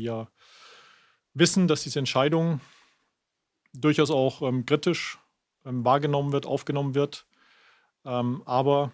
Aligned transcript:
wir 0.00 0.28
wissen, 1.34 1.68
dass 1.68 1.82
diese 1.82 1.98
Entscheidung 1.98 2.60
durchaus 3.72 4.10
auch 4.10 4.42
ähm, 4.42 4.66
kritisch 4.66 5.18
ähm, 5.64 5.84
wahrgenommen 5.84 6.32
wird, 6.32 6.46
aufgenommen 6.46 6.94
wird. 6.94 7.26
Ähm, 8.04 8.42
aber 8.46 8.92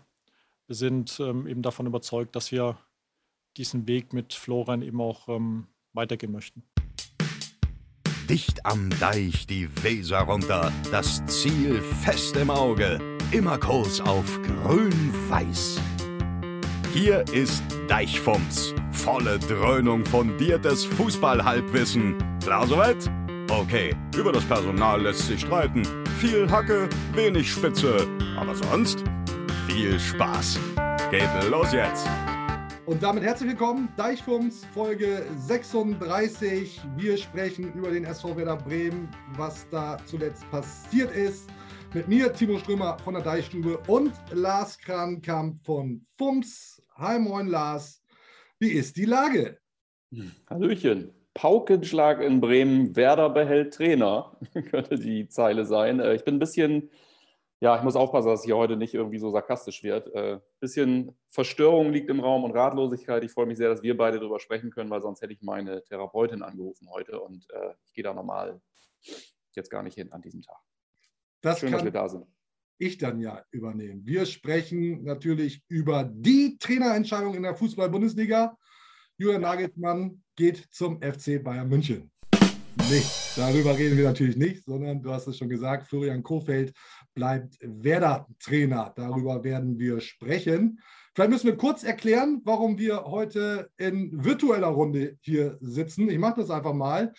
wir 0.66 0.76
sind 0.76 1.20
ähm, 1.20 1.46
eben 1.46 1.62
davon 1.62 1.86
überzeugt, 1.86 2.34
dass 2.36 2.50
wir 2.50 2.76
diesen 3.56 3.86
Weg 3.86 4.12
mit 4.12 4.34
Florian 4.34 4.82
eben 4.82 5.00
auch 5.00 5.28
ähm, 5.28 5.68
weitergehen 5.92 6.32
möchten. 6.32 6.62
Dicht 8.28 8.66
am 8.66 8.90
Deich 8.98 9.46
die 9.46 9.68
Weser 9.84 10.18
runter, 10.18 10.72
das 10.90 11.24
Ziel 11.26 11.80
fest 11.80 12.34
im 12.36 12.50
Auge, 12.50 12.98
immer 13.30 13.56
Kurs 13.56 14.00
auf 14.00 14.42
grün-weiß. 14.42 15.80
Hier 16.96 17.26
ist 17.30 17.62
Deichfumms, 17.88 18.72
volle 18.90 19.38
Dröhnung 19.38 20.02
fundiertes 20.06 20.86
Fußballhalbwissen. 20.86 22.16
Klar 22.42 22.66
soweit? 22.66 22.96
Okay, 23.50 23.94
über 24.16 24.32
das 24.32 24.46
Personal 24.46 25.02
lässt 25.02 25.26
sich 25.26 25.42
streiten. 25.42 25.82
Viel 26.18 26.50
Hacke, 26.50 26.88
wenig 27.12 27.52
Spitze, 27.52 28.08
aber 28.38 28.54
sonst 28.54 29.04
viel 29.66 30.00
Spaß. 30.00 30.58
Geht 31.10 31.28
los 31.50 31.70
jetzt! 31.74 32.08
Und 32.86 33.02
damit 33.02 33.24
herzlich 33.24 33.50
willkommen, 33.50 33.90
Deichfums, 33.98 34.64
Folge 34.72 35.26
36. 35.36 36.80
Wir 36.96 37.18
sprechen 37.18 37.74
über 37.74 37.90
den 37.90 38.06
SV 38.06 38.38
Werder 38.38 38.56
Bremen, 38.56 39.10
was 39.36 39.68
da 39.68 39.98
zuletzt 40.06 40.50
passiert 40.50 41.14
ist. 41.14 41.50
Mit 41.92 42.08
mir, 42.08 42.32
Timo 42.32 42.58
Strömer 42.58 42.96
von 43.04 43.12
der 43.12 43.22
Deichstube 43.22 43.76
und 43.86 44.14
Lars 44.32 44.78
Krankamp 44.78 45.62
von 45.62 46.00
FUMS. 46.16 46.75
Hi, 46.98 47.18
moin, 47.18 47.46
Lars. 47.46 48.02
Wie 48.58 48.72
ist 48.72 48.96
die 48.96 49.04
Lage? 49.04 49.58
Hallöchen. 50.48 51.12
Paukenschlag 51.34 52.22
in 52.22 52.40
Bremen, 52.40 52.96
Werder 52.96 53.28
behält 53.28 53.74
Trainer, 53.74 54.38
könnte 54.70 54.98
die 54.98 55.28
Zeile 55.28 55.66
sein. 55.66 56.00
Äh, 56.00 56.14
ich 56.14 56.24
bin 56.24 56.36
ein 56.36 56.38
bisschen 56.38 56.90
ja, 57.60 57.76
ich 57.76 57.82
muss 57.82 57.96
aufpassen, 57.96 58.28
dass 58.28 58.40
es 58.40 58.44
hier 58.44 58.56
heute 58.56 58.76
nicht 58.76 58.92
irgendwie 58.92 59.18
so 59.18 59.30
sarkastisch 59.30 59.82
wird. 59.82 60.14
Ein 60.14 60.36
äh, 60.36 60.40
bisschen 60.60 61.16
Verstörung 61.30 61.90
liegt 61.90 62.10
im 62.10 62.20
Raum 62.20 62.44
und 62.44 62.50
Ratlosigkeit. 62.50 63.24
Ich 63.24 63.32
freue 63.32 63.46
mich 63.46 63.56
sehr, 63.56 63.70
dass 63.70 63.82
wir 63.82 63.96
beide 63.96 64.18
darüber 64.18 64.40
sprechen 64.40 64.70
können, 64.70 64.90
weil 64.90 65.00
sonst 65.00 65.22
hätte 65.22 65.32
ich 65.32 65.40
meine 65.40 65.82
Therapeutin 65.82 66.42
angerufen 66.42 66.88
heute 66.90 67.20
und 67.20 67.46
äh, 67.50 67.72
ich 67.86 67.94
gehe 67.94 68.04
da 68.04 68.12
normal 68.12 68.60
jetzt 69.52 69.70
gar 69.70 69.82
nicht 69.82 69.94
hin 69.94 70.12
an 70.12 70.20
diesem 70.20 70.42
Tag. 70.42 70.58
Das 71.40 71.60
Schön, 71.60 71.72
dass 71.72 71.82
wir 71.82 71.90
da 71.90 72.08
sind. 72.08 72.26
Ich 72.78 72.98
dann 72.98 73.20
ja 73.20 73.42
übernehmen. 73.50 74.02
Wir 74.04 74.26
sprechen 74.26 75.02
natürlich 75.04 75.62
über 75.68 76.04
die 76.04 76.58
Trainerentscheidung 76.58 77.34
in 77.34 77.42
der 77.42 77.54
Fußball-Bundesliga. 77.54 78.56
Julian 79.16 79.42
Nagelsmann 79.42 80.22
geht 80.36 80.66
zum 80.70 81.00
FC 81.00 81.42
Bayern 81.42 81.68
München. 81.68 82.10
Nee, 82.90 83.02
darüber 83.34 83.76
reden 83.76 83.96
wir 83.96 84.04
natürlich 84.04 84.36
nicht, 84.36 84.64
sondern 84.64 85.02
du 85.02 85.10
hast 85.10 85.26
es 85.26 85.38
schon 85.38 85.48
gesagt, 85.48 85.88
Florian 85.88 86.22
Kofeld 86.22 86.72
bleibt 87.14 87.56
Werder-Trainer. 87.60 88.92
Darüber 88.94 89.42
werden 89.42 89.78
wir 89.78 90.00
sprechen. 90.00 90.78
Vielleicht 91.14 91.30
müssen 91.30 91.46
wir 91.46 91.56
kurz 91.56 91.82
erklären, 91.82 92.42
warum 92.44 92.78
wir 92.78 93.04
heute 93.04 93.70
in 93.78 94.22
virtueller 94.22 94.68
Runde 94.68 95.16
hier 95.22 95.56
sitzen. 95.62 96.10
Ich 96.10 96.18
mache 96.18 96.40
das 96.42 96.50
einfach 96.50 96.74
mal. 96.74 97.14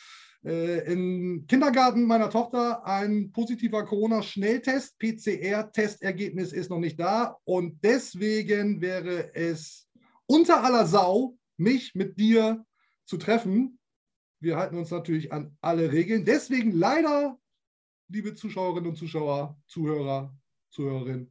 Äh, 0.48 0.94
Im 0.94 1.46
Kindergarten 1.46 2.06
meiner 2.06 2.30
Tochter 2.30 2.86
ein 2.86 3.34
positiver 3.34 3.84
Corona-Schnelltest. 3.84 4.98
PCR-Testergebnis 4.98 6.54
ist 6.54 6.70
noch 6.70 6.80
nicht 6.80 6.98
da. 6.98 7.38
Und 7.44 7.84
deswegen 7.84 8.80
wäre 8.80 9.36
es 9.36 9.90
unter 10.26 10.64
aller 10.64 10.86
Sau, 10.86 11.38
mich 11.58 11.96
mit 11.96 12.18
dir 12.18 12.66
zu 13.06 13.18
treffen. 13.18 13.78
Wir 14.40 14.56
halten 14.56 14.78
uns 14.78 14.90
natürlich 14.90 15.34
an 15.34 15.58
alle 15.60 15.92
Regeln. 15.92 16.24
Deswegen 16.24 16.72
leider 16.72 17.38
liebe 18.08 18.34
Zuschauerinnen 18.34 18.92
und 18.92 18.96
Zuschauer, 18.96 19.60
Zuhörer, 19.68 20.34
Zuhörerinnen. 20.70 21.30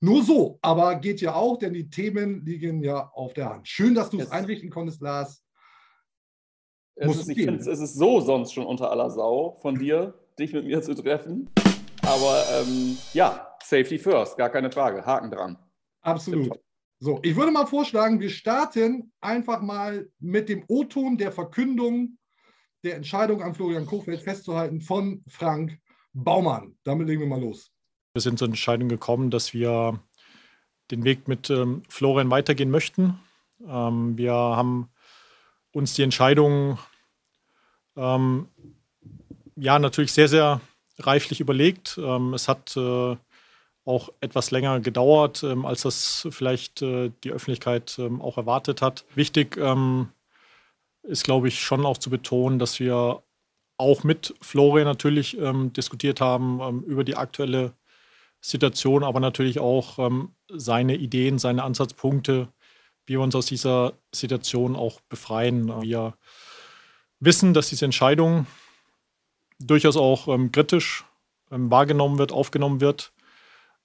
Nur 0.00 0.22
so, 0.22 0.58
aber 0.62 0.96
geht 0.96 1.20
ja 1.20 1.34
auch, 1.34 1.58
denn 1.58 1.74
die 1.74 1.90
Themen 1.90 2.44
liegen 2.44 2.82
ja 2.82 3.08
auf 3.08 3.34
der 3.34 3.50
Hand. 3.50 3.66
Schön, 3.66 3.94
dass 3.94 4.10
du 4.10 4.20
es 4.20 4.30
einrichten 4.30 4.70
konntest, 4.70 5.00
Lars. 5.00 5.41
Es 6.94 7.16
ist, 7.16 7.28
ich 7.28 7.44
finde, 7.44 7.58
es 7.58 7.80
ist 7.80 7.94
so 7.94 8.20
sonst 8.20 8.52
schon 8.52 8.66
unter 8.66 8.90
aller 8.90 9.10
Sau 9.10 9.58
von 9.62 9.78
dir, 9.78 10.14
dich 10.38 10.52
mit 10.52 10.66
mir 10.66 10.82
zu 10.82 10.94
treffen. 10.94 11.48
Aber 12.02 12.44
ähm, 12.52 12.96
ja, 13.14 13.48
Safety 13.62 13.98
first, 13.98 14.36
gar 14.36 14.50
keine 14.50 14.70
Frage. 14.70 15.04
Haken 15.04 15.30
dran. 15.30 15.56
Absolut. 16.02 16.58
So, 16.98 17.18
ich 17.22 17.34
würde 17.34 17.50
mal 17.50 17.66
vorschlagen, 17.66 18.20
wir 18.20 18.30
starten 18.30 19.12
einfach 19.20 19.60
mal 19.60 20.08
mit 20.20 20.48
dem 20.48 20.64
O-Ton 20.68 21.16
der 21.16 21.32
Verkündung 21.32 22.18
der 22.84 22.96
Entscheidung 22.96 23.42
an 23.42 23.54
Florian 23.54 23.86
Kofeld 23.86 24.20
festzuhalten 24.20 24.80
von 24.80 25.22
Frank 25.28 25.78
Baumann. 26.12 26.76
Damit 26.84 27.08
legen 27.08 27.20
wir 27.20 27.28
mal 27.28 27.40
los. 27.40 27.70
Wir 28.14 28.20
sind 28.20 28.38
zur 28.38 28.48
Entscheidung 28.48 28.88
gekommen, 28.88 29.30
dass 29.30 29.54
wir 29.54 30.00
den 30.90 31.04
Weg 31.04 31.28
mit 31.28 31.48
ähm, 31.50 31.82
Florian 31.88 32.30
weitergehen 32.30 32.70
möchten. 32.70 33.18
Ähm, 33.66 34.18
wir 34.18 34.32
haben 34.32 34.91
uns 35.72 35.94
die 35.94 36.02
Entscheidung 36.02 36.78
ähm, 37.96 38.48
ja 39.56 39.78
natürlich 39.78 40.12
sehr, 40.12 40.28
sehr 40.28 40.60
reiflich 40.98 41.40
überlegt. 41.40 41.98
Ähm, 42.02 42.34
es 42.34 42.48
hat 42.48 42.76
äh, 42.76 43.16
auch 43.84 44.08
etwas 44.20 44.50
länger 44.50 44.80
gedauert, 44.80 45.42
ähm, 45.42 45.66
als 45.66 45.82
das 45.82 46.28
vielleicht 46.30 46.82
äh, 46.82 47.10
die 47.24 47.32
Öffentlichkeit 47.32 47.98
ähm, 47.98 48.20
auch 48.20 48.36
erwartet 48.36 48.82
hat. 48.82 49.04
Wichtig 49.14 49.58
ist, 51.02 51.24
glaube 51.24 51.48
ich, 51.48 51.60
schon 51.60 51.84
auch 51.84 51.98
zu 51.98 52.10
betonen, 52.10 52.60
dass 52.60 52.78
wir 52.78 53.22
auch 53.76 54.04
mit 54.04 54.34
Florian 54.40 54.86
natürlich 54.86 55.36
ähm, 55.38 55.72
diskutiert 55.72 56.20
haben 56.20 56.60
ähm, 56.60 56.82
über 56.84 57.02
die 57.02 57.16
aktuelle 57.16 57.72
Situation, 58.40 59.02
aber 59.02 59.20
natürlich 59.20 59.58
auch 59.58 59.98
ähm, 59.98 60.30
seine 60.48 60.96
Ideen, 60.96 61.38
seine 61.38 61.64
Ansatzpunkte, 61.64 62.48
wie 63.06 63.14
wir 63.14 63.20
uns 63.20 63.34
aus 63.34 63.46
dieser 63.46 63.94
Situation 64.14 64.76
auch 64.76 65.00
befreien. 65.08 65.68
Wir 65.82 66.14
wissen, 67.20 67.54
dass 67.54 67.68
diese 67.68 67.84
Entscheidung 67.84 68.46
durchaus 69.58 69.96
auch 69.96 70.28
ähm, 70.28 70.52
kritisch 70.52 71.04
ähm, 71.50 71.70
wahrgenommen 71.70 72.18
wird, 72.18 72.32
aufgenommen 72.32 72.80
wird. 72.80 73.12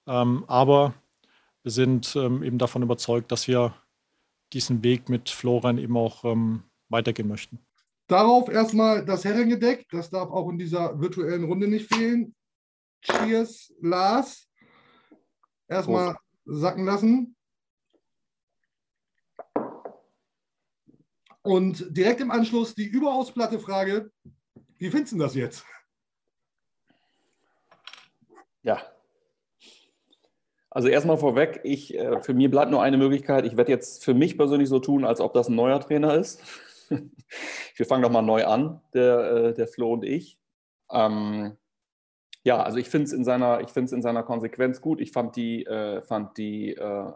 Ähm, 0.06 0.44
aber 0.46 0.94
wir 1.62 1.72
sind 1.72 2.16
eben 2.16 2.56
davon 2.56 2.82
überzeugt, 2.82 3.30
dass 3.30 3.46
wir 3.46 3.74
diesen 4.54 4.82
Weg 4.82 5.08
mit 5.08 5.28
Florian 5.28 5.76
eben 5.76 5.96
auch 5.98 6.24
weitergehen 6.88 7.28
möchten. 7.28 7.58
Darauf 8.06 8.48
erstmal 8.48 9.04
das 9.04 9.24
Herrengedeck. 9.26 9.86
Das 9.90 10.08
darf 10.08 10.30
auch 10.30 10.48
in 10.48 10.56
dieser 10.56 10.98
virtuellen 10.98 11.44
Runde 11.44 11.68
nicht 11.68 11.92
fehlen. 11.92 12.34
Cheers, 13.02 13.74
Lars. 13.82 14.48
Erstmal 15.68 16.16
sacken 16.46 16.86
lassen. 16.86 17.36
Und 21.48 21.96
direkt 21.96 22.20
im 22.20 22.30
Anschluss 22.30 22.74
die 22.74 22.84
überaus 22.84 23.32
platte 23.32 23.58
Frage: 23.58 24.10
Wie 24.76 24.90
findest 24.90 25.14
du 25.14 25.16
das 25.16 25.34
jetzt? 25.34 25.64
Ja. 28.62 28.82
Also 30.68 30.88
erstmal 30.88 31.16
vorweg, 31.16 31.60
ich, 31.64 31.94
äh, 31.94 32.20
für 32.20 32.34
mich 32.34 32.50
bleibt 32.50 32.70
nur 32.70 32.82
eine 32.82 32.98
Möglichkeit. 32.98 33.46
Ich 33.46 33.56
werde 33.56 33.72
jetzt 33.72 34.04
für 34.04 34.12
mich 34.12 34.36
persönlich 34.36 34.68
so 34.68 34.78
tun, 34.78 35.06
als 35.06 35.22
ob 35.22 35.32
das 35.32 35.48
ein 35.48 35.54
neuer 35.54 35.80
Trainer 35.80 36.16
ist. 36.16 36.42
Wir 37.76 37.86
fangen 37.86 38.02
doch 38.02 38.10
mal 38.10 38.20
neu 38.20 38.44
an, 38.44 38.82
der, 38.92 39.18
äh, 39.18 39.54
der 39.54 39.68
Flo 39.68 39.94
und 39.94 40.04
ich. 40.04 40.38
Ähm, 40.92 41.56
ja, 42.48 42.62
also 42.62 42.78
ich 42.78 42.88
finde 42.88 43.04
es 43.04 43.12
in 43.12 43.24
seiner, 43.24 43.60
in 43.76 44.02
seiner 44.02 44.22
Konsequenz 44.22 44.80
gut. 44.80 45.02
Ich 45.02 45.12
fand 45.12 45.36
die, 45.36 45.66
äh, 45.66 46.00
fand 46.00 46.38
die 46.38 46.74
äh, 46.74 46.82
äh 46.82 47.12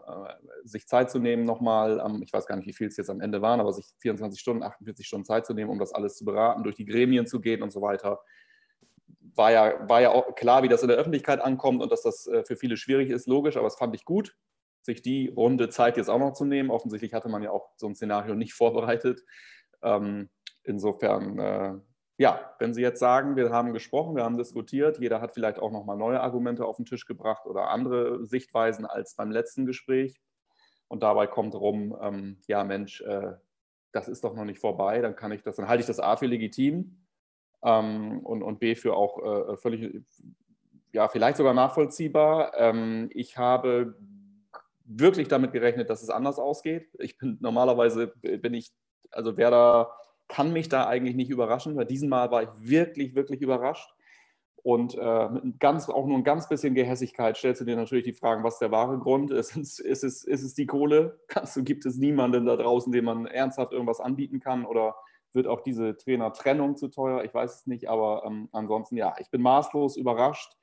sich 0.63 0.87
Zeit 0.87 1.09
zu 1.09 1.17
nehmen 1.17 1.43
nochmal, 1.43 2.03
ähm, 2.05 2.21
ich 2.21 2.31
weiß 2.31 2.45
gar 2.45 2.55
nicht, 2.55 2.67
wie 2.67 2.73
viel 2.73 2.87
es 2.87 2.97
jetzt 2.97 3.09
am 3.09 3.19
Ende 3.19 3.41
waren, 3.41 3.59
aber 3.59 3.73
sich 3.73 3.87
24 3.97 4.39
Stunden, 4.39 4.61
48 4.61 5.07
Stunden 5.07 5.25
Zeit 5.25 5.47
zu 5.47 5.55
nehmen, 5.55 5.71
um 5.71 5.79
das 5.79 5.91
alles 5.91 6.17
zu 6.17 6.23
beraten, 6.23 6.61
durch 6.61 6.75
die 6.75 6.85
Gremien 6.85 7.25
zu 7.25 7.41
gehen 7.41 7.63
und 7.63 7.71
so 7.71 7.81
weiter. 7.81 8.21
War 9.33 9.51
ja, 9.51 9.89
war 9.89 10.01
ja 10.01 10.11
auch 10.11 10.35
klar, 10.35 10.61
wie 10.61 10.67
das 10.67 10.83
in 10.83 10.89
der 10.89 10.97
Öffentlichkeit 10.97 11.41
ankommt 11.41 11.81
und 11.81 11.91
dass 11.91 12.03
das 12.03 12.27
äh, 12.27 12.43
für 12.45 12.55
viele 12.55 12.77
schwierig 12.77 13.09
ist, 13.09 13.27
logisch, 13.27 13.57
aber 13.57 13.65
das 13.65 13.77
fand 13.77 13.95
ich 13.95 14.05
gut, 14.05 14.35
sich 14.83 15.01
die 15.01 15.29
runde 15.35 15.69
Zeit 15.69 15.97
jetzt 15.97 16.11
auch 16.11 16.19
noch 16.19 16.33
zu 16.33 16.45
nehmen. 16.45 16.69
Offensichtlich 16.69 17.15
hatte 17.15 17.29
man 17.29 17.41
ja 17.41 17.49
auch 17.49 17.71
so 17.75 17.87
ein 17.87 17.95
Szenario 17.95 18.35
nicht 18.35 18.53
vorbereitet. 18.53 19.23
Ähm, 19.81 20.29
insofern, 20.63 21.39
äh, 21.39 21.73
ja, 22.17 22.53
wenn 22.59 22.73
Sie 22.73 22.81
jetzt 22.81 22.99
sagen, 22.99 23.35
wir 23.35 23.49
haben 23.49 23.73
gesprochen, 23.73 24.15
wir 24.15 24.23
haben 24.23 24.37
diskutiert, 24.37 24.99
jeder 24.99 25.19
hat 25.19 25.33
vielleicht 25.33 25.59
auch 25.59 25.71
nochmal 25.71 25.97
neue 25.97 26.21
Argumente 26.21 26.65
auf 26.65 26.77
den 26.77 26.85
Tisch 26.85 27.05
gebracht 27.05 27.45
oder 27.45 27.69
andere 27.69 28.25
Sichtweisen 28.25 28.85
als 28.85 29.15
beim 29.15 29.31
letzten 29.31 29.65
Gespräch. 29.65 30.21
Und 30.87 31.01
dabei 31.01 31.25
kommt 31.25 31.55
rum, 31.55 31.97
ähm, 31.99 32.37
ja 32.47 32.63
Mensch, 32.63 33.01
äh, 33.01 33.33
das 33.91 34.07
ist 34.07 34.23
doch 34.23 34.35
noch 34.35 34.45
nicht 34.45 34.59
vorbei, 34.59 35.01
dann 35.01 35.15
kann 35.15 35.31
ich 35.31 35.41
das, 35.41 35.55
dann 35.55 35.67
halte 35.67 35.81
ich 35.81 35.87
das 35.87 35.99
A 35.99 36.15
für 36.15 36.27
legitim 36.27 37.03
ähm, 37.63 38.19
und, 38.19 38.43
und 38.43 38.59
B 38.59 38.75
für 38.75 38.95
auch 38.95 39.49
äh, 39.49 39.57
völlig, 39.57 40.03
ja, 40.91 41.07
vielleicht 41.07 41.37
sogar 41.37 41.55
nachvollziehbar. 41.55 42.53
Ähm, 42.55 43.09
ich 43.11 43.37
habe 43.39 43.95
wirklich 44.85 45.29
damit 45.29 45.51
gerechnet, 45.51 45.89
dass 45.89 46.03
es 46.03 46.09
anders 46.09 46.37
ausgeht. 46.37 46.89
Ich 46.99 47.17
bin 47.17 47.37
normalerweise 47.39 48.07
bin 48.07 48.53
ich 48.53 48.71
also 49.09 49.37
Werder 49.37 49.95
kann 50.33 50.51
mich 50.51 50.67
da 50.67 50.87
eigentlich 50.87 51.15
nicht 51.15 51.29
überraschen, 51.29 51.75
weil 51.75 51.85
diesen 51.85 52.09
Mal 52.09 52.31
war 52.31 52.41
ich 52.41 52.49
wirklich, 52.57 53.13
wirklich 53.13 53.41
überrascht. 53.41 53.93
Und 54.63 54.97
äh, 54.97 55.29
mit 55.29 55.59
ganz, 55.59 55.89
auch 55.89 56.07
nur 56.07 56.17
ein 56.17 56.23
ganz 56.23 56.49
bisschen 56.49 56.73
Gehässigkeit 56.73 57.37
stellst 57.37 57.61
du 57.61 57.65
dir 57.65 57.75
natürlich 57.75 58.05
die 58.05 58.13
Fragen, 58.13 58.43
was 58.43 58.55
ist 58.55 58.61
der 58.61 58.71
wahre 58.71 58.97
Grund? 58.97 59.29
Ist 59.31 59.55
es, 59.55 59.77
ist 59.77 60.03
es, 60.03 60.23
ist 60.23 60.41
es 60.41 60.55
die 60.55 60.65
Kohle? 60.65 61.19
Kannst 61.27 61.63
gibt 61.63 61.85
es 61.85 61.97
niemanden 61.97 62.47
da 62.47 62.55
draußen, 62.55 62.91
dem 62.91 63.05
man 63.05 63.27
ernsthaft 63.27 63.73
irgendwas 63.73 63.99
anbieten 63.99 64.39
kann? 64.39 64.65
Oder 64.65 64.95
wird 65.33 65.45
auch 65.45 65.61
diese 65.61 65.97
Trainertrennung 65.97 66.77
zu 66.77 66.87
teuer? 66.87 67.23
Ich 67.23 67.33
weiß 67.33 67.59
es 67.59 67.67
nicht, 67.67 67.87
aber 67.87 68.23
ähm, 68.25 68.49
ansonsten 68.53 68.97
ja, 68.97 69.13
ich 69.19 69.29
bin 69.29 69.41
maßlos 69.43 69.97
überrascht 69.97 70.57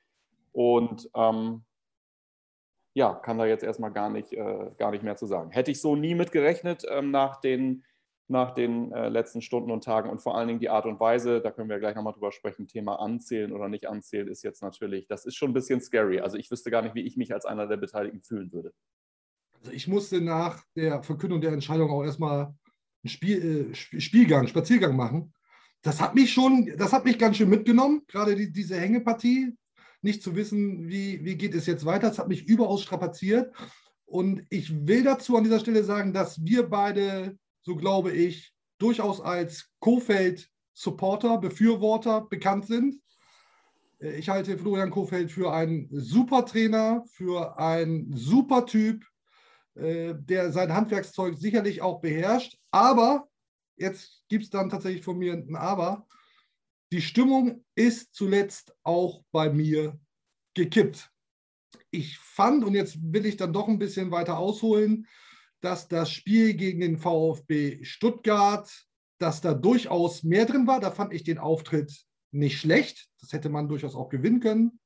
und 0.51 1.09
ähm, 1.15 1.63
ja, 2.93 3.13
kann 3.13 3.37
da 3.37 3.45
jetzt 3.45 3.63
erstmal 3.63 3.91
gar 3.93 4.09
nicht, 4.09 4.33
äh, 4.33 4.71
gar 4.77 4.91
nicht 4.91 5.03
mehr 5.03 5.15
zu 5.15 5.27
sagen. 5.27 5.51
Hätte 5.51 5.71
ich 5.71 5.79
so 5.79 5.95
nie 5.95 6.13
mitgerechnet 6.13 6.83
ähm, 6.89 7.11
nach 7.11 7.39
den 7.39 7.85
nach 8.31 8.53
den 8.53 8.91
äh, 8.91 9.09
letzten 9.09 9.41
Stunden 9.41 9.71
und 9.71 9.83
Tagen 9.83 10.09
und 10.09 10.21
vor 10.21 10.37
allen 10.37 10.47
Dingen 10.47 10.59
die 10.59 10.69
Art 10.69 10.85
und 10.85 10.99
Weise, 10.99 11.41
da 11.41 11.51
können 11.51 11.69
wir 11.69 11.79
gleich 11.79 11.95
nochmal 11.95 12.13
drüber 12.13 12.31
sprechen, 12.31 12.67
Thema 12.67 12.95
anzählen 12.95 13.51
oder 13.51 13.69
nicht 13.69 13.87
anzählen, 13.87 14.27
ist 14.27 14.43
jetzt 14.43 14.63
natürlich, 14.63 15.07
das 15.07 15.25
ist 15.25 15.35
schon 15.35 15.51
ein 15.51 15.53
bisschen 15.53 15.81
scary. 15.81 16.19
Also 16.21 16.37
ich 16.37 16.49
wüsste 16.49 16.71
gar 16.71 16.81
nicht, 16.81 16.95
wie 16.95 17.01
ich 17.01 17.17
mich 17.17 17.33
als 17.33 17.45
einer 17.45 17.67
der 17.67 17.77
Beteiligten 17.77 18.21
fühlen 18.21 18.51
würde. 18.51 18.73
Also 19.59 19.71
ich 19.73 19.87
musste 19.87 20.21
nach 20.21 20.63
der 20.75 21.03
Verkündung 21.03 21.41
der 21.41 21.51
Entscheidung 21.51 21.91
auch 21.91 22.03
erstmal 22.03 22.45
einen 23.03 23.09
Spiel, 23.09 23.71
äh, 23.71 23.75
Spielgang, 23.75 24.47
Spaziergang 24.47 24.95
machen. 24.95 25.33
Das 25.81 26.01
hat 26.01 26.15
mich 26.15 26.31
schon, 26.31 26.71
das 26.77 26.93
hat 26.93 27.05
mich 27.05 27.19
ganz 27.19 27.37
schön 27.37 27.49
mitgenommen, 27.49 28.03
gerade 28.07 28.35
die, 28.35 28.51
diese 28.51 28.79
Hängepartie, 28.79 29.55
nicht 30.01 30.23
zu 30.23 30.35
wissen, 30.35 30.87
wie, 30.87 31.23
wie 31.23 31.35
geht 31.35 31.53
es 31.53 31.65
jetzt 31.67 31.85
weiter. 31.85 32.07
Das 32.07 32.17
hat 32.17 32.27
mich 32.27 32.47
überaus 32.47 32.81
strapaziert. 32.81 33.53
Und 34.05 34.45
ich 34.49 34.87
will 34.87 35.03
dazu 35.03 35.37
an 35.37 35.43
dieser 35.43 35.59
Stelle 35.59 35.83
sagen, 35.83 36.11
dass 36.11 36.43
wir 36.43 36.63
beide 36.63 37.37
so 37.61 37.75
glaube 37.75 38.11
ich, 38.11 38.53
durchaus 38.77 39.21
als 39.21 39.69
Kofeld-Supporter, 39.79 41.37
Befürworter 41.37 42.21
bekannt 42.21 42.65
sind. 42.65 42.95
Äh, 43.99 44.17
ich 44.17 44.29
halte 44.29 44.57
Florian 44.57 44.91
Kofeld 44.91 45.31
für 45.31 45.53
einen 45.53 45.87
super 45.91 46.45
Trainer, 46.45 47.03
für 47.11 47.57
einen 47.59 48.11
super 48.15 48.65
Typ, 48.65 49.05
äh, 49.75 50.15
der 50.17 50.51
sein 50.51 50.73
Handwerkszeug 50.73 51.37
sicherlich 51.37 51.81
auch 51.81 52.01
beherrscht. 52.01 52.57
Aber, 52.71 53.29
jetzt 53.77 54.23
gibt 54.27 54.43
es 54.45 54.49
dann 54.49 54.69
tatsächlich 54.69 55.03
von 55.03 55.17
mir 55.17 55.33
ein 55.33 55.55
Aber, 55.55 56.07
die 56.91 57.01
Stimmung 57.01 57.63
ist 57.75 58.13
zuletzt 58.13 58.75
auch 58.83 59.23
bei 59.31 59.49
mir 59.49 59.97
gekippt. 60.55 61.09
Ich 61.89 62.17
fand, 62.17 62.65
und 62.65 62.73
jetzt 62.73 62.97
will 63.01 63.25
ich 63.25 63.37
dann 63.37 63.53
doch 63.53 63.67
ein 63.67 63.79
bisschen 63.79 64.11
weiter 64.11 64.37
ausholen, 64.37 65.07
dass 65.61 65.87
das 65.87 66.11
Spiel 66.11 66.55
gegen 66.55 66.81
den 66.81 66.97
VfB 66.97 67.83
Stuttgart, 67.83 68.69
dass 69.19 69.41
da 69.41 69.53
durchaus 69.53 70.23
mehr 70.23 70.45
drin 70.45 70.67
war. 70.67 70.79
Da 70.79 70.91
fand 70.91 71.13
ich 71.13 71.23
den 71.23 71.37
Auftritt 71.37 72.05
nicht 72.31 72.59
schlecht. 72.59 73.07
Das 73.19 73.33
hätte 73.33 73.49
man 73.49 73.69
durchaus 73.69 73.95
auch 73.95 74.09
gewinnen 74.09 74.39
können. 74.39 74.79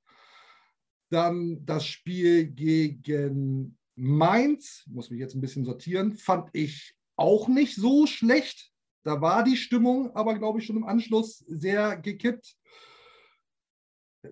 Dann 1.10 1.66
das 1.66 1.86
Spiel 1.86 2.46
gegen 2.46 3.78
Mainz, 3.96 4.84
muss 4.88 5.10
mich 5.10 5.20
jetzt 5.20 5.36
ein 5.36 5.42
bisschen 5.42 5.64
sortieren, 5.64 6.14
fand 6.14 6.50
ich 6.54 6.96
auch 7.16 7.48
nicht 7.48 7.76
so 7.76 8.06
schlecht. 8.08 8.72
Da 9.04 9.22
war 9.22 9.44
die 9.44 9.56
Stimmung 9.56 10.14
aber, 10.16 10.38
glaube 10.38 10.60
ich, 10.60 10.66
schon 10.66 10.78
im 10.78 10.84
Anschluss 10.84 11.40
sehr 11.48 11.96
gekippt. 11.96 12.58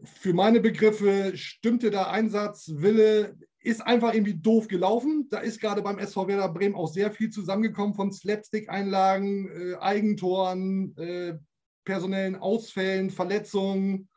Für 0.04 0.34
meine 0.34 0.60
Begriffe 0.60 1.38
stimmte 1.38 1.92
der 1.92 2.10
Einsatzwille 2.10 3.38
ist 3.64 3.82
einfach 3.82 4.14
irgendwie 4.14 4.36
doof 4.36 4.68
gelaufen. 4.68 5.28
Da 5.30 5.40
ist 5.40 5.60
gerade 5.60 5.82
beim 5.82 5.98
SV 5.98 6.28
Werder 6.28 6.50
Bremen 6.50 6.76
auch 6.76 6.88
sehr 6.88 7.12
viel 7.12 7.30
zusammengekommen 7.30 7.96
von 7.96 8.12
Slapstick-Einlagen, 8.12 9.50
äh, 9.50 9.76
Eigentoren, 9.76 10.96
äh, 10.98 11.40
personellen 11.86 12.36
Ausfällen, 12.36 13.10
Verletzungen. 13.10 14.10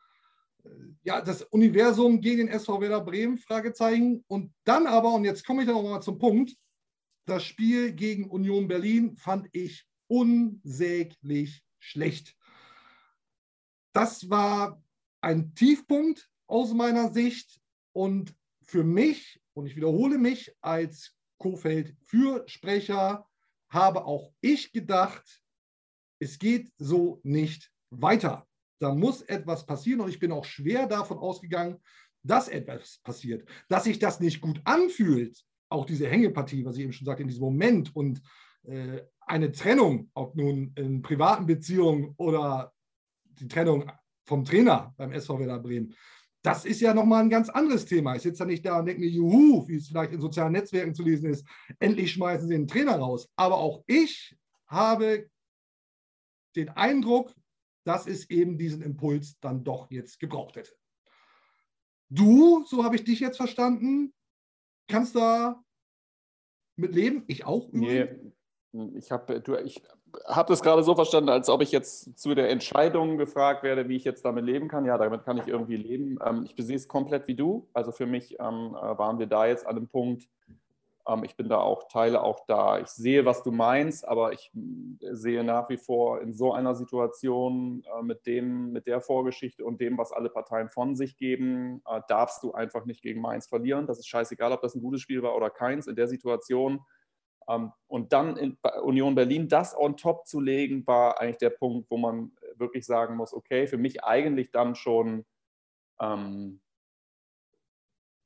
Äh, 0.63 0.69
ja, 1.03 1.21
das 1.21 1.43
Universum 1.43 2.19
gegen 2.19 2.39
den 2.39 2.47
SV 2.49 2.81
Werder 2.81 3.01
Bremen, 3.01 3.37
Fragezeichen. 3.37 4.25
Und 4.27 4.53
dann 4.65 4.85
aber, 4.85 5.13
und 5.13 5.23
jetzt 5.23 5.45
komme 5.45 5.61
ich 5.61 5.67
dann 5.67 5.77
auch 5.77 5.83
mal 5.83 6.01
zum 6.01 6.19
Punkt, 6.19 6.53
das 7.25 7.43
Spiel 7.43 7.93
gegen 7.93 8.29
Union 8.29 8.67
Berlin 8.67 9.15
fand 9.15 9.47
ich 9.53 9.85
unsäglich 10.07 11.63
schlecht. 11.79 12.35
Das 13.93 14.29
war 14.29 14.81
ein 15.21 15.55
Tiefpunkt 15.55 16.29
aus 16.47 16.73
meiner 16.73 17.11
Sicht 17.11 17.59
und 17.93 18.35
für 18.67 18.83
mich, 18.83 19.41
und 19.53 19.65
ich 19.65 19.75
wiederhole 19.75 20.17
mich 20.17 20.53
als 20.61 21.15
Kofeld-Fürsprecher, 21.39 23.25
habe 23.69 24.05
auch 24.05 24.31
ich 24.41 24.71
gedacht, 24.71 25.41
es 26.19 26.37
geht 26.37 26.71
so 26.77 27.19
nicht 27.23 27.71
weiter. 27.89 28.47
Da 28.79 28.93
muss 28.93 29.21
etwas 29.21 29.65
passieren 29.65 30.01
und 30.01 30.09
ich 30.09 30.19
bin 30.19 30.31
auch 30.31 30.45
schwer 30.45 30.87
davon 30.87 31.17
ausgegangen, 31.17 31.77
dass 32.23 32.47
etwas 32.47 32.99
passiert. 33.03 33.47
Dass 33.69 33.85
sich 33.85 33.99
das 33.99 34.19
nicht 34.19 34.41
gut 34.41 34.61
anfühlt, 34.65 35.43
auch 35.69 35.85
diese 35.85 36.07
Hängepartie, 36.07 36.65
was 36.65 36.77
ich 36.77 36.83
eben 36.83 36.93
schon 36.93 37.05
sagte, 37.05 37.23
in 37.23 37.29
diesem 37.29 37.43
Moment 37.43 37.95
und 37.95 38.21
äh, 38.63 39.01
eine 39.21 39.51
Trennung, 39.51 40.09
ob 40.13 40.35
nun 40.35 40.73
in 40.75 41.01
privaten 41.01 41.45
Beziehungen 41.45 42.13
oder 42.17 42.73
die 43.23 43.47
Trennung 43.47 43.91
vom 44.25 44.43
Trainer 44.43 44.93
beim 44.97 45.11
SV 45.11 45.39
Werder 45.39 45.59
Bremen, 45.59 45.95
das 46.43 46.65
ist 46.65 46.81
ja 46.81 46.93
nochmal 46.93 47.23
ein 47.23 47.29
ganz 47.29 47.49
anderes 47.49 47.85
Thema. 47.85 48.15
Ich 48.15 48.21
sitze 48.21 48.39
da 48.39 48.45
nicht 48.45 48.65
da 48.65 48.79
und 48.79 48.85
denke 48.85 49.01
mir, 49.01 49.09
juhu, 49.09 49.67
wie 49.67 49.75
es 49.75 49.87
vielleicht 49.87 50.13
in 50.13 50.21
sozialen 50.21 50.53
Netzwerken 50.53 50.93
zu 50.93 51.03
lesen 51.03 51.29
ist, 51.29 51.45
endlich 51.79 52.11
schmeißen 52.11 52.47
sie 52.47 52.53
den 52.53 52.67
Trainer 52.67 52.97
raus. 52.97 53.29
Aber 53.35 53.57
auch 53.57 53.83
ich 53.87 54.35
habe 54.67 55.29
den 56.55 56.69
Eindruck, 56.69 57.33
dass 57.85 58.07
es 58.07 58.29
eben 58.29 58.57
diesen 58.57 58.81
Impuls 58.81 59.39
dann 59.39 59.63
doch 59.63 59.89
jetzt 59.91 60.19
gebraucht 60.19 60.55
hätte. 60.55 60.71
Du, 62.09 62.65
so 62.65 62.83
habe 62.83 62.95
ich 62.95 63.03
dich 63.03 63.19
jetzt 63.19 63.37
verstanden, 63.37 64.13
kannst 64.87 65.15
da 65.15 65.61
mit 66.77 66.95
leben. 66.95 67.23
Ich 67.27 67.45
auch. 67.45 67.69
Nee, 67.71 68.07
ich 68.95 69.11
habe 69.11 69.43
ich 69.65 69.81
hab 70.25 70.47
das 70.47 70.61
gerade 70.61 70.83
so 70.83 70.95
verstanden, 70.95 71.29
als 71.29 71.49
ob 71.49 71.61
ich 71.61 71.71
jetzt 71.71 72.19
zu 72.19 72.35
der 72.35 72.49
Entscheidung 72.49 73.17
gefragt 73.17 73.63
werde, 73.63 73.89
wie 73.89 73.95
ich 73.95 74.03
jetzt 74.03 74.25
damit 74.25 74.45
leben 74.45 74.67
kann. 74.67 74.85
Ja, 74.85 74.97
damit 74.97 75.23
kann 75.23 75.37
ich 75.37 75.47
irgendwie 75.47 75.77
leben. 75.77 76.17
Ähm, 76.25 76.47
ich 76.47 76.65
sehe 76.65 76.75
es 76.75 76.87
komplett 76.87 77.27
wie 77.27 77.35
du. 77.35 77.67
Also 77.73 77.91
für 77.91 78.05
mich 78.05 78.39
ähm, 78.39 78.75
äh, 78.75 78.97
waren 78.97 79.19
wir 79.19 79.27
da 79.27 79.45
jetzt 79.45 79.65
an 79.65 79.77
einem 79.77 79.87
Punkt, 79.87 80.27
ähm, 81.07 81.23
ich 81.23 81.35
bin 81.35 81.49
da 81.49 81.57
auch, 81.57 81.87
teile 81.87 82.21
auch 82.21 82.45
da. 82.47 82.79
Ich 82.79 82.87
sehe, 82.87 83.25
was 83.25 83.43
du 83.43 83.51
meinst, 83.51 84.07
aber 84.07 84.33
ich 84.33 84.51
äh, 84.53 85.13
sehe 85.15 85.43
nach 85.43 85.69
wie 85.69 85.77
vor 85.77 86.21
in 86.21 86.33
so 86.33 86.53
einer 86.53 86.75
Situation 86.75 87.83
äh, 87.97 88.03
mit, 88.03 88.25
dem, 88.25 88.71
mit 88.71 88.87
der 88.87 89.01
Vorgeschichte 89.01 89.63
und 89.63 89.79
dem, 89.79 89.97
was 89.97 90.11
alle 90.11 90.29
Parteien 90.29 90.69
von 90.69 90.95
sich 90.95 91.17
geben, 91.17 91.81
äh, 91.87 92.01
darfst 92.07 92.43
du 92.43 92.53
einfach 92.53 92.85
nicht 92.85 93.01
gegen 93.01 93.21
Mainz 93.21 93.47
verlieren. 93.47 93.87
Das 93.87 93.99
ist 93.99 94.07
scheißegal, 94.07 94.51
ob 94.51 94.61
das 94.61 94.75
ein 94.75 94.81
gutes 94.81 95.01
Spiel 95.01 95.23
war 95.23 95.35
oder 95.35 95.49
keins. 95.49 95.87
In 95.87 95.95
der 95.95 96.07
Situation 96.07 96.81
und 97.47 98.11
dann 98.11 98.35
in 98.35 98.57
Union 98.83 99.15
Berlin 99.15 99.47
das 99.47 99.77
on 99.77 99.95
top 99.95 100.27
zu 100.27 100.41
legen, 100.41 100.85
war 100.85 101.21
eigentlich 101.21 101.37
der 101.37 101.49
Punkt, 101.49 101.89
wo 101.89 101.97
man 101.97 102.33
wirklich 102.55 102.85
sagen 102.85 103.15
muss, 103.15 103.33
okay, 103.33 103.67
für 103.67 103.77
mich 103.77 104.03
eigentlich 104.03 104.51
dann 104.51 104.75
schon, 104.75 105.25
ähm, 106.01 106.59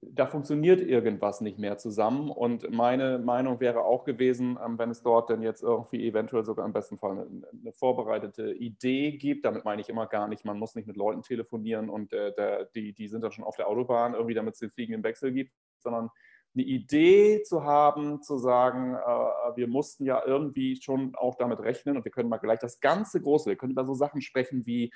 da 0.04 0.26
funktioniert 0.26 0.82
irgendwas 0.82 1.42
nicht 1.42 1.60
mehr 1.60 1.78
zusammen. 1.78 2.32
Und 2.32 2.72
meine 2.72 3.20
Meinung 3.20 3.60
wäre 3.60 3.84
auch 3.84 4.06
gewesen, 4.06 4.58
ähm, 4.66 4.80
wenn 4.80 4.90
es 4.90 5.04
dort 5.04 5.30
denn 5.30 5.44
jetzt 5.44 5.62
irgendwie 5.62 6.08
eventuell 6.08 6.44
sogar 6.44 6.66
im 6.66 6.74
besten 6.74 6.98
Fall 6.98 7.12
eine, 7.12 7.48
eine, 7.52 7.74
vorbereitete 7.74 8.52
Idee 8.54 9.12
gibt, 9.12 9.46
damit 9.46 9.66
meine 9.66 9.82
ich 9.82 9.90
immer 9.90 10.08
gar 10.08 10.28
nicht, 10.28 10.46
man 10.46 10.58
muss 10.58 10.74
nicht 10.74 10.88
mit 10.88 10.98
Leuten 10.98 11.22
telefonieren 11.22 11.92
und 11.92 12.12
äh, 12.14 12.34
der, 12.34 12.66
die, 12.74 12.94
die 12.94 13.08
sind 13.08 13.24
dann 13.24 13.32
schon 13.32 13.46
auf 13.46 13.58
der 13.58 13.68
Autobahn, 13.68 14.16
irgendwie 14.16 14.34
damit 14.34 14.56
es 14.56 14.62
den 14.62 14.72
fliegenden 14.72 15.04
Wechsel 15.04 15.32
gibt, 15.32 15.52
sondern 15.78 16.10
eine 16.54 16.64
Idee 16.64 17.44
zu 17.44 17.64
haben, 17.64 18.22
zu 18.22 18.38
sagen, 18.38 18.96
äh, 18.96 19.56
wir 19.56 19.68
mussten 19.68 20.06
ja 20.06 20.22
irgendwie 20.26 20.82
schon 20.82 21.16
auch 21.16 21.36
damit 21.36 21.60
rechnen 21.60 21.98
und 21.98 22.04
wir 22.04 22.12
können 22.12 22.30
mal 22.30 22.38
gleich 22.38 22.60
das 22.60 22.80
ganze 22.80 23.22
Große, 23.22 23.50
wir 23.50 23.56
können 23.56 23.72
über 23.72 23.86
so 23.86 23.94
Sachen 23.94 24.22
sprechen 24.22 24.66
wie 24.66 24.92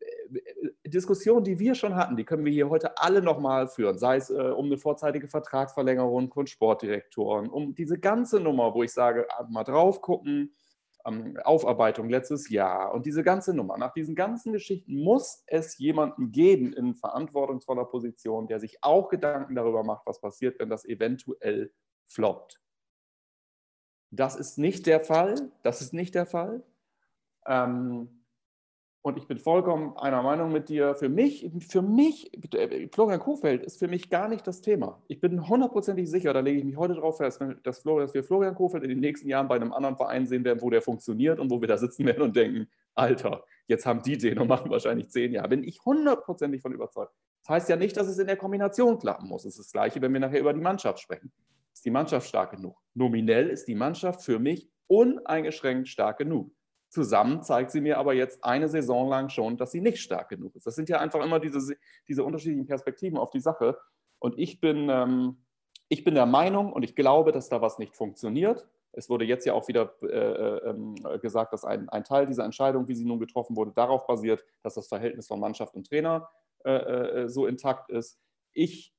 äh, 0.00 0.40
Diskussionen, 0.84 1.44
die 1.44 1.58
wir 1.58 1.74
schon 1.74 1.96
hatten, 1.96 2.16
die 2.16 2.24
können 2.24 2.44
wir 2.44 2.52
hier 2.52 2.70
heute 2.70 2.98
alle 2.98 3.22
nochmal 3.22 3.66
führen, 3.66 3.98
sei 3.98 4.16
es 4.16 4.30
äh, 4.30 4.34
um 4.34 4.66
eine 4.66 4.78
vorzeitige 4.78 5.28
Vertragsverlängerung 5.28 6.32
von 6.32 6.46
Sportdirektoren, 6.46 7.48
um 7.48 7.74
diese 7.74 7.98
ganze 7.98 8.38
Nummer, 8.38 8.74
wo 8.74 8.82
ich 8.82 8.92
sage, 8.92 9.26
mal 9.48 9.64
drauf 9.64 10.00
gucken, 10.00 10.54
Aufarbeitung 11.04 12.08
letztes 12.08 12.48
Jahr 12.48 12.94
und 12.94 13.06
diese 13.06 13.22
ganze 13.22 13.54
Nummer. 13.54 13.76
Nach 13.76 13.92
diesen 13.92 14.14
ganzen 14.14 14.52
Geschichten 14.52 15.02
muss 15.02 15.42
es 15.46 15.78
jemanden 15.78 16.32
geben 16.32 16.72
in 16.72 16.94
verantwortungsvoller 16.94 17.84
Position, 17.84 18.46
der 18.46 18.60
sich 18.60 18.78
auch 18.82 19.08
Gedanken 19.08 19.54
darüber 19.54 19.82
macht, 19.82 20.06
was 20.06 20.20
passiert, 20.20 20.58
wenn 20.58 20.70
das 20.70 20.84
eventuell 20.84 21.72
floppt. 22.06 22.60
Das 24.10 24.36
ist 24.36 24.58
nicht 24.58 24.86
der 24.86 25.00
Fall. 25.00 25.50
Das 25.62 25.80
ist 25.80 25.92
nicht 25.92 26.14
der 26.14 26.26
Fall. 26.26 26.62
Ähm, 27.46 28.21
Und 29.04 29.18
ich 29.18 29.26
bin 29.26 29.38
vollkommen 29.38 29.96
einer 29.96 30.22
Meinung 30.22 30.52
mit 30.52 30.68
dir. 30.68 30.94
Für 30.94 31.08
mich, 31.08 31.50
für 31.68 31.82
mich, 31.82 32.30
Florian 32.94 33.18
Kofeld 33.18 33.64
ist 33.64 33.80
für 33.80 33.88
mich 33.88 34.10
gar 34.10 34.28
nicht 34.28 34.46
das 34.46 34.60
Thema. 34.60 35.02
Ich 35.08 35.20
bin 35.20 35.48
hundertprozentig 35.48 36.08
sicher, 36.08 36.32
da 36.32 36.38
lege 36.38 36.60
ich 36.60 36.64
mich 36.64 36.76
heute 36.76 36.94
drauf 36.94 37.16
fest, 37.16 37.44
dass, 37.64 37.80
Florian, 37.80 38.06
dass 38.06 38.14
wir 38.14 38.22
Florian 38.22 38.54
Kofeld 38.54 38.84
in 38.84 38.90
den 38.90 39.00
nächsten 39.00 39.28
Jahren 39.28 39.48
bei 39.48 39.56
einem 39.56 39.72
anderen 39.72 39.96
Verein 39.96 40.24
sehen 40.24 40.44
werden, 40.44 40.62
wo 40.62 40.70
der 40.70 40.82
funktioniert 40.82 41.40
und 41.40 41.50
wo 41.50 41.60
wir 41.60 41.66
da 41.66 41.78
sitzen 41.78 42.06
werden 42.06 42.22
und 42.22 42.36
denken, 42.36 42.68
Alter, 42.94 43.44
jetzt 43.66 43.86
haben 43.86 44.02
die 44.02 44.16
den 44.16 44.38
und 44.38 44.46
machen 44.46 44.70
wahrscheinlich 44.70 45.10
zehn 45.10 45.32
Jahre. 45.32 45.48
Bin 45.48 45.64
ich 45.64 45.84
hundertprozentig 45.84 46.62
von 46.62 46.72
überzeugt. 46.72 47.12
Das 47.42 47.48
heißt 47.48 47.68
ja 47.70 47.76
nicht, 47.76 47.96
dass 47.96 48.06
es 48.06 48.18
in 48.18 48.28
der 48.28 48.36
Kombination 48.36 49.00
klappen 49.00 49.28
muss. 49.28 49.44
Es 49.44 49.58
ist 49.58 49.66
das 49.66 49.72
Gleiche, 49.72 50.00
wenn 50.00 50.12
wir 50.12 50.20
nachher 50.20 50.38
über 50.38 50.52
die 50.52 50.60
Mannschaft 50.60 51.00
sprechen. 51.00 51.32
Ist 51.72 51.84
die 51.84 51.90
Mannschaft 51.90 52.28
stark 52.28 52.52
genug? 52.52 52.76
Nominell 52.94 53.48
ist 53.48 53.66
die 53.66 53.74
Mannschaft 53.74 54.22
für 54.22 54.38
mich 54.38 54.70
uneingeschränkt 54.86 55.88
stark 55.88 56.18
genug. 56.18 56.52
Zusammen 56.92 57.42
zeigt 57.42 57.70
sie 57.70 57.80
mir 57.80 57.96
aber 57.96 58.12
jetzt 58.12 58.44
eine 58.44 58.68
Saison 58.68 59.08
lang 59.08 59.30
schon, 59.30 59.56
dass 59.56 59.72
sie 59.72 59.80
nicht 59.80 59.96
stark 59.96 60.28
genug 60.28 60.54
ist. 60.54 60.66
Das 60.66 60.74
sind 60.74 60.90
ja 60.90 61.00
einfach 61.00 61.24
immer 61.24 61.40
diese, 61.40 61.74
diese 62.06 62.22
unterschiedlichen 62.22 62.66
Perspektiven 62.66 63.16
auf 63.16 63.30
die 63.30 63.40
Sache. 63.40 63.78
Und 64.18 64.38
ich 64.38 64.60
bin, 64.60 64.90
ähm, 64.90 65.38
ich 65.88 66.04
bin 66.04 66.14
der 66.14 66.26
Meinung 66.26 66.70
und 66.70 66.82
ich 66.82 66.94
glaube, 66.94 67.32
dass 67.32 67.48
da 67.48 67.62
was 67.62 67.78
nicht 67.78 67.96
funktioniert. 67.96 68.68
Es 68.92 69.08
wurde 69.08 69.24
jetzt 69.24 69.46
ja 69.46 69.54
auch 69.54 69.68
wieder 69.68 69.94
äh, 70.02 70.06
äh, 70.06 70.68
ähm, 70.68 70.96
gesagt, 71.22 71.54
dass 71.54 71.64
ein, 71.64 71.88
ein, 71.88 72.04
Teil 72.04 72.26
dieser 72.26 72.44
Entscheidung, 72.44 72.86
wie 72.88 72.94
sie 72.94 73.06
nun 73.06 73.18
getroffen 73.18 73.56
wurde, 73.56 73.72
darauf 73.72 74.06
basiert, 74.06 74.44
dass 74.62 74.74
das 74.74 74.88
Verhältnis 74.88 75.26
von 75.26 75.40
Mannschaft 75.40 75.74
und 75.74 75.86
Trainer 75.86 76.28
äh, 76.66 76.72
äh 76.72 77.28
so 77.30 77.46
intakt 77.46 77.88
ist. 77.88 78.20
Ich, 78.52 78.94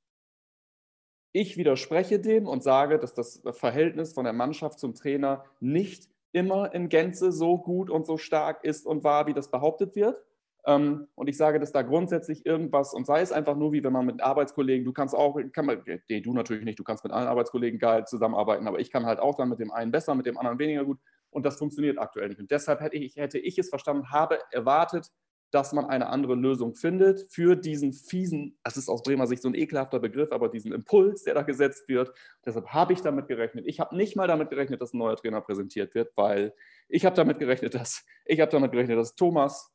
ich 1.30 1.56
widerspreche 1.56 2.18
dem 2.18 2.48
und 2.48 2.64
sage, 2.64 2.98
dass 2.98 3.14
das 3.14 3.40
Verhältnis 3.52 4.14
von 4.14 4.24
der 4.24 4.32
Mannschaft 4.32 4.80
zum 4.80 4.96
Trainer 4.96 5.44
nicht 5.60 6.10
immer 6.34 6.74
in 6.74 6.88
Gänze 6.88 7.32
so 7.32 7.58
gut 7.58 7.88
und 7.90 8.06
so 8.06 8.18
stark 8.18 8.64
ist 8.64 8.86
und 8.86 9.04
war, 9.04 9.26
wie 9.26 9.34
das 9.34 9.50
behauptet 9.50 9.94
wird. 9.94 10.20
Ähm, 10.66 11.06
und 11.14 11.28
ich 11.28 11.36
sage, 11.36 11.60
dass 11.60 11.72
da 11.72 11.82
grundsätzlich 11.82 12.44
irgendwas, 12.44 12.92
und 12.92 13.06
sei 13.06 13.20
es 13.20 13.32
einfach 13.32 13.56
nur 13.56 13.72
wie 13.72 13.84
wenn 13.84 13.92
man 13.92 14.06
mit 14.06 14.22
Arbeitskollegen, 14.22 14.84
du 14.84 14.92
kannst 14.92 15.14
auch, 15.14 15.38
kann 15.52 15.66
man, 15.66 15.82
nee, 16.08 16.20
du 16.20 16.32
natürlich 16.32 16.64
nicht, 16.64 16.78
du 16.78 16.84
kannst 16.84 17.04
mit 17.04 17.12
allen 17.12 17.28
Arbeitskollegen 17.28 17.78
geil 17.78 18.06
zusammenarbeiten, 18.06 18.66
aber 18.66 18.80
ich 18.80 18.90
kann 18.90 19.06
halt 19.06 19.20
auch 19.20 19.36
dann 19.36 19.48
mit 19.48 19.60
dem 19.60 19.70
einen 19.70 19.92
besser, 19.92 20.14
mit 20.14 20.26
dem 20.26 20.36
anderen 20.36 20.58
weniger 20.58 20.84
gut. 20.84 20.98
Und 21.30 21.44
das 21.46 21.56
funktioniert 21.56 21.98
aktuell 21.98 22.28
nicht. 22.28 22.40
Und 22.40 22.50
deshalb 22.50 22.80
hätte 22.80 22.96
ich, 22.96 23.16
hätte 23.16 23.38
ich 23.38 23.58
es 23.58 23.68
verstanden, 23.68 24.10
habe 24.10 24.38
erwartet, 24.50 25.10
dass 25.50 25.72
man 25.72 25.86
eine 25.86 26.08
andere 26.08 26.34
Lösung 26.34 26.74
findet 26.74 27.26
für 27.30 27.56
diesen 27.56 27.92
fiesen, 27.92 28.58
das 28.64 28.76
ist 28.76 28.88
aus 28.88 29.02
Bremer 29.02 29.26
Sicht 29.26 29.42
so 29.42 29.48
ein 29.48 29.54
ekelhafter 29.54 30.00
Begriff, 30.00 30.32
aber 30.32 30.48
diesen 30.48 30.72
Impuls, 30.72 31.22
der 31.24 31.34
da 31.34 31.42
gesetzt 31.42 31.88
wird. 31.88 32.12
Deshalb 32.44 32.68
habe 32.68 32.92
ich 32.92 33.02
damit 33.02 33.28
gerechnet. 33.28 33.66
Ich 33.66 33.80
habe 33.80 33.96
nicht 33.96 34.16
mal 34.16 34.26
damit 34.26 34.50
gerechnet, 34.50 34.80
dass 34.80 34.94
ein 34.94 34.98
neuer 34.98 35.16
Trainer 35.16 35.40
präsentiert 35.40 35.94
wird, 35.94 36.12
weil 36.16 36.54
ich 36.88 37.04
habe 37.04 37.16
damit 37.16 37.38
gerechnet, 37.38 37.74
dass 37.74 38.04
ich 38.24 38.40
habe 38.40 38.50
damit 38.50 38.72
gerechnet, 38.72 38.98
dass 38.98 39.14
Thomas 39.14 39.73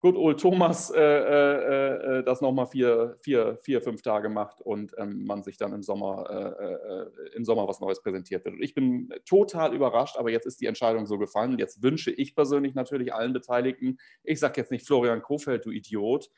Good 0.00 0.16
Old 0.16 0.38
Thomas 0.40 0.90
äh, 0.90 1.00
äh, 1.00 2.18
äh 2.18 2.22
das 2.22 2.40
nochmal 2.40 2.66
vier, 2.66 3.16
vier, 3.20 3.58
vier, 3.62 3.82
fünf 3.82 4.02
Tage 4.02 4.28
macht 4.28 4.60
und 4.60 4.94
ähm, 4.96 5.24
man 5.24 5.42
sich 5.42 5.56
dann 5.56 5.72
im 5.72 5.82
Sommer, 5.82 6.26
äh, 6.30 6.64
äh, 6.64 7.36
im 7.36 7.44
Sommer 7.44 7.66
was 7.66 7.80
Neues 7.80 8.00
präsentiert 8.00 8.44
wird. 8.44 8.54
Und 8.54 8.62
ich 8.62 8.74
bin 8.74 9.12
total 9.24 9.74
überrascht, 9.74 10.16
aber 10.16 10.30
jetzt 10.30 10.46
ist 10.46 10.60
die 10.60 10.66
Entscheidung 10.66 11.06
so 11.06 11.18
gefallen. 11.18 11.58
Jetzt 11.58 11.82
wünsche 11.82 12.12
ich 12.12 12.36
persönlich 12.36 12.74
natürlich 12.74 13.12
allen 13.12 13.32
Beteiligten, 13.32 13.98
ich 14.22 14.38
sage 14.38 14.60
jetzt 14.60 14.70
nicht 14.70 14.86
Florian 14.86 15.22
Kofeld, 15.22 15.66
du 15.66 15.70
Idiot, 15.70 16.30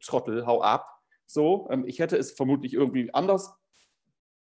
Trottel, 0.00 0.46
hau 0.46 0.60
ab. 0.60 0.88
So, 1.26 1.68
ähm, 1.70 1.84
ich 1.86 1.98
hätte 1.98 2.16
es 2.16 2.32
vermutlich 2.32 2.74
irgendwie 2.74 3.12
anders 3.12 3.54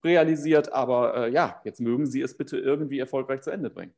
realisiert, 0.03 0.72
aber 0.72 1.15
äh, 1.15 1.32
ja, 1.32 1.62
jetzt 1.63 1.79
mögen 1.79 2.05
Sie 2.05 2.22
es 2.22 2.36
bitte 2.38 2.58
irgendwie 2.58 3.00
erfolgreich 3.00 3.41
zu 3.41 3.51
Ende 3.51 3.70
bringen. 3.70 3.93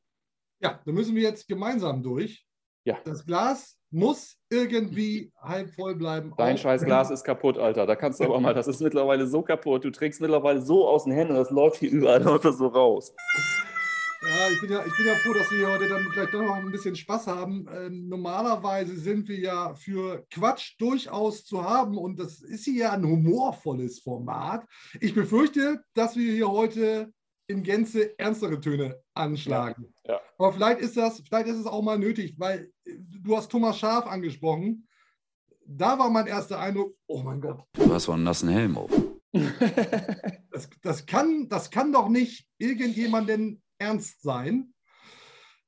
Ja, 0.60 0.82
da 0.86 0.92
müssen 0.92 1.16
wir 1.16 1.24
jetzt 1.24 1.48
gemeinsam 1.48 2.04
durch. 2.04 2.48
Ja. 2.86 3.00
Das 3.04 3.25
Glas 3.25 3.77
muss 3.89 4.38
irgendwie 4.50 5.32
halb 5.42 5.74
voll 5.74 5.96
bleiben. 5.96 6.34
Dein 6.38 6.58
scheiß 6.58 6.86
Glas 6.86 7.10
ist 7.10 7.24
kaputt, 7.24 7.58
Alter. 7.58 7.86
Da 7.88 7.96
kannst 7.96 8.20
du 8.20 8.25
aber 8.25 8.39
mal, 8.39 8.54
das 8.54 8.68
ist 8.68 8.80
mittlerweile 8.80 9.25
so 9.25 9.42
kaputt. 9.42 9.84
Du 9.84 9.89
trägst 9.89 10.22
mittlerweile 10.22 10.62
so 10.62 10.88
aus 10.88 11.06
den 11.06 11.13
Händen, 11.13 11.34
das 11.34 11.50
läuft 11.50 11.77
hier 11.77 11.92
überall 11.92 12.22
läuft 12.24 12.44
so 12.44 12.68
raus. 12.68 13.13
Ja 14.22 14.50
ich, 14.51 14.60
bin 14.62 14.72
ja, 14.72 14.84
ich 14.86 14.98
bin 14.98 15.06
ja 15.06 15.15
froh, 15.15 15.34
dass 15.34 15.51
wir 15.51 15.68
heute 15.68 15.88
dann 15.88 16.04
vielleicht 16.12 16.34
doch 16.34 16.42
noch 16.42 16.56
ein 16.56 16.72
bisschen 16.72 16.96
Spaß 16.96 17.27
haben. 17.27 17.68
Äh, 17.68 17.89
normalerweise 17.89 18.96
sind 18.96 19.27
wir 19.27 19.39
ja 19.39 19.74
für 19.75 20.25
Quatsch 20.32 20.75
durchaus 20.80 21.46
zu 21.46 21.63
haben 21.63 21.98
und 21.98 22.20
das 22.20 22.42
ist 22.42 22.65
hier 22.65 22.86
ja 22.86 22.92
ein 22.92 23.06
humorvolles 23.06 24.00
Format. 24.00 24.65
Ich 25.00 25.13
befürchte, 25.13 25.84
dass 25.94 26.15
wir 26.15 26.32
hier 26.32 26.50
heute 26.50 27.12
in 27.48 27.62
Gänze 27.62 28.18
ernstere 28.18 28.60
Töne 28.60 29.00
anschlagen. 29.13 29.84
Ja, 29.84 29.95
ja. 30.08 30.20
Aber 30.38 30.54
vielleicht 30.54 30.82
ist 30.82 30.98
das, 30.98 31.22
vielleicht 31.28 31.48
ist 31.48 31.58
es 31.58 31.66
auch 31.66 31.82
mal 31.82 31.98
nötig, 31.98 32.36
weil 32.38 32.72
du 32.86 33.36
hast 33.36 33.50
Thomas 33.50 33.78
Schaf 33.78 34.06
angesprochen. 34.08 34.88
Da 35.66 35.98
war 35.98 36.10
mein 36.10 36.28
erster 36.28 36.60
Eindruck, 36.60 36.96
oh 37.08 37.22
mein 37.24 37.42
Gott. 37.42 37.64
Du 37.74 37.92
hast 37.92 38.04
so 38.04 38.12
einen 38.12 38.24
nassen 38.24 38.50
Helm 38.50 38.78
auf. 38.78 38.92
das, 40.52 40.70
das, 40.82 41.06
kann, 41.06 41.50
das 41.50 41.72
kann 41.72 41.92
doch 41.92 42.08
nicht 42.08 42.48
irgendjemanden 42.58 43.62
ernst 43.80 44.22
sein. 44.22 44.74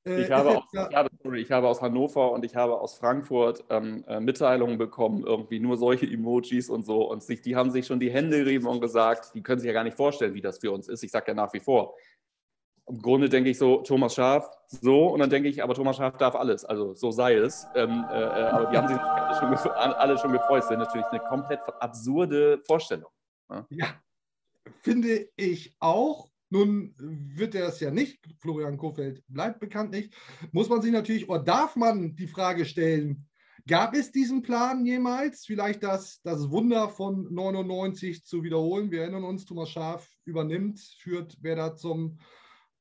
Äh, 0.07 0.23
ich 0.23 0.31
habe, 0.31 0.57
aus, 0.57 0.63
ich, 0.71 0.95
habe, 0.95 1.09
sorry, 1.21 1.41
ich 1.41 1.51
habe, 1.51 1.67
aus, 1.67 1.81
Hannover 1.81 2.31
und 2.31 2.45
ich 2.45 2.55
habe 2.55 2.79
aus 2.79 2.95
Frankfurt 2.95 3.63
ähm, 3.69 4.03
äh, 4.07 4.19
Mitteilungen 4.19 4.77
bekommen, 4.77 5.23
irgendwie 5.25 5.59
nur 5.59 5.77
solche 5.77 6.05
Emojis 6.05 6.69
und 6.69 6.85
so. 6.85 7.09
Und 7.09 7.23
sich, 7.23 7.41
die 7.41 7.55
haben 7.55 7.71
sich 7.71 7.85
schon 7.85 7.99
die 7.99 8.11
Hände 8.11 8.43
gerieben 8.43 8.67
und 8.67 8.79
gesagt, 8.79 9.33
die 9.33 9.43
können 9.43 9.59
sich 9.59 9.67
ja 9.67 9.73
gar 9.73 9.83
nicht 9.83 9.97
vorstellen, 9.97 10.33
wie 10.33 10.41
das 10.41 10.59
für 10.59 10.71
uns 10.71 10.87
ist. 10.87 11.03
Ich 11.03 11.11
sage 11.11 11.25
ja 11.29 11.33
nach 11.33 11.53
wie 11.53 11.59
vor. 11.59 11.95
Im 12.89 13.01
Grunde 13.01 13.27
denke 13.27 13.49
ich 13.49 13.57
so, 13.57 13.81
Thomas 13.81 14.15
Schaf, 14.15 14.49
so, 14.67 15.07
und 15.07 15.19
dann 15.19 15.29
denke 15.29 15.49
ich, 15.49 15.61
aber 15.61 15.73
Thomas 15.73 15.97
Schaf 15.97 16.17
darf 16.17 16.35
alles, 16.35 16.63
also 16.63 16.93
so 16.93 17.11
sei 17.11 17.35
es. 17.35 17.67
Ähm, 17.75 18.05
äh, 18.09 18.21
äh 18.21 18.47
aber 18.47 18.71
die 18.71 18.77
haben 18.77 18.87
sich 18.87 18.97
alle 18.97 19.57
schon, 19.57 19.71
alle 19.71 20.17
schon 20.17 20.31
gefreut. 20.31 20.63
Das 20.63 20.69
wäre 20.69 20.79
natürlich 20.79 21.05
eine 21.07 21.19
komplett 21.19 21.59
absurde 21.79 22.61
Vorstellung. 22.65 23.11
Ne? 23.49 23.65
Ja, 23.69 23.87
finde 24.81 25.29
ich 25.35 25.75
auch. 25.79 26.29
Nun 26.49 26.93
wird 26.97 27.55
er 27.55 27.67
es 27.67 27.81
ja 27.81 27.91
nicht, 27.91 28.25
Florian 28.39 28.77
Kofeld 28.77 29.21
bleibt 29.27 29.59
bekannt 29.59 29.91
nicht. 29.91 30.15
Muss 30.53 30.69
man 30.69 30.81
sich 30.81 30.93
natürlich, 30.93 31.27
oder 31.27 31.43
darf 31.43 31.75
man 31.75 32.15
die 32.15 32.27
Frage 32.27 32.63
stellen, 32.63 33.27
gab 33.67 33.93
es 33.93 34.13
diesen 34.13 34.43
Plan 34.43 34.85
jemals, 34.85 35.45
vielleicht 35.45 35.83
das, 35.83 36.21
das 36.23 36.49
Wunder 36.49 36.87
von 36.87 37.27
99 37.33 38.23
zu 38.23 38.43
wiederholen? 38.43 38.91
Wir 38.91 39.01
erinnern 39.01 39.25
uns, 39.25 39.43
Thomas 39.43 39.69
Schaaf 39.71 40.09
übernimmt, 40.23 40.79
führt 40.99 41.43
Werder 41.43 41.75
zum 41.75 42.17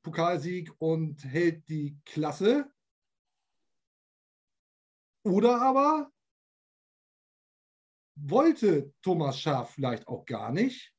Pokalsieg 0.07 0.73
und 0.79 1.25
hält 1.25 1.69
die 1.69 1.99
Klasse. 2.05 2.71
Oder 5.25 5.61
aber 5.61 6.13
wollte 8.15 8.95
Thomas 9.03 9.41
Schaaf 9.41 9.73
vielleicht 9.73 10.07
auch 10.07 10.25
gar 10.25 10.53
nicht 10.53 10.95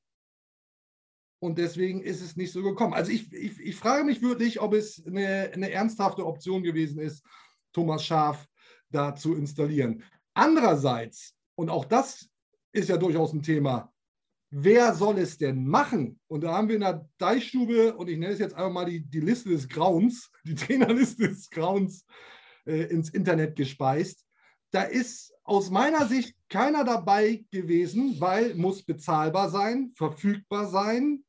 und 1.40 1.58
deswegen 1.58 2.02
ist 2.02 2.22
es 2.22 2.36
nicht 2.36 2.52
so 2.52 2.62
gekommen. 2.62 2.94
Also 2.94 3.12
ich, 3.12 3.32
ich, 3.32 3.58
ich 3.62 3.76
frage 3.78 4.04
mich 4.04 4.22
wirklich, 4.22 4.60
ob 4.60 4.74
es 4.74 5.02
eine, 5.08 5.52
eine 5.54 5.72
ernsthafte 5.72 6.26
Option 6.26 6.62
gewesen 6.62 7.00
ist, 7.00 7.26
Thomas 7.72 8.04
Schaf 8.04 8.46
da 8.90 9.16
zu 9.16 9.36
installieren. 9.36 10.04
Andererseits, 10.34 11.34
und 11.56 11.70
auch 11.70 11.86
das 11.86 12.30
ist 12.74 12.90
ja 12.90 12.98
durchaus 12.98 13.32
ein 13.32 13.42
Thema, 13.42 13.94
wer 14.50 14.94
soll 14.94 15.20
es 15.20 15.38
denn 15.38 15.66
machen? 15.66 16.20
Und 16.28 16.44
da 16.44 16.54
haben 16.54 16.68
wir 16.68 16.76
in 16.76 16.82
der 16.82 17.08
Deichstube, 17.18 17.96
und 17.96 18.10
ich 18.10 18.18
nenne 18.18 18.34
es 18.34 18.40
jetzt 18.40 18.56
einfach 18.56 18.72
mal 18.72 18.86
die, 18.86 19.02
die 19.02 19.20
Liste 19.20 19.50
des 19.50 19.68
Grauens, 19.68 20.32
die 20.46 20.56
Trainerliste 20.56 21.30
des 21.30 21.50
Grauens 21.50 22.06
äh, 22.66 22.84
ins 22.86 23.10
Internet 23.10 23.56
gespeist. 23.56 24.26
Da 24.72 24.84
ist 24.84 25.34
aus 25.44 25.70
meiner 25.70 26.08
Sicht 26.08 26.36
keiner 26.50 26.84
dabei 26.84 27.46
gewesen, 27.52 28.20
weil 28.20 28.54
muss 28.56 28.84
bezahlbar 28.84 29.50
sein, 29.50 29.92
verfügbar 29.96 30.68
sein, 30.68 31.24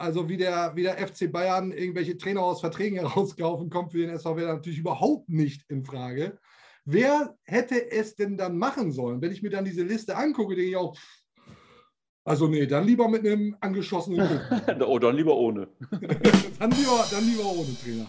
also 0.00 0.28
wie 0.28 0.38
der, 0.38 0.74
wie 0.74 0.82
der 0.82 0.96
FC 1.06 1.30
Bayern 1.30 1.72
irgendwelche 1.72 2.16
Trainer 2.16 2.42
aus 2.42 2.60
Verträgen 2.60 2.96
herauskaufen, 3.00 3.70
kommt 3.70 3.92
für 3.92 3.98
den 3.98 4.18
SVW 4.18 4.46
natürlich 4.46 4.78
überhaupt 4.78 5.28
nicht 5.28 5.64
in 5.68 5.84
Frage. 5.84 6.38
Wer 6.84 7.36
hätte 7.44 7.90
es 7.92 8.16
denn 8.16 8.36
dann 8.36 8.56
machen 8.56 8.90
sollen? 8.90 9.20
Wenn 9.20 9.30
ich 9.30 9.42
mir 9.42 9.50
dann 9.50 9.66
diese 9.66 9.82
Liste 9.82 10.16
angucke, 10.16 10.56
denke 10.56 10.70
ich 10.70 10.76
auch, 10.76 10.96
also 12.30 12.46
nee, 12.46 12.64
dann 12.64 12.86
lieber 12.86 13.08
mit 13.08 13.26
einem 13.26 13.56
angeschossenen 13.60 14.40
oh, 14.86 14.98
dann 15.00 15.16
lieber 15.16 15.36
ohne. 15.36 15.66
dann, 15.90 16.70
lieber, 16.70 17.04
dann 17.10 17.24
lieber 17.24 17.44
ohne 17.44 17.76
Trainer. 17.82 18.06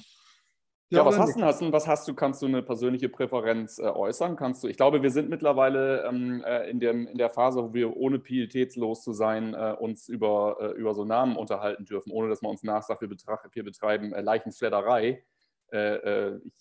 Ja, 0.91 0.99
ja 0.99 1.05
was, 1.05 1.17
hast 1.17 1.39
du, 1.39 1.41
hast, 1.41 1.71
was 1.71 1.87
hast 1.87 2.07
du? 2.07 2.13
Kannst 2.13 2.39
du 2.43 2.45
eine 2.45 2.61
persönliche 2.61 3.09
Präferenz 3.09 3.79
äh, 3.79 3.83
äußern? 3.83 4.35
Kannst 4.35 4.63
du? 4.63 4.67
Ich 4.67 4.77
glaube, 4.77 5.01
wir 5.01 5.09
sind 5.09 5.29
mittlerweile 5.29 6.03
ähm, 6.03 6.43
äh, 6.45 6.69
in, 6.69 6.79
dem, 6.79 7.07
in 7.07 7.17
der 7.17 7.31
Phase, 7.31 7.63
wo 7.63 7.73
wir 7.73 7.97
ohne 7.97 8.19
pietätslos 8.19 9.01
zu 9.01 9.11
sein 9.11 9.55
äh, 9.55 9.75
uns 9.79 10.07
über, 10.07 10.57
äh, 10.59 10.79
über 10.79 10.93
so 10.93 11.03
Namen 11.03 11.35
unterhalten 11.35 11.85
dürfen, 11.85 12.11
ohne 12.11 12.29
dass 12.29 12.43
man 12.43 12.51
uns 12.51 12.61
nachsagt, 12.61 13.01
wir, 13.01 13.09
betracht, 13.09 13.49
wir 13.53 13.63
betreiben 13.63 14.13
äh, 14.13 14.21
Leichenfledderei. 14.21 15.23
Äh, 15.71 16.35
ich, 16.35 16.53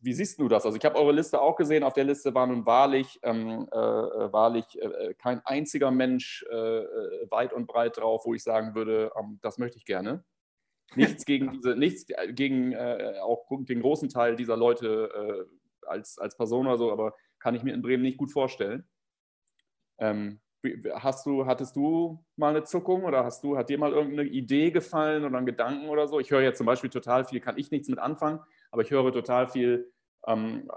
wie 0.00 0.12
siehst 0.12 0.40
du 0.40 0.48
das? 0.48 0.64
Also 0.64 0.76
ich 0.76 0.84
habe 0.84 0.98
eure 0.98 1.12
Liste 1.12 1.40
auch 1.40 1.56
gesehen. 1.56 1.84
Auf 1.84 1.92
der 1.92 2.04
Liste 2.04 2.34
war 2.34 2.46
nun 2.46 2.66
wahrlich, 2.66 3.18
ähm, 3.22 3.66
wahrlich 3.70 4.78
kein 5.18 5.40
einziger 5.44 5.90
Mensch 5.90 6.44
weit 6.48 7.52
und 7.52 7.66
breit 7.66 7.98
drauf, 7.98 8.22
wo 8.24 8.34
ich 8.34 8.42
sagen 8.42 8.74
würde, 8.74 9.12
ähm, 9.18 9.38
das 9.42 9.58
möchte 9.58 9.78
ich 9.78 9.84
gerne. 9.84 10.24
Nichts 10.94 11.24
gegen 11.24 11.52
diese, 11.52 11.76
nichts 11.76 12.06
gegen 12.30 12.72
äh, 12.72 13.18
auch 13.22 13.46
den 13.50 13.80
großen 13.80 14.08
Teil 14.08 14.36
dieser 14.36 14.56
Leute 14.56 15.48
als, 15.86 16.18
als 16.18 16.36
Person 16.36 16.66
oder 16.66 16.78
so, 16.78 16.92
aber 16.92 17.14
kann 17.38 17.54
ich 17.54 17.62
mir 17.62 17.74
in 17.74 17.82
Bremen 17.82 18.02
nicht 18.02 18.18
gut 18.18 18.32
vorstellen. 18.32 18.88
Ähm, 19.98 20.40
hast 20.94 21.24
du, 21.26 21.46
hattest 21.46 21.76
du 21.76 22.24
mal 22.36 22.50
eine 22.50 22.64
Zuckung 22.64 23.04
oder 23.04 23.24
hast 23.24 23.42
du, 23.44 23.56
hat 23.56 23.70
dir 23.70 23.78
mal 23.78 23.92
irgendeine 23.92 24.28
Idee 24.28 24.70
gefallen 24.70 25.24
oder 25.24 25.38
ein 25.38 25.46
Gedanken 25.46 25.88
oder 25.88 26.06
so? 26.06 26.20
Ich 26.20 26.30
höre 26.30 26.42
jetzt 26.42 26.58
zum 26.58 26.66
Beispiel 26.66 26.90
total 26.90 27.24
viel, 27.24 27.40
kann 27.40 27.58
ich 27.58 27.70
nichts 27.70 27.88
mit 27.88 27.98
anfangen, 27.98 28.40
aber 28.70 28.82
ich 28.82 28.90
höre 28.90 29.12
total 29.12 29.48
viel 29.48 29.90
ähm, 30.26 30.70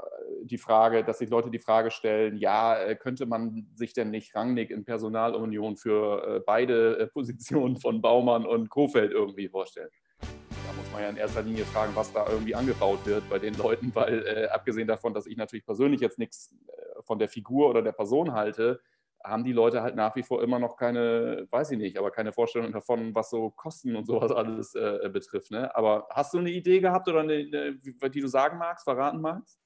die 0.44 0.58
Frage, 0.58 1.04
dass 1.04 1.20
sich 1.20 1.30
Leute 1.30 1.50
die 1.50 1.60
Frage 1.60 1.92
stellen, 1.92 2.38
ja, 2.38 2.78
äh, 2.78 2.96
könnte 2.96 3.26
man 3.26 3.68
sich 3.76 3.94
denn 3.94 4.10
nicht 4.10 4.36
Rangnick 4.36 4.72
in 4.72 4.86
Personalunion 4.86 5.76
für 5.76 6.38
äh, 6.38 6.40
beide 6.46 7.00
äh, 7.00 7.08
Positionen 7.08 7.78
von 7.78 8.02
Baumann 8.02 8.46
und 8.46 8.70
Kofeld 8.70 9.12
irgendwie 9.12 9.50
vorstellen? 9.50 9.90
Da 10.22 10.74
muss 10.78 10.92
man 10.94 11.02
ja 11.02 11.10
in 11.10 11.18
erster 11.18 11.42
Linie 11.42 11.66
fragen, 11.66 11.92
was 11.96 12.12
da 12.14 12.26
irgendwie 12.30 12.56
angebaut 12.56 13.06
wird 13.06 13.30
bei 13.30 13.40
den 13.40 13.56
Leuten, 13.56 13.92
weil 13.94 14.26
äh, 14.26 14.48
abgesehen 14.48 14.88
davon, 14.88 15.14
dass 15.14 15.26
ich 15.26 15.38
natürlich 15.38 15.66
persönlich 15.66 16.02
jetzt 16.02 16.20
nichts 16.20 16.56
von 17.02 17.20
der 17.20 17.28
Figur 17.28 17.70
oder 17.70 17.82
der 17.82 17.92
Person 17.92 18.34
halte, 18.34 18.80
haben 19.24 19.44
die 19.44 19.54
Leute 19.54 19.82
halt 19.82 19.96
nach 19.96 20.16
wie 20.16 20.24
vor 20.24 20.44
immer 20.44 20.60
noch 20.60 20.76
keine, 20.76 21.48
weiß 21.50 21.72
ich 21.72 21.78
nicht, 21.78 21.98
aber 21.98 22.12
keine 22.12 22.34
Vorstellung 22.34 22.72
davon, 22.72 23.16
was 23.16 23.30
so 23.30 23.52
Kosten 23.52 23.96
und 23.96 24.06
sowas 24.06 24.32
alles 24.32 24.76
äh, 24.76 25.10
betrifft. 25.12 25.52
Ne? 25.52 25.74
Aber 25.76 26.08
hast 26.10 26.34
du 26.34 26.40
eine 26.40 26.52
Idee 26.52 26.80
gehabt 26.80 27.08
oder 27.08 27.22
eine, 27.22 27.36
eine, 27.36 27.80
die 28.10 28.22
du 28.22 28.28
sagen 28.28 28.58
magst, 28.58 28.84
verraten 28.84 29.22
magst? 29.22 29.60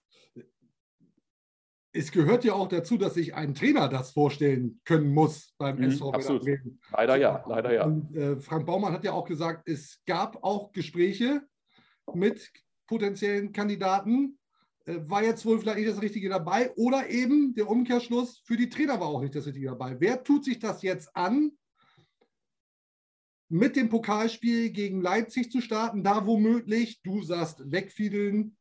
Es 1.93 2.11
gehört 2.11 2.43
ja 2.43 2.53
auch 2.53 2.67
dazu, 2.67 2.97
dass 2.97 3.15
sich 3.15 3.33
ein 3.33 3.55
Trainer 3.55 3.87
das 3.87 4.11
vorstellen 4.11 4.79
können 4.85 5.11
muss 5.11 5.55
beim 5.57 5.77
mhm, 5.77 5.85
SV 5.85 6.11
absolut. 6.11 6.47
Leider 6.91 7.15
ja, 7.15 7.43
leider 7.47 7.73
ja. 7.73 7.85
Und, 7.85 8.15
äh, 8.15 8.37
Frank 8.39 8.67
Baumann 8.67 8.93
hat 8.93 9.03
ja 9.03 9.13
auch 9.13 9.25
gesagt, 9.25 9.67
es 9.67 10.03
gab 10.05 10.43
auch 10.43 10.71
Gespräche 10.73 11.41
mit 12.13 12.51
potenziellen 12.85 13.51
Kandidaten, 13.51 14.37
äh, 14.45 14.47
war 14.88 15.24
jetzt 15.24 15.46
wohl 15.46 15.60
vielleicht 15.60 15.79
nicht 15.79 15.89
das 15.89 16.01
Richtige 16.01 16.29
dabei 16.29 16.72
oder 16.75 17.10
eben 17.10 17.53
der 17.53 17.70
Umkehrschluss 17.70 18.41
für 18.46 18.56
die 18.56 18.70
Trainer 18.70 19.00
war 19.00 19.08
auch 19.08 19.22
nicht 19.22 19.36
das 19.36 19.46
Richtige 19.46 19.67
dabei. 19.67 19.98
Wer 20.00 20.24
tut 20.24 20.46
sich 20.46 20.60
das 20.60 20.82
jetzt 20.82 21.13
an, 21.15 21.51
mit 23.50 23.75
dem 23.75 23.89
Pokalspiel 23.89 24.72
gegen 24.72 25.01
Leipzig 25.01 25.51
zu 25.51 25.62
starten, 25.62 26.03
da 26.03 26.25
womöglich, 26.25 27.01
du 27.01 27.22
sagst, 27.22 27.72
wegfiedeln, 27.72 28.58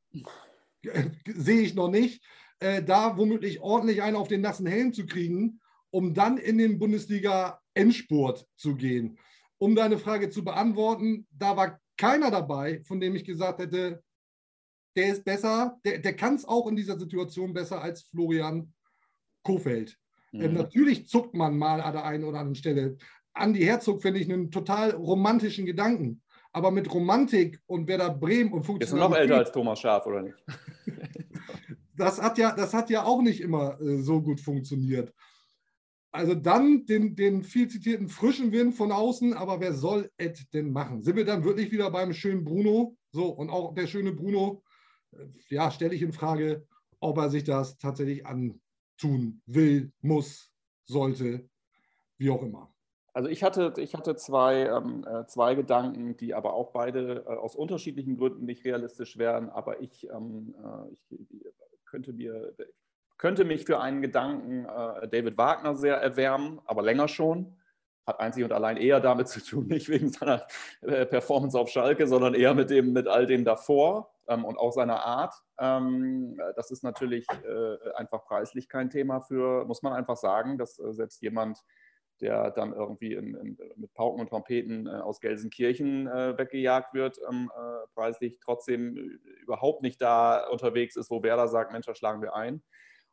sehe 1.27 1.63
ich 1.63 1.75
noch 1.75 1.91
nicht, 1.91 2.25
äh, 2.61 2.83
da 2.83 3.17
womöglich 3.17 3.61
ordentlich 3.61 4.03
einen 4.03 4.17
auf 4.17 4.29
den 4.29 4.41
nassen 4.41 4.67
Helm 4.67 4.93
zu 4.93 5.07
kriegen, 5.07 5.61
um 5.91 6.15
dann 6.15 6.39
in 6.39 6.59
den 6.59 6.79
Bundesliga-Endspurt 6.79 8.47
zu 8.57 8.77
gehen. 8.77 9.19
Um 9.59 9.75
deine 9.75 9.99
Frage 9.99 10.31
zu 10.31 10.45
beantworten, 10.45 11.27
da 11.31 11.57
war 11.57 11.81
keiner 11.97 12.31
dabei, 12.31 12.83
von 12.85 13.01
dem 13.01 13.17
ich 13.17 13.25
gesagt 13.25 13.59
hätte, 13.59 14.03
der 14.97 15.13
ist 15.13 15.25
besser, 15.25 15.79
der, 15.85 15.99
der 15.99 16.17
kann 16.17 16.35
es 16.35 16.45
auch 16.45 16.67
in 16.67 16.77
dieser 16.77 16.99
Situation 16.99 17.53
besser 17.53 17.83
als 17.83 18.03
Florian 18.03 18.73
Kofeld. 19.43 19.97
Mhm. 20.33 20.41
Ähm, 20.43 20.53
natürlich 20.55 21.09
zuckt 21.09 21.35
man 21.35 21.57
mal 21.57 21.81
an 21.81 21.93
der 21.93 22.05
einen 22.05 22.25
oder 22.25 22.39
anderen 22.39 22.55
Stelle. 22.55 22.97
Andi 23.35 23.61
Herzog 23.61 24.03
finde 24.03 24.21
ich 24.21 24.33
einen 24.33 24.51
total 24.51 24.93
romantischen 24.93 25.67
Gedanken. 25.67 26.23
Aber 26.53 26.71
mit 26.71 26.93
Romantik 26.93 27.61
und 27.67 27.87
Werder 27.87 28.11
Bremen 28.11 28.51
und 28.53 28.65
Funktionalität... 28.65 29.11
Ist 29.11 29.11
noch 29.11 29.21
älter 29.21 29.37
als 29.37 29.53
Thomas 29.53 29.79
Schaf, 29.79 30.07
oder 30.07 30.23
nicht? 30.23 30.37
das, 31.97 32.21
hat 32.21 32.39
ja, 32.39 32.57
das 32.57 32.73
hat 32.73 32.89
ja 32.89 33.05
auch 33.05 33.21
nicht 33.21 33.43
immer 33.43 33.79
äh, 33.79 33.99
so 33.99 34.23
gut 34.23 34.41
funktioniert. 34.41 35.13
Also 36.13 36.35
dann 36.35 36.87
den, 36.87 37.15
den 37.15 37.43
viel 37.43 37.69
zitierten 37.69 38.09
frischen 38.09 38.53
Wind 38.53 38.75
von 38.75 38.91
außen, 38.91 39.35
aber 39.35 39.61
wer 39.61 39.75
soll 39.75 40.11
es 40.17 40.49
denn 40.49 40.73
machen? 40.73 41.03
Sind 41.03 41.17
wir 41.17 41.27
dann 41.27 41.45
wirklich 41.45 41.71
wieder 41.71 41.91
beim 41.91 42.15
schönen 42.15 42.43
Bruno? 42.43 42.97
So, 43.13 43.27
und 43.27 43.51
auch 43.51 43.75
der 43.75 43.87
schöne 43.87 44.13
Bruno 44.13 44.63
ja, 45.49 45.71
stelle 45.71 45.95
ich 45.95 46.03
in 46.03 46.13
Frage, 46.13 46.67
ob 47.01 47.19
er 47.19 47.31
sich 47.31 47.45
das 47.45 47.79
tatsächlich 47.79 48.27
antun 48.27 49.43
will, 49.47 49.93
muss, 50.01 50.53
sollte, 50.85 51.49
wie 52.19 52.31
auch 52.31 52.43
immer. 52.43 52.73
Also 53.13 53.31
ich 53.31 53.43
hatte, 53.43 53.73
ich 53.79 53.95
hatte 53.95 54.15
zwei, 54.17 54.67
ähm, 54.67 55.07
äh, 55.09 55.27
zwei 55.27 55.55
Gedanken, 55.55 56.19
die 56.19 56.35
aber 56.35 56.53
auch 56.53 56.73
beide 56.73 57.25
äh, 57.27 57.29
aus 57.29 57.57
unterschiedlichen 57.57 58.19
Gründen 58.19 58.45
nicht 58.45 58.65
realistisch 58.65 59.17
wären. 59.17 59.49
Aber 59.49 59.81
ich, 59.81 60.07
ähm, 60.11 60.55
äh, 60.63 60.93
ich 60.93 61.19
könnte, 61.87 62.13
mir, 62.13 62.55
könnte 63.17 63.47
mich 63.47 63.65
für 63.65 63.81
einen 63.81 64.03
Gedanken 64.03 64.67
äh, 64.67 65.09
David 65.09 65.39
Wagner 65.39 65.75
sehr 65.75 65.97
erwärmen, 65.97 66.61
aber 66.67 66.83
länger 66.83 67.09
schon. 67.09 67.57
Hat 68.07 68.21
einzig 68.21 68.45
und 68.45 68.53
allein 68.53 68.77
eher 68.77 69.01
damit 69.01 69.29
zu 69.29 69.41
tun, 69.41 69.67
nicht 69.67 69.89
wegen 69.89 70.11
seiner 70.11 70.47
äh, 70.83 71.07
Performance 71.07 71.59
auf 71.59 71.69
Schalke, 71.69 72.07
sondern 72.07 72.35
eher 72.35 72.55
mit, 72.55 72.71
dem, 72.71 72.93
mit 72.93 73.09
all 73.09 73.27
dem 73.27 73.45
davor 73.45 74.13
ähm, 74.29 74.45
und 74.45 74.59
auch 74.59 74.73
seiner 74.73 75.05
Art. 75.05 75.35
Ähm, 75.59 76.41
das 76.55 76.71
ist 76.71 76.83
natürlich 76.83 77.27
äh, 77.31 77.93
einfach 77.97 78.25
preislich 78.25 78.69
kein 78.69 78.91
Thema 78.91 79.21
für, 79.21 79.65
muss 79.65 79.83
man 79.83 79.93
einfach 79.93 80.17
sagen, 80.17 80.59
dass 80.59 80.79
äh, 80.79 80.93
selbst 80.93 81.23
jemand, 81.23 81.59
der 82.21 82.51
dann 82.51 82.73
irgendwie 82.73 83.15
in, 83.15 83.35
in, 83.35 83.59
mit 83.77 83.93
Pauken 83.95 84.21
und 84.21 84.29
Trompeten 84.29 84.87
äh, 84.87 84.91
aus 84.91 85.21
Gelsenkirchen 85.21 86.07
äh, 86.07 86.39
weggejagt 86.39 86.95
wird, 86.95 87.19
ähm, 87.29 87.51
äh, 87.55 87.87
preislich 87.95 88.39
trotzdem 88.41 88.97
überhaupt 89.43 89.83
nicht 89.83 90.01
da 90.01 90.47
unterwegs 90.49 90.97
ist, 90.97 91.11
wo 91.11 91.23
Werder 91.23 91.49
sagt, 91.49 91.73
Mensch, 91.73 91.87
da 91.87 91.95
schlagen 91.95 92.23
wir 92.23 92.35
ein. 92.35 92.63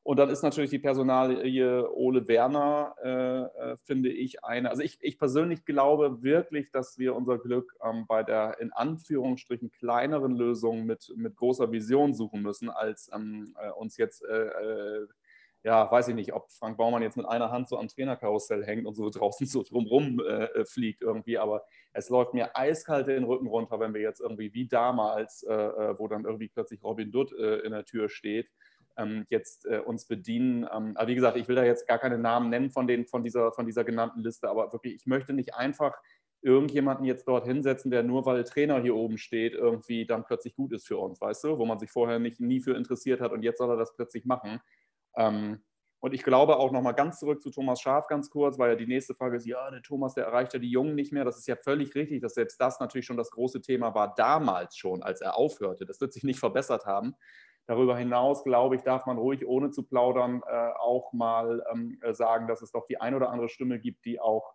Und 0.03 0.17
dann 0.19 0.29
ist 0.29 0.43
natürlich 0.43 0.69
die 0.69 0.79
Personalie 0.79 1.89
Ole 1.89 2.27
Werner, 2.27 2.93
äh, 3.01 3.71
äh, 3.71 3.77
finde 3.85 4.09
ich, 4.09 4.43
eine. 4.43 4.69
Also 4.69 4.83
ich, 4.83 4.97
ich, 5.01 5.17
persönlich 5.17 5.63
glaube 5.63 6.21
wirklich, 6.21 6.71
dass 6.71 6.97
wir 6.97 7.15
unser 7.15 7.37
Glück 7.37 7.73
ähm, 7.81 8.05
bei 8.05 8.21
der 8.21 8.59
in 8.59 8.73
Anführungsstrichen 8.73 9.71
kleineren 9.71 10.35
Lösung 10.35 10.85
mit, 10.85 11.13
mit 11.15 11.37
großer 11.37 11.71
Vision 11.71 12.13
suchen 12.13 12.41
müssen, 12.41 12.69
als 12.69 13.09
ähm, 13.13 13.55
äh, 13.57 13.69
uns 13.71 13.95
jetzt, 13.95 14.25
äh, 14.25 14.47
äh, 14.47 15.07
ja, 15.63 15.89
weiß 15.89 16.09
ich 16.09 16.15
nicht, 16.15 16.33
ob 16.33 16.51
Frank 16.51 16.75
Baumann 16.75 17.01
jetzt 17.01 17.15
mit 17.15 17.25
einer 17.25 17.49
Hand 17.49 17.69
so 17.69 17.77
am 17.77 17.87
Trainerkarussell 17.87 18.65
hängt 18.65 18.85
und 18.85 18.95
so 18.95 19.09
draußen 19.09 19.47
so 19.47 19.63
drumrum 19.63 20.19
äh, 20.19 20.65
fliegt 20.65 21.01
irgendwie. 21.01 21.37
Aber 21.37 21.63
es 21.93 22.09
läuft 22.09 22.33
mir 22.33 22.57
eiskalt 22.57 23.07
den 23.07 23.23
Rücken 23.23 23.47
runter, 23.47 23.79
wenn 23.79 23.93
wir 23.93 24.01
jetzt 24.01 24.19
irgendwie 24.19 24.53
wie 24.53 24.67
damals, 24.67 25.45
wo 25.47 26.07
dann 26.09 26.25
irgendwie 26.25 26.49
plötzlich 26.49 26.83
Robin 26.83 27.11
Dutt 27.11 27.31
in 27.31 27.71
der 27.71 27.85
Tür 27.85 28.09
steht 28.09 28.49
ähm, 28.97 29.25
jetzt 29.29 29.65
äh, 29.65 29.79
uns 29.79 30.05
bedienen. 30.05 30.67
Ähm, 30.71 30.93
aber 30.95 31.07
wie 31.07 31.15
gesagt, 31.15 31.37
ich 31.37 31.47
will 31.47 31.55
da 31.55 31.63
jetzt 31.63 31.87
gar 31.87 31.99
keine 31.99 32.17
Namen 32.17 32.49
nennen 32.49 32.71
von, 32.71 32.87
den, 32.87 33.05
von, 33.05 33.23
dieser, 33.23 33.51
von 33.51 33.65
dieser 33.65 33.83
genannten 33.83 34.21
Liste, 34.21 34.49
aber 34.49 34.71
wirklich, 34.71 34.95
ich 34.95 35.05
möchte 35.05 35.33
nicht 35.33 35.55
einfach 35.55 35.93
irgendjemanden 36.41 37.05
jetzt 37.05 37.27
dort 37.27 37.45
hinsetzen, 37.45 37.89
der 37.89 38.03
nur 38.03 38.25
weil 38.25 38.43
Trainer 38.43 38.81
hier 38.81 38.95
oben 38.95 39.17
steht, 39.17 39.53
irgendwie 39.53 40.05
dann 40.05 40.25
plötzlich 40.25 40.55
gut 40.55 40.73
ist 40.73 40.85
für 40.85 40.97
uns, 40.97 41.21
weißt 41.21 41.45
du, 41.45 41.57
wo 41.57 41.65
man 41.65 41.79
sich 41.79 41.89
vorher 41.89 42.19
nicht, 42.19 42.41
nie 42.41 42.59
für 42.59 42.75
interessiert 42.75 43.21
hat 43.21 43.31
und 43.31 43.43
jetzt 43.43 43.59
soll 43.59 43.69
er 43.69 43.77
das 43.77 43.95
plötzlich 43.95 44.25
machen. 44.25 44.59
Ähm, 45.15 45.63
und 46.03 46.13
ich 46.13 46.23
glaube 46.23 46.57
auch 46.57 46.73
nochmal 46.73 46.95
ganz 46.95 47.19
zurück 47.19 47.41
zu 47.41 47.49
Thomas 47.49 47.79
Schaf 47.79 48.07
ganz 48.07 48.29
kurz, 48.29 48.59
weil 48.59 48.71
ja 48.71 48.75
die 48.75 48.87
nächste 48.87 49.15
Frage 49.15 49.37
ist, 49.37 49.45
ja, 49.45 49.71
der 49.71 49.81
Thomas, 49.81 50.13
der 50.13 50.25
erreicht 50.25 50.53
ja 50.53 50.59
die 50.59 50.69
Jungen 50.69 50.95
nicht 50.95 51.13
mehr. 51.13 51.23
Das 51.23 51.37
ist 51.37 51.47
ja 51.47 51.55
völlig 51.55 51.95
richtig, 51.95 52.21
dass 52.21 52.33
selbst 52.33 52.59
das 52.59 52.81
natürlich 52.81 53.05
schon 53.05 53.15
das 53.15 53.31
große 53.31 53.61
Thema 53.61 53.95
war, 53.95 54.13
damals 54.13 54.75
schon, 54.75 55.01
als 55.01 55.21
er 55.21 55.37
aufhörte. 55.37 55.85
Das 55.85 56.01
wird 56.01 56.11
sich 56.11 56.23
nicht 56.23 56.41
verbessert 56.41 56.85
haben. 56.85 57.15
Darüber 57.65 57.97
hinaus, 57.97 58.43
glaube 58.43 58.75
ich, 58.75 58.81
darf 58.81 59.05
man 59.05 59.17
ruhig, 59.17 59.47
ohne 59.47 59.71
zu 59.71 59.83
plaudern, 59.83 60.41
äh, 60.45 60.71
auch 60.79 61.13
mal 61.13 61.63
ähm, 61.71 61.97
äh, 62.01 62.13
sagen, 62.13 62.47
dass 62.47 62.61
es 62.61 62.71
doch 62.71 62.85
die 62.87 62.99
ein 62.99 63.15
oder 63.15 63.29
andere 63.29 63.47
Stimme 63.47 63.79
gibt, 63.79 64.03
die 64.03 64.19
auch, 64.19 64.53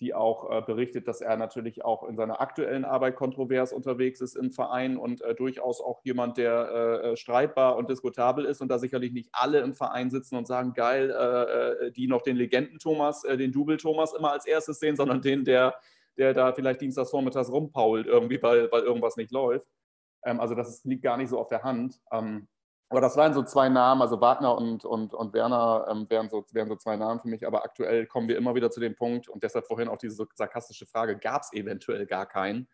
die 0.00 0.12
auch 0.12 0.50
äh, 0.50 0.62
berichtet, 0.62 1.06
dass 1.06 1.20
er 1.20 1.36
natürlich 1.36 1.84
auch 1.84 2.02
in 2.08 2.16
seiner 2.16 2.40
aktuellen 2.40 2.84
Arbeit 2.84 3.14
kontrovers 3.14 3.72
unterwegs 3.72 4.20
ist 4.20 4.34
im 4.34 4.50
Verein 4.50 4.96
und 4.96 5.22
äh, 5.22 5.36
durchaus 5.36 5.80
auch 5.80 6.00
jemand, 6.02 6.36
der 6.36 6.68
äh, 7.04 7.12
äh, 7.12 7.16
streitbar 7.16 7.76
und 7.76 7.88
diskutabel 7.90 8.44
ist 8.44 8.60
und 8.60 8.68
da 8.68 8.80
sicherlich 8.80 9.12
nicht 9.12 9.28
alle 9.32 9.60
im 9.60 9.74
Verein 9.74 10.10
sitzen 10.10 10.34
und 10.34 10.48
sagen, 10.48 10.72
geil, 10.74 11.92
die 11.96 12.08
noch 12.08 12.22
den 12.22 12.36
Legenden-Thomas, 12.36 13.22
den 13.22 13.52
Double-Thomas 13.52 14.14
immer 14.14 14.32
als 14.32 14.46
erstes 14.46 14.80
sehen, 14.80 14.96
sondern 14.96 15.22
den, 15.22 15.44
der, 15.44 15.74
der 16.16 16.34
da 16.34 16.52
vielleicht 16.52 16.80
dienstags 16.80 17.10
vormittags 17.10 17.50
rumpault 17.50 18.06
irgendwie, 18.06 18.42
weil, 18.42 18.70
weil 18.72 18.82
irgendwas 18.82 19.16
nicht 19.16 19.30
läuft. 19.30 19.66
Ähm, 20.24 20.40
also 20.40 20.54
das 20.54 20.84
liegt 20.84 21.02
gar 21.02 21.16
nicht 21.16 21.28
so 21.28 21.38
auf 21.38 21.48
der 21.48 21.62
Hand. 21.62 22.00
Ähm, 22.12 22.48
aber 22.90 23.02
das 23.02 23.16
waren 23.18 23.34
so 23.34 23.42
zwei 23.42 23.68
Namen, 23.68 24.00
also 24.00 24.20
Wagner 24.20 24.56
und, 24.56 24.84
und, 24.84 25.12
und 25.12 25.34
Werner 25.34 25.86
ähm, 25.90 26.06
wären, 26.08 26.30
so, 26.30 26.44
wären 26.52 26.68
so 26.68 26.76
zwei 26.76 26.96
Namen 26.96 27.20
für 27.20 27.28
mich. 27.28 27.46
Aber 27.46 27.62
aktuell 27.64 28.06
kommen 28.06 28.28
wir 28.28 28.36
immer 28.38 28.54
wieder 28.54 28.70
zu 28.70 28.80
dem 28.80 28.94
Punkt 28.94 29.28
und 29.28 29.42
deshalb 29.42 29.66
vorhin 29.66 29.88
auch 29.88 29.98
diese 29.98 30.26
sarkastische 30.34 30.86
Frage, 30.86 31.18
gab 31.18 31.42
es 31.42 31.52
eventuell 31.52 32.06
gar 32.06 32.26
keinen? 32.26 32.66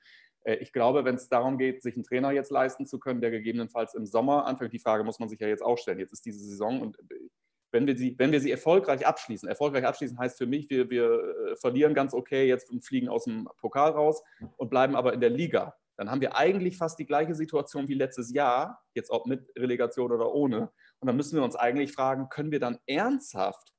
Äh, 0.44 0.56
ich 0.56 0.72
glaube, 0.72 1.04
wenn 1.04 1.16
es 1.16 1.28
darum 1.28 1.58
geht, 1.58 1.82
sich 1.82 1.96
einen 1.96 2.04
Trainer 2.04 2.30
jetzt 2.30 2.52
leisten 2.52 2.86
zu 2.86 3.00
können, 3.00 3.20
der 3.20 3.32
gegebenenfalls 3.32 3.94
im 3.94 4.06
Sommer 4.06 4.46
anfängt, 4.46 4.72
die 4.72 4.78
Frage 4.78 5.02
muss 5.02 5.18
man 5.18 5.28
sich 5.28 5.40
ja 5.40 5.48
jetzt 5.48 5.64
auch 5.64 5.78
stellen. 5.78 5.98
Jetzt 5.98 6.12
ist 6.12 6.24
diese 6.24 6.38
Saison 6.38 6.80
und 6.80 6.98
äh, 7.10 7.28
wenn 7.72 7.88
wir 7.88 7.98
sie, 7.98 8.14
wenn 8.18 8.30
wir 8.30 8.40
sie 8.40 8.52
erfolgreich 8.52 9.04
abschließen, 9.04 9.48
erfolgreich 9.48 9.84
abschließen 9.84 10.16
heißt 10.16 10.38
für 10.38 10.46
mich, 10.46 10.70
wir, 10.70 10.90
wir 10.90 11.10
äh, 11.10 11.56
verlieren 11.56 11.92
ganz 11.92 12.14
okay 12.14 12.46
jetzt 12.46 12.70
und 12.70 12.84
fliegen 12.84 13.08
aus 13.08 13.24
dem 13.24 13.48
Pokal 13.58 13.90
raus 13.90 14.22
und 14.58 14.70
bleiben 14.70 14.94
aber 14.94 15.12
in 15.12 15.20
der 15.20 15.30
Liga 15.30 15.74
dann 15.96 16.10
haben 16.10 16.20
wir 16.20 16.36
eigentlich 16.36 16.76
fast 16.76 16.98
die 16.98 17.06
gleiche 17.06 17.34
Situation 17.34 17.88
wie 17.88 17.94
letztes 17.94 18.32
Jahr, 18.32 18.82
jetzt 18.94 19.10
ob 19.10 19.26
mit 19.26 19.50
Relegation 19.56 20.10
oder 20.12 20.32
ohne. 20.32 20.72
Und 20.98 21.06
dann 21.06 21.16
müssen 21.16 21.36
wir 21.36 21.44
uns 21.44 21.56
eigentlich 21.56 21.92
fragen, 21.92 22.28
können 22.28 22.50
wir 22.50 22.60
dann 22.60 22.78
ernsthaft 22.86 23.72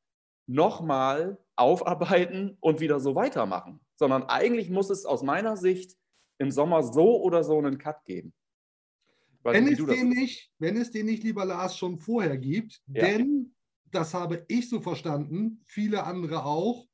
nochmal 0.47 1.37
aufarbeiten 1.55 2.57
und 2.61 2.79
wieder 2.79 2.99
so 2.99 3.15
weitermachen? 3.15 3.81
Sondern 3.95 4.23
eigentlich 4.23 4.69
muss 4.69 4.89
es 4.89 5.05
aus 5.05 5.23
meiner 5.23 5.57
Sicht 5.57 5.97
im 6.37 6.51
Sommer 6.51 6.83
so 6.83 7.21
oder 7.21 7.43
so 7.43 7.57
einen 7.57 7.77
Cut 7.77 8.03
geben. 8.05 8.33
wenn, 9.43 9.65
nicht, 9.65 9.79
es 9.79 9.85
den 9.85 10.09
nicht, 10.09 10.51
wenn 10.59 10.77
es 10.77 10.91
den 10.91 11.05
nicht, 11.05 11.23
lieber 11.23 11.45
Lars, 11.45 11.77
schon 11.77 11.97
vorher 11.97 12.37
gibt, 12.37 12.81
ja. 12.87 13.05
denn, 13.05 13.55
das 13.91 14.13
habe 14.13 14.43
ich 14.47 14.69
so 14.69 14.81
verstanden, 14.81 15.61
viele 15.65 16.03
andere 16.03 16.43
auch, 16.45 16.85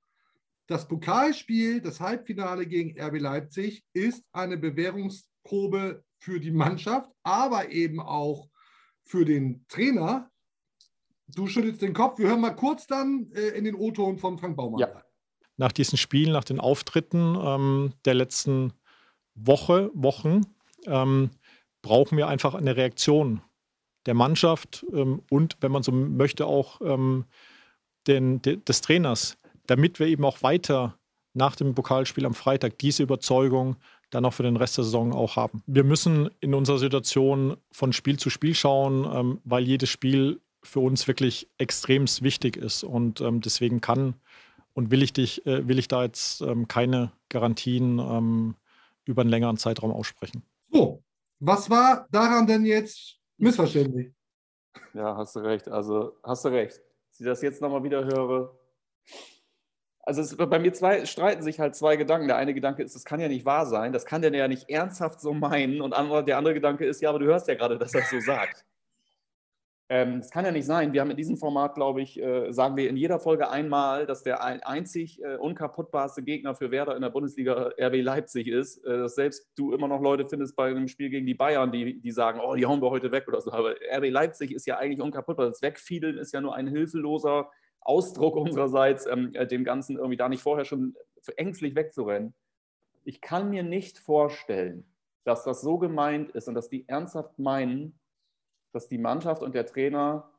das 0.72 0.88
Pokalspiel, 0.88 1.82
das 1.82 2.00
Halbfinale 2.00 2.66
gegen 2.66 3.00
RB 3.00 3.20
Leipzig, 3.20 3.84
ist 3.94 4.24
eine 4.32 4.58
Bewährungsprobe 4.58 6.04
für 6.18 6.40
die 6.40 6.52
Mannschaft, 6.52 7.12
aber 7.24 7.70
eben 7.70 8.00
auch 8.00 8.48
für 9.04 9.26
den 9.26 9.66
Trainer. 9.68 10.32
Du 11.28 11.48
schüttelst 11.48 11.82
den 11.82 11.94
Kopf. 11.94 12.20
Wir 12.20 12.30
hören 12.30 12.40
mal 12.40 12.56
kurz 12.56 12.88
dann 12.88 13.30
äh, 13.34 13.50
in 13.50 13.66
den 13.66 13.76
O-Ton 13.76 14.18
von 14.18 14.38
Frank 14.38 14.56
Baumann. 14.56 14.80
Ja. 14.80 15.04
Nach 15.58 15.74
diesen 15.74 15.98
Spielen, 15.98 16.32
nach 16.32 16.46
den 16.46 16.62
Auftritten 16.62 17.38
ähm, 17.42 17.94
der 18.06 18.14
letzten 18.14 18.72
Woche, 19.36 19.92
Wochen, 19.94 20.42
ähm, 20.88 21.32
brauchen 21.82 22.18
wir 22.18 22.30
einfach 22.30 22.56
eine 22.56 22.78
Reaktion 22.78 23.42
der 24.06 24.14
Mannschaft 24.14 24.86
ähm, 24.94 25.22
und, 25.30 25.58
wenn 25.60 25.72
man 25.72 25.84
so 25.84 25.92
möchte, 25.92 26.46
auch 26.46 26.80
ähm, 26.82 27.26
den, 28.08 28.42
de, 28.42 28.56
des 28.58 28.82
Trainers, 28.82 29.38
damit 29.72 30.00
wir 30.00 30.08
eben 30.08 30.26
auch 30.26 30.44
weiter 30.44 30.98
nach 31.34 31.56
dem 31.56 31.74
Pokalspiel 31.74 32.26
am 32.26 32.34
Freitag 32.34 32.78
diese 32.80 33.04
Überzeugung 33.04 33.78
dann 34.10 34.26
auch 34.26 34.34
für 34.34 34.44
den 34.44 34.58
Rest 34.58 34.78
der 34.78 34.84
Saison 34.84 35.14
auch 35.14 35.38
haben. 35.38 35.64
Wir 35.66 35.86
müssen 35.86 36.30
in 36.42 36.54
unserer 36.54 36.78
Situation 36.78 37.56
von 37.72 37.94
Spiel 37.94 38.20
zu 38.20 38.30
Spiel 38.30 38.54
schauen, 38.54 39.10
ähm, 39.10 39.40
weil 39.46 39.64
jedes 39.64 39.88
Spiel 39.90 40.42
für 40.62 40.82
uns 40.82 41.08
wirklich 41.08 41.48
extrem 41.58 42.06
wichtig 42.06 42.58
ist 42.58 42.84
und 42.84 43.22
ähm, 43.22 43.40
deswegen 43.40 43.80
kann 43.80 44.16
und 44.74 44.92
will 44.92 45.02
ich 45.04 45.14
dich, 45.14 45.46
äh, 45.46 45.66
will 45.70 45.80
ich 45.80 45.88
da 45.88 46.04
jetzt 46.04 46.42
ähm, 46.42 46.68
keine 46.68 47.14
Garantien 47.30 48.00
ähm, 48.00 48.56
über 49.06 49.22
einen 49.22 49.32
längeren 49.32 49.56
Zeitraum 49.56 49.92
aussprechen. 49.92 50.44
So, 50.70 51.02
was 51.40 51.70
war 51.70 52.10
daran 52.12 52.46
denn 52.46 52.66
jetzt 52.66 53.20
missverständlich? 53.38 54.12
Ja, 54.94 55.16
hast 55.16 55.38
du 55.38 55.40
recht. 55.40 55.70
Also 55.70 56.18
hast 56.24 56.44
du 56.44 56.50
recht. 56.50 56.82
Als 57.08 57.20
ich 57.22 57.26
das 57.26 57.42
jetzt 57.42 57.62
nochmal 57.62 57.84
wieder 57.84 58.04
höre. 58.04 58.54
Also 60.04 60.22
es, 60.22 60.36
bei 60.36 60.60
mir 60.60 60.74
zwei, 60.74 61.06
streiten 61.06 61.44
sich 61.44 61.60
halt 61.60 61.76
zwei 61.76 61.96
Gedanken. 61.96 62.28
Der 62.28 62.38
eine 62.38 62.54
Gedanke 62.54 62.84
ist, 62.84 62.96
das 62.96 63.06
kann 63.06 63.20
ja 63.20 63.28
nicht 63.28 63.46
wahr 63.46 63.66
sein, 63.66 63.94
das 63.94 64.06
kann 64.06 64.22
der 64.22 64.34
ja 64.34 64.48
nicht 64.48 64.70
ernsthaft 64.70 65.22
so 65.22 65.34
meinen. 65.34 65.82
Und 65.82 65.92
der 65.92 66.38
andere 66.38 66.54
Gedanke 66.54 66.86
ist, 66.86 67.02
ja, 67.02 67.10
aber 67.10 67.20
du 67.20 67.26
hörst 67.26 67.48
ja 67.48 67.56
gerade, 67.56 67.78
dass 67.78 67.94
er 67.94 68.04
so 68.04 68.20
sagt. 68.20 68.66
Ähm, 69.92 70.22
das 70.22 70.32
kann 70.32 70.46
ja 70.46 70.52
nicht 70.52 70.66
sein. 70.66 70.94
Wir 70.94 71.02
haben 71.02 71.12
in 71.12 71.18
diesem 71.18 71.36
Format, 71.36 71.76
glaube 71.76 72.02
ich, 72.02 72.18
äh, 72.18 72.54
sagen 72.54 72.78
wir 72.78 72.90
in 72.90 72.96
jeder 72.96 73.20
Folge 73.20 73.50
einmal, 73.50 74.06
dass 74.06 74.24
der 74.24 74.42
ein, 74.42 74.64
einzig 74.64 75.22
äh, 75.22 75.36
unkaputtbarste 75.36 76.24
Gegner 76.24 76.56
für 76.56 76.72
Werder 76.72 76.96
in 76.96 77.02
der 77.02 77.10
Bundesliga 77.10 77.74
RB 77.78 78.02
Leipzig 78.02 78.48
ist. 78.48 78.78
Äh, 78.86 79.00
dass 79.00 79.16
selbst 79.16 79.52
du 79.58 79.74
immer 79.74 79.90
noch 79.90 80.02
Leute 80.02 80.26
findest 80.30 80.56
bei 80.56 80.70
einem 80.70 80.88
Spiel 80.88 81.10
gegen 81.10 81.26
die 81.26 81.34
Bayern, 81.34 81.74
die, 81.74 82.00
die 82.00 82.12
sagen, 82.12 82.40
oh, 82.40 82.56
die 82.56 82.66
hauen 82.66 82.82
wir 82.82 82.90
heute 82.90 83.12
weg 83.12 83.28
oder 83.28 83.42
so. 83.42 83.52
Aber 83.52 83.72
RB 83.94 84.10
Leipzig 84.10 84.54
ist 84.54 84.66
ja 84.66 84.78
eigentlich 84.78 85.02
unkaputtbar. 85.02 85.48
Das 85.48 85.62
Wegfiedeln 85.62 86.18
ist 86.18 86.34
ja 86.34 86.40
nur 86.40 86.56
ein 86.56 86.68
hilfloser 86.68 87.52
Ausdruck 87.82 88.36
unsererseits, 88.36 89.06
ähm, 89.06 89.34
äh, 89.34 89.46
dem 89.46 89.64
Ganzen 89.64 89.98
irgendwie 89.98 90.18
da 90.18 90.30
nicht 90.30 90.42
vorher 90.42 90.66
schon 90.66 90.96
ängstlich 91.36 91.76
wegzurennen. 91.76 92.34
Ich 93.04 93.22
kann 93.22 93.50
mir 93.50 93.64
nicht 93.64 93.98
vorstellen, 93.98 94.86
dass 95.24 95.44
das 95.44 95.62
so 95.62 95.78
gemeint 95.78 96.32
ist 96.32 96.48
und 96.48 96.56
dass 96.56 96.70
die 96.70 96.88
ernsthaft 96.88 97.38
meinen, 97.38 98.00
dass 98.72 98.88
die 98.88 98.98
Mannschaft 98.98 99.42
und 99.42 99.54
der 99.54 99.66
Trainer, 99.66 100.31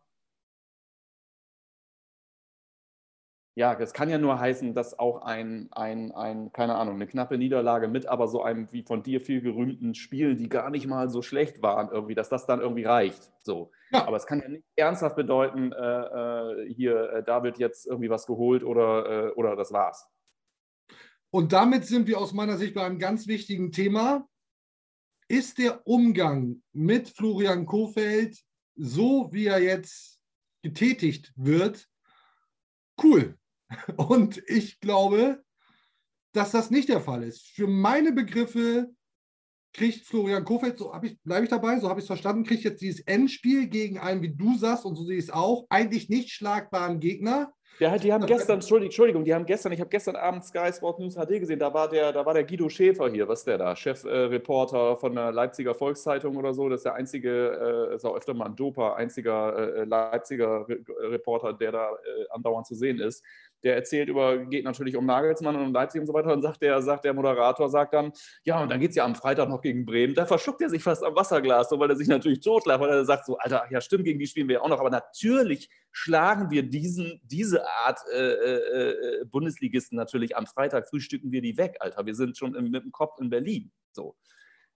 ja, 3.54 3.74
das 3.74 3.92
kann 3.92 4.08
ja 4.08 4.16
nur 4.16 4.40
heißen, 4.40 4.74
dass 4.74 4.98
auch 4.98 5.22
ein, 5.22 5.68
ein, 5.72 6.10
ein, 6.12 6.52
keine 6.52 6.74
Ahnung, 6.74 6.94
eine 6.94 7.06
knappe 7.06 7.36
Niederlage 7.36 7.86
mit 7.86 8.06
aber 8.06 8.26
so 8.26 8.42
einem 8.42 8.72
wie 8.72 8.82
von 8.82 9.02
dir 9.02 9.20
viel 9.20 9.42
gerühmten 9.42 9.94
Spiel, 9.94 10.36
die 10.36 10.48
gar 10.48 10.70
nicht 10.70 10.86
mal 10.86 11.10
so 11.10 11.20
schlecht 11.20 11.62
waren, 11.62 11.90
irgendwie, 11.90 12.14
dass 12.14 12.30
das 12.30 12.46
dann 12.46 12.60
irgendwie 12.60 12.84
reicht. 12.84 13.30
So. 13.42 13.70
Ja. 13.90 14.06
Aber 14.06 14.16
es 14.16 14.26
kann 14.26 14.40
ja 14.40 14.48
nicht 14.48 14.64
ernsthaft 14.74 15.16
bedeuten, 15.16 15.72
äh, 15.72 15.76
äh 15.76 16.74
hier, 16.74 17.12
äh, 17.12 17.22
da 17.22 17.42
wird 17.42 17.58
jetzt 17.58 17.86
irgendwie 17.86 18.08
was 18.08 18.26
geholt 18.26 18.64
oder, 18.64 19.28
äh, 19.28 19.30
oder 19.32 19.54
das 19.54 19.70
war's. 19.70 20.08
Und 21.30 21.52
damit 21.52 21.84
sind 21.84 22.06
wir 22.06 22.18
aus 22.18 22.32
meiner 22.32 22.56
Sicht 22.56 22.74
bei 22.74 22.84
einem 22.84 22.98
ganz 22.98 23.26
wichtigen 23.26 23.70
Thema, 23.70 24.26
ist 25.28 25.58
der 25.58 25.86
Umgang 25.86 26.62
mit 26.72 27.10
Florian 27.10 27.66
Kofeld, 27.66 28.38
so 28.76 29.30
wie 29.32 29.46
er 29.46 29.62
jetzt 29.62 30.20
getätigt 30.62 31.32
wird, 31.36 31.88
cool. 33.02 33.38
Und 33.96 34.42
ich 34.46 34.80
glaube, 34.80 35.42
dass 36.32 36.50
das 36.50 36.70
nicht 36.70 36.88
der 36.88 37.00
Fall 37.00 37.22
ist. 37.22 37.48
Für 37.48 37.66
meine 37.66 38.12
Begriffe 38.12 38.90
kriegt 39.72 40.06
Florian 40.06 40.44
Kofeld, 40.44 40.78
so 40.78 40.92
bleibe 41.24 41.44
ich 41.44 41.50
dabei, 41.50 41.78
so 41.78 41.88
habe 41.88 42.00
ich 42.00 42.04
es 42.04 42.08
verstanden, 42.08 42.44
kriegt 42.44 42.64
jetzt 42.64 42.82
dieses 42.82 43.00
Endspiel 43.00 43.68
gegen 43.68 43.98
einen, 43.98 44.22
wie 44.22 44.34
du 44.34 44.56
sagst, 44.56 44.84
und 44.84 44.96
so 44.96 45.04
sehe 45.04 45.16
ich 45.16 45.24
es 45.24 45.30
auch, 45.30 45.66
eigentlich 45.70 46.08
nicht 46.08 46.30
schlagbaren 46.30 47.00
Gegner. 47.00 47.52
Ja, 47.78 47.96
die 47.96 48.12
haben 48.12 48.26
gestern, 48.26 48.60
Entschuldigung, 48.60 49.24
die 49.24 49.34
haben 49.34 49.46
gestern, 49.46 49.72
ich 49.72 49.80
habe 49.80 49.88
gestern 49.88 50.14
Abend 50.14 50.44
Sky 50.44 50.70
Sport 50.72 51.00
News 51.00 51.14
HD 51.14 51.40
gesehen, 51.40 51.58
da 51.58 51.72
war 51.72 51.88
der, 51.88 52.12
da 52.12 52.24
war 52.24 52.34
der 52.34 52.44
Guido 52.44 52.68
Schäfer 52.68 53.10
hier, 53.10 53.26
was 53.26 53.40
ist 53.40 53.46
der 53.46 53.56
da? 53.56 53.74
Chefreporter 53.74 54.92
äh, 54.92 54.96
von 54.96 55.14
der 55.14 55.32
Leipziger 55.32 55.74
Volkszeitung 55.74 56.36
oder 56.36 56.52
so. 56.52 56.68
Das 56.68 56.80
ist 56.80 56.84
der 56.84 56.94
einzige, 56.94 57.88
äh, 57.90 57.94
ist 57.94 58.04
auch 58.04 58.14
öfter 58.14 58.34
mal 58.34 58.46
ein 58.46 58.56
Doper, 58.56 58.96
einziger 58.96 59.56
äh, 59.56 59.84
Leipziger 59.84 60.68
Re 60.68 60.78
Reporter, 61.10 61.54
der 61.54 61.72
da 61.72 61.90
äh, 61.92 62.26
andauernd 62.30 62.66
zu 62.66 62.74
sehen 62.74 63.00
ist 63.00 63.24
der 63.62 63.76
erzählt 63.76 64.08
über, 64.08 64.38
geht 64.46 64.64
natürlich 64.64 64.96
um 64.96 65.06
Nagelsmann 65.06 65.56
und 65.56 65.66
um 65.66 65.72
Leipzig 65.72 66.00
und 66.00 66.06
so 66.06 66.14
weiter. 66.14 66.32
Und 66.32 66.42
sagt 66.42 66.62
der, 66.62 66.82
sagt 66.82 67.04
der 67.04 67.14
Moderator, 67.14 67.68
sagt 67.68 67.94
dann, 67.94 68.12
ja, 68.44 68.62
und 68.62 68.70
dann 68.70 68.80
geht 68.80 68.90
es 68.90 68.96
ja 68.96 69.04
am 69.04 69.14
Freitag 69.14 69.48
noch 69.48 69.60
gegen 69.60 69.86
Bremen. 69.86 70.14
Da 70.14 70.26
verschluckt 70.26 70.60
er 70.62 70.70
sich 70.70 70.82
fast 70.82 71.04
am 71.04 71.14
Wasserglas, 71.14 71.68
so, 71.68 71.78
weil 71.78 71.90
er 71.90 71.96
sich 71.96 72.08
natürlich 72.08 72.40
totlacht, 72.40 72.80
weil 72.80 72.90
er 72.90 73.04
sagt 73.04 73.26
so, 73.26 73.38
Alter, 73.38 73.64
ja 73.70 73.80
stimmt, 73.80 74.04
gegen 74.04 74.18
die 74.18 74.26
spielen 74.26 74.48
wir 74.48 74.54
ja 74.54 74.60
auch 74.62 74.68
noch. 74.68 74.80
Aber 74.80 74.90
natürlich 74.90 75.70
schlagen 75.90 76.50
wir 76.50 76.62
diesen, 76.62 77.20
diese 77.24 77.66
Art 77.66 78.00
äh, 78.12 78.18
äh, 78.18 79.20
äh, 79.20 79.24
Bundesligisten 79.26 79.96
natürlich 79.96 80.36
am 80.36 80.46
Freitag, 80.46 80.88
frühstücken 80.88 81.30
wir 81.30 81.42
die 81.42 81.56
weg, 81.56 81.76
Alter. 81.80 82.04
Wir 82.06 82.14
sind 82.14 82.36
schon 82.36 82.54
im, 82.54 82.70
mit 82.70 82.82
dem 82.82 82.92
Kopf 82.92 83.20
in 83.20 83.30
Berlin. 83.30 83.70
So. 83.92 84.16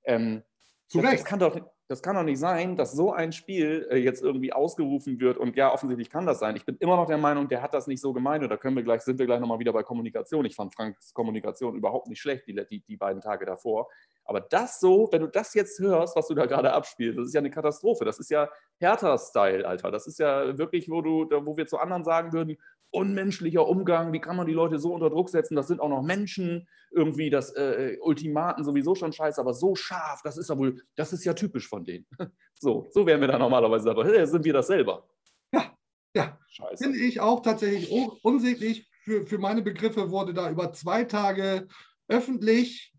Ähm, 0.05 0.42
Zu 0.88 1.01
das, 1.01 1.12
das 1.12 1.25
kann 1.25 1.38
doch 1.38 1.57
das 1.88 2.03
kann 2.03 2.16
doch 2.16 2.25
nicht 2.25 2.40
sein, 2.40 2.77
dass 2.77 2.92
so 2.92 3.12
ein 3.12 3.33
Spiel 3.33 3.87
äh, 3.90 3.96
jetzt 3.99 4.22
irgendwie 4.22 4.53
ausgerufen 4.53 5.20
wird 5.20 5.38
und 5.38 5.57
ja, 5.57 5.72
offensichtlich 5.72 6.11
kann 6.11 6.27
das 6.27 6.40
sein. 6.40 6.57
Ich 6.57 6.64
bin 6.64 6.77
immer 6.81 6.96
noch 6.96 7.07
der 7.07 7.18
Meinung, 7.18 7.49
der 7.49 7.62
hat 7.62 7.75
das 7.75 7.87
nicht 7.87 8.01
so 8.01 8.12
gemeint 8.12 8.42
und 8.42 8.51
da 8.51 8.57
können 8.57 8.75
wir 8.75 8.83
gleich, 8.83 9.03
sind 9.03 9.18
wir 9.18 9.27
gleich 9.27 9.38
nochmal 9.38 9.61
wieder 9.61 9.72
bei 9.72 9.85
Kommunikation. 9.85 10.44
Ich 10.46 10.57
fand 10.57 10.75
Franks 10.75 11.14
Kommunikation 11.14 11.77
überhaupt 11.77 12.09
nicht 12.09 12.20
schlecht, 12.20 12.46
die, 12.49 12.55
die, 12.68 12.81
die 12.81 12.96
beiden 12.96 13.22
Tage 13.22 13.46
davor. 13.46 13.88
Aber 14.25 14.40
das 14.40 14.81
so, 14.81 15.09
wenn 15.12 15.20
du 15.20 15.29
das 15.29 15.55
jetzt 15.55 15.79
hörst, 15.79 16.16
was 16.16 16.27
du 16.27 16.35
da 16.35 16.46
gerade 16.46 16.72
abspielst, 16.72 17.18
das 17.18 17.29
ist 17.29 17.35
ja 17.35 17.40
eine 17.40 17.51
Katastrophe. 17.51 18.05
Das 18.05 18.18
ist 18.18 18.31
ja 18.31 18.49
Hertha-Style, 18.79 19.66
Alter. 19.66 19.92
Das 19.92 20.09
ist 20.09 20.18
ja 20.18 20.59
wirklich, 20.59 20.90
wo, 20.90 21.01
du, 21.01 21.29
wo 21.44 21.57
wir 21.57 21.68
zu 21.68 21.79
anderen 21.79 22.03
sagen 22.03 22.33
würden, 22.33 22.57
unmenschlicher 22.96 23.68
Umgang, 23.68 24.12
wie 24.12 24.20
kann 24.20 24.37
man 24.37 24.46
die 24.46 24.54
Leute 24.54 24.78
so 24.78 24.94
unter 24.94 25.11
Druck 25.11 25.28
setzen? 25.28 25.54
Das 25.54 25.68
sind 25.68 25.80
auch 25.80 25.90
noch 25.90 26.02
Menschen, 26.02 26.66
irgendwie 26.90 27.28
das 27.28 27.54
äh, 27.54 27.98
Ultimaten 28.00 28.64
sowieso 28.64 28.94
schon 28.94 29.12
scheiße, 29.12 29.40
aber 29.40 29.52
so 29.52 29.74
scharf, 29.74 30.22
das 30.24 30.38
ist 30.38 30.48
ja 30.48 30.56
wohl, 30.56 30.82
das 30.96 31.12
ist 31.12 31.24
ja 31.24 31.35
typisch 31.35 31.68
von 31.68 31.85
denen. 31.85 32.06
So, 32.59 32.87
so 32.90 33.04
wären 33.04 33.20
wir 33.20 33.28
da 33.28 33.38
normalerweise 33.38 33.85
dabei. 33.85 34.24
Sind 34.24 34.42
wir 34.42 34.54
das 34.54 34.68
selber? 34.68 35.06
Ja, 35.52 35.76
ja. 36.14 36.38
Scheiße. 36.48 36.85
Finde 36.85 36.98
ich 36.98 37.20
auch 37.20 37.42
tatsächlich 37.42 37.90
unsäglich. 38.22 38.88
Für, 39.02 39.26
für 39.26 39.37
meine 39.37 39.61
Begriffe 39.61 40.11
wurde 40.11 40.32
da 40.32 40.50
über 40.50 40.72
zwei 40.72 41.04
Tage 41.04 41.68
öffentlich, 42.09 42.94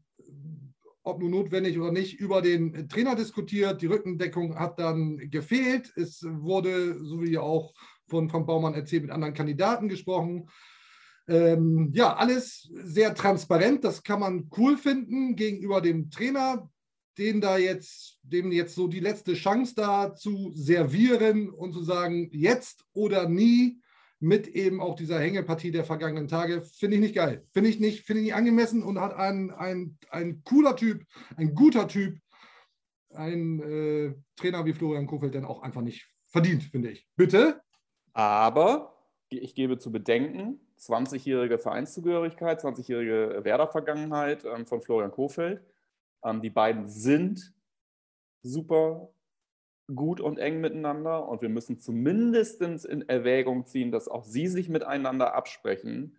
ob 1.01 1.19
nun 1.19 1.31
notwendig 1.31 1.79
oder 1.79 1.91
nicht, 1.91 2.19
über 2.19 2.43
den 2.43 2.87
Trainer 2.87 3.15
diskutiert. 3.15 3.81
Die 3.81 3.87
Rückendeckung 3.87 4.59
hat 4.59 4.77
dann 4.77 5.17
gefehlt. 5.31 5.91
Es 5.95 6.21
wurde, 6.23 7.03
so 7.03 7.23
wie 7.23 7.39
auch 7.39 7.73
von 8.07 8.29
Frank 8.29 8.47
Baumann 8.47 8.73
erzählt, 8.73 9.03
mit 9.03 9.11
anderen 9.11 9.33
Kandidaten 9.33 9.89
gesprochen. 9.89 10.49
Ähm, 11.27 11.91
ja, 11.93 12.15
alles 12.15 12.69
sehr 12.73 13.13
transparent. 13.13 13.83
Das 13.83 14.03
kann 14.03 14.19
man 14.19 14.49
cool 14.57 14.77
finden 14.77 15.35
gegenüber 15.35 15.81
dem 15.81 16.09
Trainer, 16.09 16.69
den 17.17 17.41
da 17.41 17.57
jetzt, 17.57 18.19
dem 18.21 18.51
jetzt 18.51 18.75
so 18.75 18.87
die 18.87 18.99
letzte 18.99 19.33
Chance 19.33 19.73
da 19.75 20.13
zu 20.13 20.51
servieren 20.53 21.49
und 21.49 21.73
zu 21.73 21.83
sagen, 21.83 22.29
jetzt 22.31 22.85
oder 22.93 23.27
nie 23.27 23.81
mit 24.19 24.47
eben 24.47 24.81
auch 24.81 24.95
dieser 24.95 25.19
Hängepartie 25.19 25.71
der 25.71 25.83
vergangenen 25.83 26.27
Tage, 26.27 26.63
finde 26.63 26.95
ich 26.95 27.01
nicht 27.01 27.15
geil. 27.15 27.45
Finde 27.53 27.69
ich 27.69 27.79
nicht, 27.79 28.05
finde 28.05 28.21
ich 28.21 28.27
nicht 28.27 28.35
angemessen 28.35 28.81
und 28.81 28.99
hat 28.99 29.15
ein, 29.15 29.51
ein, 29.51 29.97
ein 30.09 30.43
cooler 30.43 30.75
Typ, 30.75 31.03
ein 31.35 31.53
guter 31.53 31.87
Typ, 31.87 32.17
ein 33.13 33.59
äh, 33.61 34.13
Trainer 34.35 34.65
wie 34.65 34.73
Florian 34.73 35.07
Kofeld 35.07 35.35
dann 35.35 35.45
auch 35.45 35.61
einfach 35.61 35.81
nicht 35.81 36.07
verdient, 36.27 36.63
finde 36.63 36.91
ich. 36.91 37.07
Bitte? 37.15 37.61
Aber 38.17 38.95
ich 39.29 39.53
gebe 39.53 39.77
zu 39.77 39.91
bedenken, 39.91 40.59
20-jährige 40.79 41.59
Vereinszugehörigkeit, 41.59 42.59
20-jährige 42.59 43.41
Werder-Vergangenheit 43.43 44.43
ähm, 44.43 44.65
von 44.65 44.81
Florian 44.81 45.11
Kofeld. 45.11 45.61
Ähm, 46.23 46.41
die 46.41 46.49
beiden 46.49 46.87
sind 46.87 47.53
super 48.41 49.09
gut 49.93 50.19
und 50.19 50.39
eng 50.39 50.61
miteinander 50.61 51.29
und 51.29 51.43
wir 51.43 51.49
müssen 51.49 51.79
zumindest 51.79 52.59
in 52.61 53.07
Erwägung 53.07 53.67
ziehen, 53.67 53.91
dass 53.91 54.07
auch 54.07 54.23
sie 54.23 54.47
sich 54.47 54.67
miteinander 54.67 55.35
absprechen. 55.35 56.17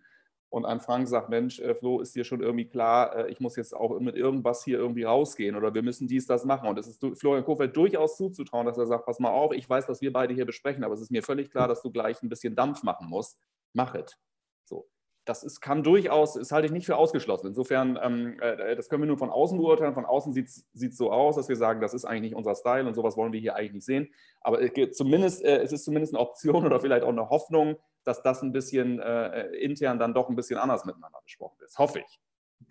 Und 0.49 0.65
ein 0.65 0.79
Frank 0.79 1.07
sagt, 1.07 1.29
Mensch, 1.29 1.59
äh, 1.59 1.75
Flo, 1.75 2.01
ist 2.01 2.15
dir 2.15 2.23
schon 2.23 2.41
irgendwie 2.41 2.65
klar, 2.65 3.15
äh, 3.15 3.31
ich 3.31 3.39
muss 3.39 3.55
jetzt 3.55 3.75
auch 3.75 3.99
mit 3.99 4.15
irgendwas 4.15 4.63
hier 4.63 4.79
irgendwie 4.79 5.03
rausgehen 5.03 5.55
oder 5.55 5.73
wir 5.73 5.83
müssen 5.83 6.07
dies, 6.07 6.25
das 6.25 6.43
machen. 6.43 6.67
Und 6.67 6.79
es 6.79 6.87
ist 6.87 7.05
Florian 7.19 7.45
Kofeld 7.45 7.75
durchaus 7.75 8.17
zuzutrauen, 8.17 8.65
dass 8.65 8.77
er 8.77 8.87
sagt, 8.87 9.05
pass 9.05 9.19
mal 9.19 9.29
auf, 9.29 9.53
ich 9.53 9.69
weiß, 9.69 9.87
was 9.87 10.01
wir 10.01 10.11
beide 10.11 10.33
hier 10.33 10.45
besprechen, 10.45 10.83
aber 10.83 10.95
es 10.95 11.01
ist 11.01 11.11
mir 11.11 11.21
völlig 11.21 11.51
klar, 11.51 11.67
dass 11.67 11.83
du 11.83 11.91
gleich 11.91 12.21
ein 12.23 12.29
bisschen 12.29 12.55
Dampf 12.55 12.81
machen 12.81 13.07
musst. 13.07 13.37
Mach 13.73 13.93
es. 13.93 14.17
So. 14.65 14.87
Das 15.25 15.43
ist, 15.43 15.61
kann 15.61 15.83
durchaus, 15.83 16.33
das 16.33 16.51
halte 16.51 16.65
ich 16.65 16.71
nicht 16.71 16.87
für 16.87 16.97
ausgeschlossen. 16.97 17.47
Insofern, 17.47 17.99
ähm, 18.01 18.39
äh, 18.41 18.75
das 18.75 18.89
können 18.89 19.03
wir 19.03 19.07
nur 19.07 19.19
von 19.19 19.29
außen 19.29 19.55
beurteilen. 19.55 19.93
Von 19.93 20.05
außen 20.05 20.33
sieht 20.33 20.47
es 20.47 20.97
so 20.97 21.11
aus, 21.11 21.35
dass 21.35 21.49
wir 21.49 21.57
sagen, 21.57 21.81
das 21.81 21.93
ist 21.93 22.05
eigentlich 22.05 22.31
nicht 22.31 22.35
unser 22.35 22.55
Style 22.55 22.87
und 22.87 22.95
sowas 22.95 23.15
wollen 23.15 23.33
wir 23.33 23.39
hier 23.39 23.55
eigentlich 23.55 23.73
nicht 23.73 23.85
sehen. 23.85 24.11
Aber 24.41 24.59
äh, 24.59 24.89
zumindest, 24.89 25.43
äh, 25.43 25.61
es 25.61 25.71
ist 25.71 25.85
zumindest 25.85 26.15
eine 26.15 26.21
Option 26.21 26.65
oder 26.65 26.79
vielleicht 26.79 27.03
auch 27.03 27.09
eine 27.09 27.29
Hoffnung, 27.29 27.77
dass 28.05 28.21
das 28.23 28.41
ein 28.41 28.51
bisschen 28.51 28.99
äh, 28.99 29.47
intern 29.57 29.99
dann 29.99 30.13
doch 30.13 30.29
ein 30.29 30.35
bisschen 30.35 30.57
anders 30.57 30.85
miteinander 30.85 31.19
besprochen 31.23 31.63
ist. 31.63 31.77
Hoffe 31.77 31.99
ich. 31.99 32.19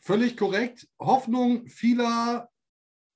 Völlig 0.02 0.36
korrekt. 0.36 0.88
Hoffnung 0.98 1.66
vieler 1.68 2.50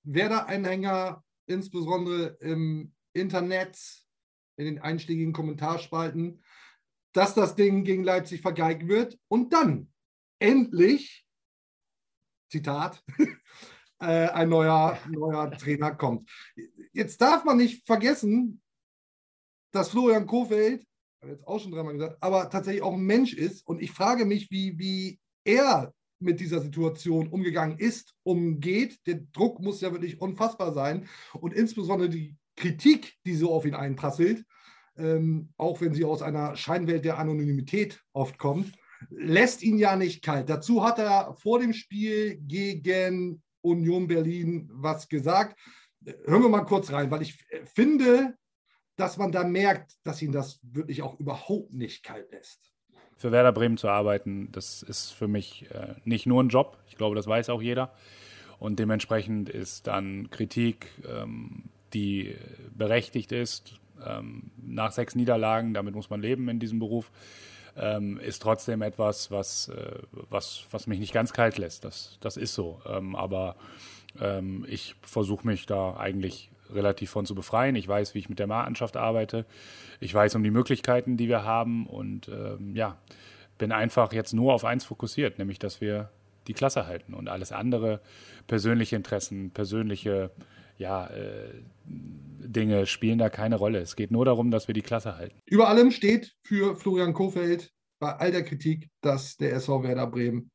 Werder-Einhänger, 0.04 1.22
insbesondere 1.46 2.36
im 2.40 2.94
Internet, 3.12 3.78
in 4.56 4.66
den 4.66 4.78
einschlägigen 4.80 5.32
Kommentarspalten, 5.32 6.42
dass 7.12 7.34
das 7.34 7.54
Ding 7.54 7.84
gegen 7.84 8.04
Leipzig 8.04 8.40
vergeigt 8.40 8.88
wird 8.88 9.18
und 9.28 9.52
dann 9.52 9.92
endlich, 10.38 11.26
Zitat, 12.50 13.02
äh, 14.00 14.28
ein 14.28 14.48
neuer, 14.48 14.98
neuer 15.08 15.50
Trainer 15.52 15.94
kommt. 15.94 16.30
Jetzt 16.92 17.20
darf 17.20 17.44
man 17.44 17.58
nicht 17.58 17.86
vergessen, 17.86 18.62
dass 19.72 19.90
Florian 19.90 20.26
Kofeld 20.26 20.86
habe 21.22 21.32
jetzt 21.32 21.46
auch 21.46 21.60
schon 21.60 21.70
dreimal 21.70 21.92
gesagt, 21.94 22.16
aber 22.20 22.50
tatsächlich 22.50 22.82
auch 22.82 22.94
ein 22.94 23.00
Mensch 23.06 23.32
ist. 23.32 23.66
Und 23.66 23.80
ich 23.80 23.92
frage 23.92 24.24
mich, 24.24 24.50
wie, 24.50 24.78
wie 24.78 25.20
er 25.44 25.94
mit 26.18 26.40
dieser 26.40 26.60
Situation 26.60 27.28
umgegangen 27.28 27.78
ist, 27.78 28.14
umgeht. 28.24 28.98
Der 29.06 29.20
Druck 29.32 29.60
muss 29.60 29.80
ja 29.80 29.92
wirklich 29.92 30.20
unfassbar 30.20 30.72
sein. 30.72 31.08
Und 31.34 31.54
insbesondere 31.54 32.08
die 32.08 32.36
Kritik, 32.56 33.14
die 33.24 33.34
so 33.34 33.52
auf 33.52 33.64
ihn 33.64 33.74
einprasselt, 33.74 34.44
ähm, 34.96 35.52
auch 35.56 35.80
wenn 35.80 35.94
sie 35.94 36.04
aus 36.04 36.22
einer 36.22 36.56
Scheinwelt 36.56 37.04
der 37.04 37.18
Anonymität 37.18 38.02
oft 38.12 38.38
kommt, 38.38 38.72
lässt 39.10 39.62
ihn 39.62 39.78
ja 39.78 39.96
nicht 39.96 40.22
kalt. 40.22 40.48
Dazu 40.48 40.84
hat 40.84 40.98
er 40.98 41.34
vor 41.34 41.60
dem 41.60 41.72
Spiel 41.72 42.36
gegen 42.36 43.42
Union 43.62 44.06
Berlin 44.06 44.68
was 44.72 45.08
gesagt. 45.08 45.58
Hören 46.24 46.42
wir 46.42 46.48
mal 46.48 46.62
kurz 46.62 46.92
rein, 46.92 47.10
weil 47.10 47.22
ich 47.22 47.38
finde, 47.64 48.36
dass 48.96 49.16
man 49.16 49.32
da 49.32 49.44
merkt, 49.44 49.96
dass 50.04 50.22
ihn 50.22 50.32
das 50.32 50.60
wirklich 50.62 51.02
auch 51.02 51.18
überhaupt 51.18 51.72
nicht 51.72 52.02
kalt 52.02 52.30
lässt. 52.30 52.70
Für 53.16 53.32
Werder 53.32 53.52
Bremen 53.52 53.76
zu 53.76 53.88
arbeiten, 53.88 54.50
das 54.52 54.82
ist 54.82 55.10
für 55.10 55.28
mich 55.28 55.70
äh, 55.70 55.94
nicht 56.04 56.26
nur 56.26 56.42
ein 56.42 56.48
Job. 56.48 56.78
Ich 56.88 56.96
glaube, 56.96 57.14
das 57.16 57.26
weiß 57.26 57.50
auch 57.50 57.62
jeder. 57.62 57.92
Und 58.58 58.78
dementsprechend 58.78 59.48
ist 59.48 59.88
dann 59.88 60.30
Kritik, 60.30 60.86
ähm, 61.08 61.64
die 61.94 62.36
berechtigt 62.70 63.32
ist, 63.32 63.80
ähm, 64.06 64.50
nach 64.56 64.92
sechs 64.92 65.14
Niederlagen, 65.14 65.74
damit 65.74 65.94
muss 65.94 66.10
man 66.10 66.20
leben 66.20 66.48
in 66.48 66.60
diesem 66.60 66.78
Beruf, 66.78 67.10
ähm, 67.76 68.20
ist 68.20 68.40
trotzdem 68.40 68.82
etwas, 68.82 69.32
was, 69.32 69.68
äh, 69.68 69.98
was, 70.30 70.64
was 70.70 70.86
mich 70.86 71.00
nicht 71.00 71.12
ganz 71.12 71.32
kalt 71.32 71.58
lässt. 71.58 71.84
Das, 71.84 72.18
das 72.20 72.36
ist 72.36 72.54
so. 72.54 72.80
Ähm, 72.86 73.16
aber 73.16 73.56
ähm, 74.20 74.64
ich 74.68 74.94
versuche 75.02 75.44
mich 75.44 75.66
da 75.66 75.96
eigentlich 75.96 76.51
relativ 76.74 77.10
von 77.10 77.26
zu 77.26 77.34
befreien. 77.34 77.76
Ich 77.76 77.88
weiß, 77.88 78.14
wie 78.14 78.18
ich 78.18 78.28
mit 78.28 78.38
der 78.38 78.46
Mannschaft 78.46 78.96
arbeite. 78.96 79.46
Ich 80.00 80.12
weiß 80.12 80.34
um 80.34 80.42
die 80.42 80.50
Möglichkeiten, 80.50 81.16
die 81.16 81.28
wir 81.28 81.44
haben 81.44 81.86
und 81.86 82.28
ähm, 82.28 82.74
ja, 82.74 82.98
bin 83.58 83.72
einfach 83.72 84.12
jetzt 84.12 84.32
nur 84.32 84.52
auf 84.54 84.64
eins 84.64 84.84
fokussiert, 84.84 85.38
nämlich 85.38 85.58
dass 85.58 85.80
wir 85.80 86.10
die 86.48 86.54
Klasse 86.54 86.86
halten 86.86 87.14
und 87.14 87.28
alles 87.28 87.52
andere, 87.52 88.00
persönliche 88.46 88.96
Interessen, 88.96 89.50
persönliche 89.50 90.30
ja, 90.78 91.06
äh, 91.08 91.50
Dinge 91.86 92.86
spielen 92.86 93.18
da 93.18 93.28
keine 93.28 93.56
Rolle. 93.56 93.78
Es 93.78 93.94
geht 93.94 94.10
nur 94.10 94.24
darum, 94.24 94.50
dass 94.50 94.66
wir 94.66 94.74
die 94.74 94.82
Klasse 94.82 95.16
halten. 95.16 95.38
Über 95.46 95.68
allem 95.68 95.90
steht 95.90 96.34
für 96.42 96.76
Florian 96.76 97.12
Kofeld 97.12 97.70
bei 98.00 98.16
all 98.16 98.32
der 98.32 98.44
Kritik, 98.44 98.88
dass 99.00 99.36
der 99.36 99.52
SV 99.52 99.84
Werder 99.84 100.08
Bremen 100.08 100.50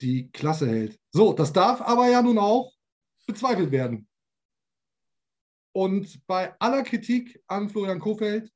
die 0.00 0.30
Klasse 0.30 0.68
hält. 0.68 0.96
So, 1.10 1.32
das 1.32 1.52
darf 1.52 1.80
aber 1.80 2.08
ja 2.08 2.22
nun 2.22 2.38
auch 2.38 2.72
bezweifelt 3.26 3.72
werden. 3.72 4.06
Und 5.78 6.26
bei 6.26 6.56
aller 6.58 6.82
Kritik 6.82 7.40
an 7.46 7.68
Florian 7.68 8.00
Kofeld, 8.00 8.52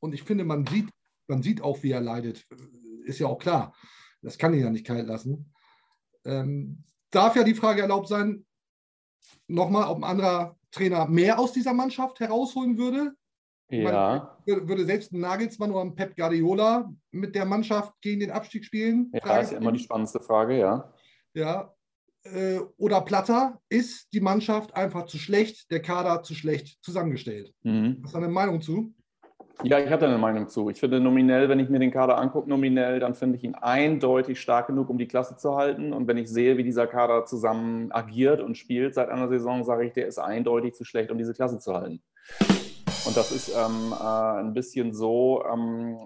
und 0.00 0.12
ich 0.12 0.22
finde, 0.22 0.44
man 0.44 0.66
sieht, 0.66 0.90
man 1.28 1.42
sieht 1.42 1.62
auch, 1.62 1.82
wie 1.82 1.92
er 1.92 2.02
leidet, 2.02 2.46
ist 3.06 3.20
ja 3.20 3.26
auch 3.26 3.38
klar. 3.38 3.74
Das 4.20 4.36
kann 4.36 4.52
ihn 4.52 4.60
ja 4.60 4.68
nicht 4.68 4.84
kalt 4.84 5.06
lassen. 5.06 5.50
Ähm, 6.26 6.84
darf 7.10 7.36
ja 7.36 7.42
die 7.42 7.54
Frage 7.54 7.80
erlaubt 7.80 8.08
sein, 8.08 8.44
nochmal, 9.46 9.88
ob 9.88 9.96
ein 9.96 10.04
anderer 10.04 10.58
Trainer 10.70 11.06
mehr 11.06 11.38
aus 11.38 11.54
dieser 11.54 11.72
Mannschaft 11.72 12.20
herausholen 12.20 12.76
würde. 12.76 13.14
Ja. 13.70 14.36
Meine, 14.44 14.68
würde 14.68 14.84
selbst 14.84 15.14
ein 15.14 15.20
Nagelsmann 15.20 15.70
oder 15.70 15.80
ein 15.80 15.94
Pep 15.94 16.14
Guardiola 16.16 16.92
mit 17.12 17.34
der 17.34 17.46
Mannschaft 17.46 17.94
gegen 18.02 18.20
den 18.20 18.30
Abstieg 18.30 18.66
spielen? 18.66 19.10
Ja, 19.14 19.38
ist 19.38 19.52
ja 19.52 19.56
immer 19.56 19.72
die 19.72 19.78
spannendste 19.78 20.20
Frage, 20.20 20.58
ja. 20.58 20.92
Ja, 21.32 21.74
äh, 22.24 22.60
oder 22.76 23.00
Platter, 23.00 23.60
ist 23.68 24.12
die 24.12 24.20
Mannschaft 24.20 24.74
einfach 24.74 25.06
zu 25.06 25.18
schlecht, 25.18 25.70
der 25.70 25.80
Kader 25.80 26.22
zu 26.22 26.34
schlecht 26.34 26.82
zusammengestellt. 26.82 27.52
Mhm. 27.62 28.00
Hast 28.02 28.14
du 28.14 28.18
eine 28.18 28.28
Meinung 28.28 28.60
zu? 28.60 28.94
Ja, 29.62 29.78
ich 29.78 29.90
habe 29.90 30.00
da 30.00 30.06
eine 30.06 30.18
Meinung 30.18 30.48
zu. 30.48 30.70
Ich 30.70 30.80
finde 30.80 31.00
nominell, 31.00 31.50
wenn 31.50 31.60
ich 31.60 31.68
mir 31.68 31.78
den 31.78 31.90
Kader 31.90 32.16
angucke, 32.16 32.48
nominell, 32.48 32.98
dann 32.98 33.14
finde 33.14 33.36
ich 33.36 33.44
ihn 33.44 33.54
eindeutig 33.54 34.40
stark 34.40 34.68
genug, 34.68 34.88
um 34.88 34.96
die 34.96 35.06
Klasse 35.06 35.36
zu 35.36 35.56
halten. 35.56 35.92
Und 35.92 36.08
wenn 36.08 36.16
ich 36.16 36.30
sehe, 36.30 36.56
wie 36.56 36.64
dieser 36.64 36.86
Kader 36.86 37.26
zusammen 37.26 37.92
agiert 37.92 38.40
und 38.40 38.56
spielt 38.56 38.94
seit 38.94 39.10
einer 39.10 39.28
Saison, 39.28 39.62
sage 39.64 39.84
ich, 39.84 39.92
der 39.92 40.06
ist 40.06 40.18
eindeutig 40.18 40.74
zu 40.74 40.84
schlecht, 40.84 41.10
um 41.10 41.18
diese 41.18 41.34
Klasse 41.34 41.58
zu 41.58 41.74
halten. 41.74 42.00
Und 43.06 43.16
das 43.16 43.32
ist 43.32 43.48
ähm, 43.48 43.92
äh, 43.98 44.40
ein 44.40 44.54
bisschen 44.54 44.94
so, 44.94 45.44
ähm, 45.52 45.98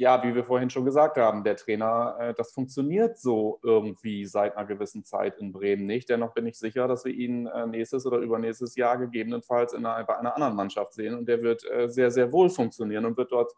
ja, 0.00 0.24
wie 0.24 0.34
wir 0.34 0.44
vorhin 0.44 0.70
schon 0.70 0.86
gesagt 0.86 1.18
haben, 1.18 1.44
der 1.44 1.56
Trainer, 1.56 2.16
äh, 2.18 2.32
das 2.32 2.52
funktioniert 2.52 3.18
so 3.18 3.60
irgendwie 3.62 4.24
seit 4.24 4.56
einer 4.56 4.66
gewissen 4.66 5.04
Zeit 5.04 5.36
in 5.36 5.52
Bremen 5.52 5.84
nicht. 5.84 6.08
Dennoch 6.08 6.32
bin 6.32 6.46
ich 6.46 6.58
sicher, 6.58 6.88
dass 6.88 7.04
wir 7.04 7.12
ihn 7.12 7.46
äh, 7.46 7.66
nächstes 7.66 8.06
oder 8.06 8.16
übernächstes 8.16 8.76
Jahr 8.76 8.96
gegebenenfalls 8.96 9.74
in 9.74 9.84
einer, 9.84 10.02
bei 10.04 10.16
einer 10.16 10.34
anderen 10.34 10.56
Mannschaft 10.56 10.94
sehen. 10.94 11.18
Und 11.18 11.28
der 11.28 11.42
wird 11.42 11.70
äh, 11.70 11.86
sehr, 11.86 12.10
sehr 12.10 12.32
wohl 12.32 12.48
funktionieren 12.48 13.04
und 13.04 13.18
wird 13.18 13.30
dort 13.30 13.52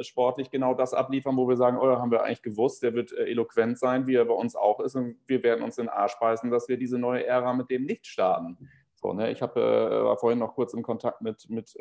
sportlich 0.00 0.50
genau 0.50 0.74
das 0.74 0.92
abliefern, 0.92 1.36
wo 1.36 1.48
wir 1.48 1.56
sagen, 1.56 1.78
oh, 1.78 1.86
haben 1.86 2.10
wir 2.10 2.24
eigentlich 2.24 2.42
gewusst, 2.42 2.82
der 2.82 2.92
wird 2.92 3.12
eloquent 3.12 3.78
sein, 3.78 4.08
wie 4.08 4.16
er 4.16 4.24
bei 4.24 4.34
uns 4.34 4.56
auch 4.56 4.80
ist. 4.80 4.96
Und 4.96 5.14
wir 5.28 5.44
werden 5.44 5.62
uns 5.62 5.78
in 5.78 5.84
den 5.84 5.90
Arsch 5.90 6.18
beißen, 6.18 6.50
dass 6.50 6.68
wir 6.68 6.76
diese 6.76 6.98
neue 6.98 7.24
Ära 7.24 7.54
mit 7.54 7.70
dem 7.70 7.84
nicht 7.84 8.04
starten. 8.04 8.58
So, 8.96 9.12
ne? 9.12 9.30
Ich 9.30 9.42
habe 9.42 9.60
äh, 9.60 10.04
war 10.04 10.16
vorhin 10.16 10.40
noch 10.40 10.54
kurz 10.54 10.74
im 10.74 10.82
Kontakt 10.82 11.22
mit, 11.22 11.48
mit 11.48 11.76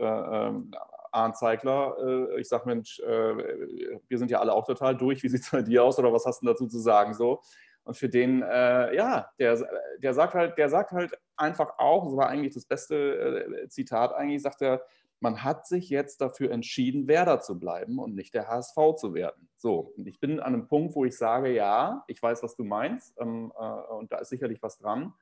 äh, 1.16 1.20
ähm, 1.20 1.24
Arndt 1.24 1.38
Zeigler. 1.38 1.96
Äh, 2.00 2.42
ich 2.42 2.48
sage, 2.48 2.64
Mensch, 2.66 3.00
äh, 3.00 3.98
wir 4.08 4.18
sind 4.18 4.32
ja 4.32 4.40
alle 4.40 4.54
auch 4.54 4.66
total 4.66 4.96
durch. 4.96 5.24
Wie 5.24 5.30
sieht 5.30 5.42
es 5.42 5.52
bei 5.52 5.62
dir 5.62 5.84
aus 5.84 5.98
oder 6.00 6.12
was 6.14 6.26
hast 6.26 6.42
du 6.42 6.48
dazu 6.48 6.68
zu 6.68 6.80
sagen? 6.80 7.14
So. 7.14 7.42
Und 7.84 7.96
für 7.96 8.10
den, 8.10 8.42
äh, 8.42 8.96
ja, 8.96 9.30
der, 9.40 9.68
der, 10.00 10.14
sagt 10.14 10.34
halt, 10.34 10.58
der 10.58 10.70
sagt 10.70 10.92
halt 10.92 11.14
einfach 11.38 11.78
auch, 11.78 12.06
das 12.06 12.18
war 12.18 12.30
eigentlich 12.30 12.54
das 12.54 12.66
beste 12.66 13.66
äh, 13.66 13.70
Zitat, 13.70 14.14
eigentlich 14.14 14.42
sagt 14.42 14.62
er, 14.62 14.82
man 15.22 15.44
hat 15.44 15.66
sich 15.66 15.90
jetzt 15.90 16.20
dafür 16.20 16.52
entschieden, 16.52 17.08
Werder 17.08 17.40
zu 17.40 17.58
bleiben 17.58 18.00
und 18.00 18.16
nicht 18.16 18.34
der 18.34 18.48
HSV 18.48 18.76
zu 18.98 19.14
werden. 19.14 19.48
So, 19.56 19.94
und 19.98 20.08
ich 20.08 20.20
bin 20.20 20.40
an 20.40 20.54
einem 20.54 20.68
Punkt, 20.68 20.96
wo 20.96 21.06
ich 21.06 21.18
sage, 21.18 21.54
ja, 21.54 22.04
ich 22.08 22.22
weiß, 22.22 22.44
was 22.44 22.56
du 22.56 22.64
meinst 22.64 23.16
ähm, 23.20 23.52
äh, 23.58 23.94
und 23.94 24.12
da 24.12 24.18
ist 24.18 24.30
sicherlich 24.30 24.62
was 24.62 24.78
dran. 24.78 25.14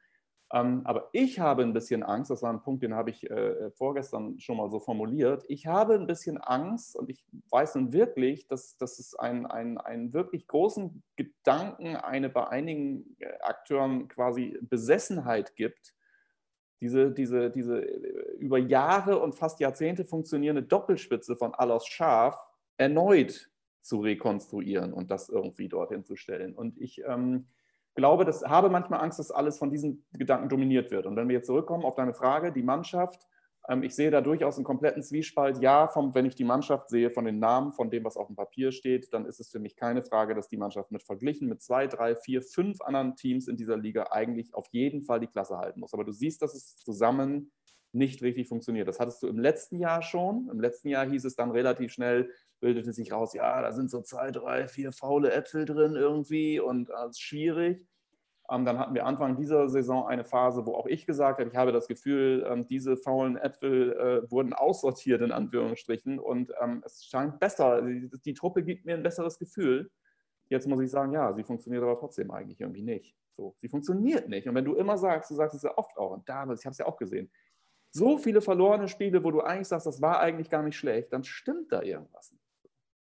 Ähm, 0.53 0.81
aber 0.83 1.09
ich 1.13 1.39
habe 1.39 1.63
ein 1.63 1.73
bisschen 1.73 2.03
Angst, 2.03 2.29
das 2.29 2.43
war 2.43 2.53
ein 2.53 2.61
Punkt, 2.61 2.83
den 2.83 2.93
habe 2.93 3.09
ich 3.09 3.27
äh, 3.27 3.71
vorgestern 3.71 4.39
schon 4.39 4.57
mal 4.57 4.69
so 4.69 4.79
formuliert. 4.79 5.43
Ich 5.47 5.65
habe 5.65 5.95
ein 5.95 6.05
bisschen 6.05 6.37
Angst 6.37 6.95
und 6.95 7.09
ich 7.09 7.25
weiß 7.49 7.73
nun 7.73 7.91
wirklich, 7.91 8.45
dass, 8.45 8.77
dass 8.77 8.99
es 8.99 9.15
einen, 9.15 9.47
einen, 9.47 10.13
wirklich 10.13 10.45
großen 10.45 11.01
Gedanken, 11.15 11.95
eine 11.95 12.29
bei 12.29 12.47
einigen 12.47 13.15
äh, 13.17 13.33
Akteuren 13.41 14.07
quasi 14.07 14.55
Besessenheit 14.61 15.55
gibt, 15.55 15.95
diese, 16.81 17.11
diese, 17.11 17.49
diese 17.49 17.81
äh, 17.83 18.35
über 18.37 18.59
Jahre 18.59 19.17
und 19.17 19.33
fast 19.33 19.59
Jahrzehnte 19.59 20.05
funktionierende 20.05 20.61
Doppelspitze 20.61 21.35
von 21.35 21.55
Alos 21.55 21.87
Schaf 21.87 22.37
erneut 22.77 23.49
zu 23.81 24.01
rekonstruieren 24.01 24.93
und 24.93 25.09
das 25.09 25.29
irgendwie 25.29 25.67
dorthin 25.67 26.05
zu 26.05 26.15
stellen. 26.15 26.53
Und 26.53 26.79
ich. 26.79 27.01
Ähm, 27.07 27.47
glaube, 27.95 28.25
das 28.25 28.43
habe 28.43 28.69
manchmal 28.69 29.01
Angst, 29.01 29.19
dass 29.19 29.31
alles 29.31 29.57
von 29.57 29.69
diesen 29.69 30.05
Gedanken 30.13 30.49
dominiert 30.49 30.91
wird. 30.91 31.05
Und 31.05 31.15
wenn 31.15 31.27
wir 31.27 31.35
jetzt 31.35 31.47
zurückkommen 31.47 31.85
auf 31.85 31.95
deine 31.95 32.13
Frage, 32.13 32.51
die 32.51 32.63
Mannschaft, 32.63 33.27
ähm, 33.67 33.83
ich 33.83 33.95
sehe 33.95 34.11
da 34.11 34.21
durchaus 34.21 34.57
einen 34.57 34.65
kompletten 34.65 35.03
Zwiespalt. 35.03 35.61
Ja, 35.61 35.87
vom, 35.87 36.13
wenn 36.15 36.25
ich 36.25 36.35
die 36.35 36.43
Mannschaft 36.43 36.89
sehe, 36.89 37.09
von 37.09 37.25
den 37.25 37.39
Namen, 37.39 37.71
von 37.73 37.89
dem, 37.89 38.03
was 38.03 38.17
auf 38.17 38.27
dem 38.27 38.35
Papier 38.35 38.71
steht, 38.71 39.13
dann 39.13 39.25
ist 39.25 39.39
es 39.39 39.49
für 39.49 39.59
mich 39.59 39.75
keine 39.75 40.03
Frage, 40.03 40.35
dass 40.35 40.47
die 40.47 40.57
Mannschaft 40.57 40.91
mit 40.91 41.03
verglichen 41.03 41.47
mit 41.47 41.61
zwei, 41.61 41.87
drei, 41.87 42.15
vier, 42.15 42.41
fünf 42.41 42.81
anderen 42.81 43.15
Teams 43.15 43.47
in 43.47 43.57
dieser 43.57 43.77
Liga 43.77 44.07
eigentlich 44.11 44.53
auf 44.53 44.67
jeden 44.71 45.03
Fall 45.03 45.19
die 45.19 45.27
Klasse 45.27 45.57
halten 45.57 45.79
muss. 45.79 45.93
Aber 45.93 46.03
du 46.03 46.11
siehst, 46.11 46.41
dass 46.41 46.53
es 46.53 46.75
zusammen 46.77 47.51
nicht 47.93 48.23
richtig 48.23 48.47
funktioniert. 48.47 48.87
Das 48.87 48.99
hattest 48.99 49.21
du 49.21 49.27
im 49.27 49.37
letzten 49.37 49.79
Jahr 49.79 50.01
schon. 50.01 50.49
Im 50.51 50.59
letzten 50.59 50.89
Jahr 50.89 51.05
hieß 51.05 51.25
es 51.25 51.35
dann 51.35 51.51
relativ 51.51 51.91
schnell, 51.91 52.31
bildete 52.63 52.93
sich 52.93 53.11
raus, 53.11 53.33
ja, 53.33 53.61
da 53.61 53.73
sind 53.73 53.91
so 53.91 54.01
zwei, 54.01 54.31
drei, 54.31 54.69
vier 54.69 54.93
faule 54.93 55.33
Äpfel 55.33 55.65
drin 55.65 55.95
irgendwie 55.95 56.61
und 56.61 56.89
das 56.89 57.11
ist 57.11 57.21
schwierig. 57.21 57.85
Ähm, 58.49 58.63
dann 58.63 58.79
hatten 58.79 58.95
wir 58.95 59.05
Anfang 59.05 59.35
dieser 59.35 59.67
Saison 59.67 60.07
eine 60.07 60.23
Phase, 60.23 60.65
wo 60.65 60.73
auch 60.75 60.85
ich 60.85 61.05
gesagt 61.05 61.39
habe, 61.39 61.49
ich 61.49 61.57
habe 61.57 61.73
das 61.73 61.87
Gefühl, 61.89 62.45
ähm, 62.49 62.65
diese 62.65 62.95
faulen 62.95 63.35
Äpfel 63.35 63.91
äh, 63.91 64.31
wurden 64.31 64.53
aussortiert 64.53 65.21
in 65.21 65.33
Anführungsstrichen 65.33 66.19
und 66.19 66.53
ähm, 66.61 66.81
es 66.85 67.03
scheint 67.05 67.37
besser. 67.41 67.81
Die, 67.81 68.09
die, 68.09 68.33
Truppe 68.33 68.63
gibt 68.63 68.85
mir 68.85 68.95
ein 68.95 69.03
besseres 69.03 69.37
Gefühl. 69.37 69.91
Jetzt 70.47 70.67
muss 70.67 70.79
ich 70.79 70.89
sagen, 70.89 71.11
ja, 71.11 71.33
sie 71.33 71.43
funktioniert 71.43 71.83
aber 71.83 71.99
trotzdem 71.99 72.31
eigentlich 72.31 72.61
irgendwie 72.61 72.83
nicht. 72.83 73.13
So, 73.35 73.55
sie 73.57 73.67
funktioniert 73.67 74.29
nicht. 74.29 74.47
Und 74.47 74.55
wenn 74.55 74.65
du 74.65 74.75
immer 74.75 74.97
sagst, 74.97 75.31
du 75.31 75.35
sagst 75.35 75.55
es 75.55 75.63
ja 75.63 75.77
oft 75.77 75.97
auch, 75.97 76.11
und 76.11 76.29
damals, 76.29 76.61
ich 76.61 76.65
habe 76.65 76.71
es 76.73 76.77
ja 76.77 76.85
auch 76.85 76.97
gesehen, 76.97 77.29
so 77.91 78.17
viele 78.17 78.41
verlorene 78.41 78.87
Spiele, 78.87 79.21
wo 79.21 79.31
du 79.31 79.41
eigentlich 79.41 79.67
sagst, 79.67 79.85
das 79.85 80.01
war 80.01 80.19
eigentlich 80.19 80.49
gar 80.49 80.63
nicht 80.63 80.77
schlecht, 80.77 81.11
dann 81.11 81.25
stimmt 81.25 81.71
da 81.73 81.81
irgendwas 81.81 82.31
nicht. 82.31 82.42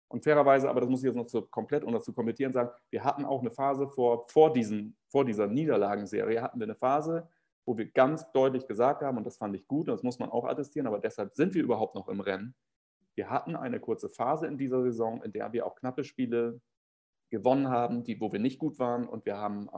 Und 0.09 0.23
fairerweise, 0.23 0.69
aber 0.69 0.81
das 0.81 0.89
muss 0.89 1.01
ich 1.01 1.05
jetzt 1.05 1.15
noch 1.15 1.27
zu, 1.27 1.43
komplett 1.43 1.83
und 1.83 1.93
dazu 1.93 2.13
kommentieren 2.13 2.51
sagen, 2.51 2.71
wir 2.89 3.03
hatten 3.03 3.25
auch 3.25 3.41
eine 3.41 3.51
Phase 3.51 3.87
vor, 3.87 4.27
vor, 4.27 4.51
diesen, 4.51 4.97
vor 5.07 5.23
dieser 5.23 5.47
Niederlagenserie, 5.47 6.41
hatten 6.41 6.59
wir 6.59 6.65
eine 6.65 6.75
Phase, 6.75 7.29
wo 7.65 7.77
wir 7.77 7.85
ganz 7.91 8.31
deutlich 8.31 8.65
gesagt 8.65 9.03
haben, 9.03 9.17
und 9.17 9.25
das 9.25 9.37
fand 9.37 9.55
ich 9.55 9.67
gut, 9.67 9.87
und 9.87 9.93
das 9.93 10.03
muss 10.03 10.17
man 10.17 10.29
auch 10.29 10.45
attestieren, 10.45 10.87
aber 10.87 10.99
deshalb 10.99 11.35
sind 11.35 11.53
wir 11.53 11.63
überhaupt 11.63 11.93
noch 11.93 12.07
im 12.07 12.19
Rennen. 12.19 12.55
Wir 13.15 13.29
hatten 13.29 13.55
eine 13.55 13.79
kurze 13.79 14.09
Phase 14.09 14.47
in 14.47 14.57
dieser 14.57 14.81
Saison, 14.81 15.21
in 15.21 15.31
der 15.31 15.53
wir 15.53 15.67
auch 15.67 15.75
knappe 15.75 16.03
Spiele 16.03 16.59
gewonnen 17.29 17.69
haben, 17.69 18.03
die, 18.03 18.19
wo 18.19 18.31
wir 18.31 18.39
nicht 18.39 18.57
gut 18.57 18.79
waren 18.79 19.07
und 19.07 19.25
wir 19.25 19.37
haben, 19.37 19.69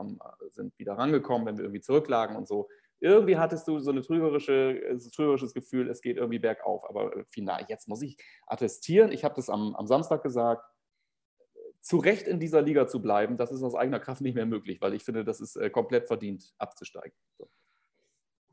sind 0.48 0.78
wieder 0.78 0.94
rangekommen, 0.94 1.46
wenn 1.46 1.58
wir 1.58 1.64
irgendwie 1.64 1.82
zurücklagen 1.82 2.36
und 2.36 2.48
so 2.48 2.68
irgendwie 3.02 3.36
hattest 3.36 3.66
du 3.66 3.80
so 3.80 3.90
eine 3.90 4.02
trügerische, 4.02 4.80
ein 4.88 4.98
trügerisches 4.98 5.52
Gefühl, 5.52 5.90
es 5.90 6.00
geht 6.00 6.16
irgendwie 6.16 6.38
bergauf. 6.38 6.88
Aber 6.88 7.16
äh, 7.16 7.24
final, 7.30 7.64
jetzt 7.68 7.88
muss 7.88 8.02
ich 8.02 8.16
attestieren, 8.46 9.10
ich 9.10 9.24
habe 9.24 9.34
das 9.34 9.50
am, 9.50 9.74
am 9.74 9.86
Samstag 9.86 10.22
gesagt, 10.22 10.64
zu 11.80 11.96
Recht 11.96 12.28
in 12.28 12.38
dieser 12.38 12.62
Liga 12.62 12.86
zu 12.86 13.02
bleiben, 13.02 13.36
das 13.36 13.50
ist 13.50 13.64
aus 13.64 13.74
eigener 13.74 13.98
Kraft 13.98 14.20
nicht 14.20 14.36
mehr 14.36 14.46
möglich, 14.46 14.80
weil 14.80 14.94
ich 14.94 15.02
finde, 15.02 15.24
das 15.24 15.40
ist 15.40 15.56
äh, 15.56 15.68
komplett 15.68 16.06
verdient, 16.06 16.54
abzusteigen. 16.58 17.16
So. 17.38 17.50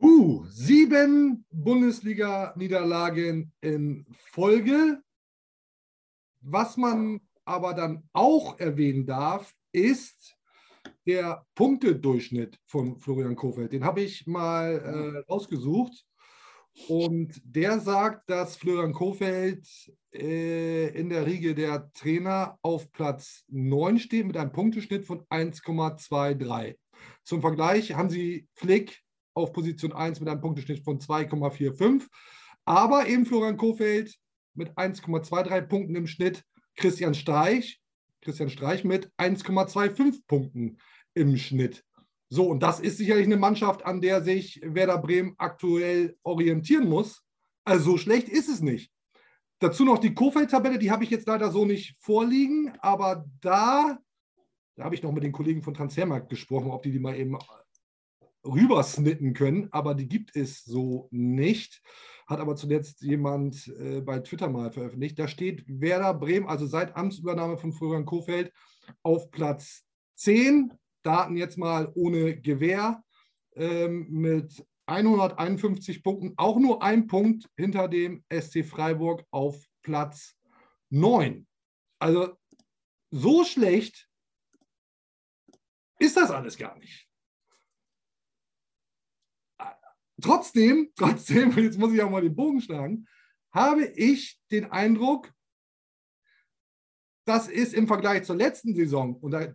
Uh, 0.01 0.45
sieben 0.45 1.45
Bundesliga-Niederlagen 1.51 3.53
in 3.62 4.07
Folge. 4.31 5.03
Was 6.41 6.75
man 6.75 7.21
aber 7.45 7.75
dann 7.75 8.09
auch 8.13 8.59
erwähnen 8.59 9.05
darf, 9.05 9.53
ist, 9.73 10.38
der 11.10 11.43
Punktedurchschnitt 11.56 12.60
von 12.67 13.00
Florian 13.00 13.36
Kofeld. 13.36 13.74
Den 13.74 13.84
habe 13.84 14.02
ich 14.02 14.28
mal 14.28 15.24
äh, 15.28 15.32
rausgesucht. 15.32 16.06
Und 16.88 17.41
der 17.43 17.80
sagt, 17.80 18.30
dass 18.30 18.58
Florian 18.58 18.93
Kofeld 18.93 19.67
äh, 20.13 20.89
in 20.89 21.10
der 21.10 21.26
Riege 21.26 21.56
der 21.56 21.91
Trainer 21.93 22.60
auf 22.62 22.91
Platz 22.91 23.43
9 23.48 23.98
steht 23.98 24.28
mit 24.28 24.38
einem 24.38 24.52
Punkteschnitt 24.52 25.04
von 25.04 25.22
1,23. 25.32 26.78
Zum 27.24 27.41
Vergleich 27.41 27.95
haben 27.95 28.12
sie 28.12 28.48
Flick 28.54 29.02
auf 29.34 29.52
Position 29.52 29.93
1 29.93 30.19
mit 30.19 30.30
einem 30.30 30.41
Punkteschnitt 30.41 30.84
von 30.84 31.00
2,45. 31.00 32.06
Aber 32.65 33.08
eben 33.08 33.26
Florian 33.26 33.58
Kofeld 33.58 34.15
mit 34.54 34.78
1,23 34.78 35.62
Punkten 35.62 35.95
im 35.95 36.06
Schnitt. 36.06 36.43
Christian 36.76 37.15
Streich 37.15 37.82
Christian 38.22 38.50
Streich 38.50 38.84
mit 38.84 39.12
1,25 39.17 40.22
Punkten 40.28 40.78
im 41.19 41.38
Schnitt. 41.38 41.84
So, 42.29 42.47
und 42.47 42.62
das 42.62 42.79
ist 42.79 42.97
sicherlich 42.97 43.25
eine 43.25 43.38
Mannschaft, 43.38 43.86
an 43.86 44.01
der 44.01 44.21
sich 44.21 44.62
Werder 44.63 44.99
Bremen 44.99 45.36
aktuell 45.38 46.17
orientieren 46.23 46.88
muss. 46.88 47.23
Also 47.65 47.91
so 47.91 47.97
schlecht 47.97 48.29
ist 48.29 48.49
es 48.49 48.62
nicht. 48.62 48.91
Dazu 49.60 49.84
noch 49.84 49.99
die 49.99 50.13
Kofeld-Tabelle, 50.13 50.79
die 50.79 50.91
habe 50.91 51.03
ich 51.03 51.10
jetzt 51.10 51.27
leider 51.27 51.51
so 51.51 51.65
nicht 51.65 51.95
vorliegen, 51.99 52.71
aber 52.79 53.25
da, 53.41 53.99
da 54.75 54.84
habe 54.84 54.95
ich 54.95 55.03
noch 55.03 55.12
mit 55.12 55.23
den 55.23 55.32
Kollegen 55.34 55.62
von 55.62 55.73
Transfermarkt 55.73 56.29
gesprochen, 56.29 56.71
ob 56.71 56.84
die 56.84 56.91
die 56.91 56.99
mal 56.99 57.17
eben 57.17 57.38
rübersnitten 58.45 59.34
können, 59.34 59.67
aber 59.71 59.95
die 59.95 60.08
gibt 60.08 60.36
es 60.36 60.63
so 60.63 61.10
nicht 61.12 61.82
hat 62.29 62.39
aber 62.39 62.55
zuletzt 62.55 63.01
jemand 63.01 63.67
äh, 63.79 64.01
bei 64.01 64.19
Twitter 64.19 64.49
mal 64.49 64.71
veröffentlicht. 64.71 65.17
Da 65.17 65.27
steht 65.27 65.63
Werder 65.67 66.13
Bremen, 66.13 66.47
also 66.47 66.67
seit 66.67 66.95
Amtsübernahme 66.95 67.58
von 67.58 67.73
Florian 67.73 68.05
Kofeld, 68.05 68.53
auf 69.01 69.32
Platz 69.32 69.84
10. 70.15 70.71
Daten 71.10 71.38
jetzt 71.38 71.58
mal 71.58 71.91
ohne 71.95 72.39
Gewähr 72.39 73.04
ähm, 73.56 74.06
mit 74.12 74.63
151 74.86 76.04
Punkten, 76.04 76.34
auch 76.38 76.60
nur 76.60 76.84
ein 76.84 77.08
Punkt 77.08 77.50
hinter 77.58 77.88
dem 77.88 78.24
SC 78.32 78.63
Freiburg 78.63 79.26
auf 79.32 79.65
Platz 79.82 80.36
9. 80.91 81.48
Also 82.00 82.38
so 83.10 83.43
schlecht 83.43 84.08
ist 85.98 86.15
das 86.15 86.30
alles 86.30 86.56
gar 86.60 86.78
nicht. 86.78 87.08
Trotzdem, 90.22 90.91
trotzdem, 90.95 91.58
jetzt 91.58 91.80
muss 91.80 91.91
ich 91.91 92.04
auch 92.04 92.12
mal 92.12 92.22
den 92.22 92.36
Bogen 92.36 92.62
schlagen, 92.62 93.08
habe 93.52 93.86
ich 93.86 94.39
den 94.52 94.72
Eindruck, 94.72 95.34
das 97.30 97.48
ist 97.48 97.76
im 97.76 97.88
Vergleich 97.88 98.24
zur 98.24 98.36
letzten 98.36 98.74
Saison, 98.74 99.15
und 99.15 99.32
da, 99.32 99.54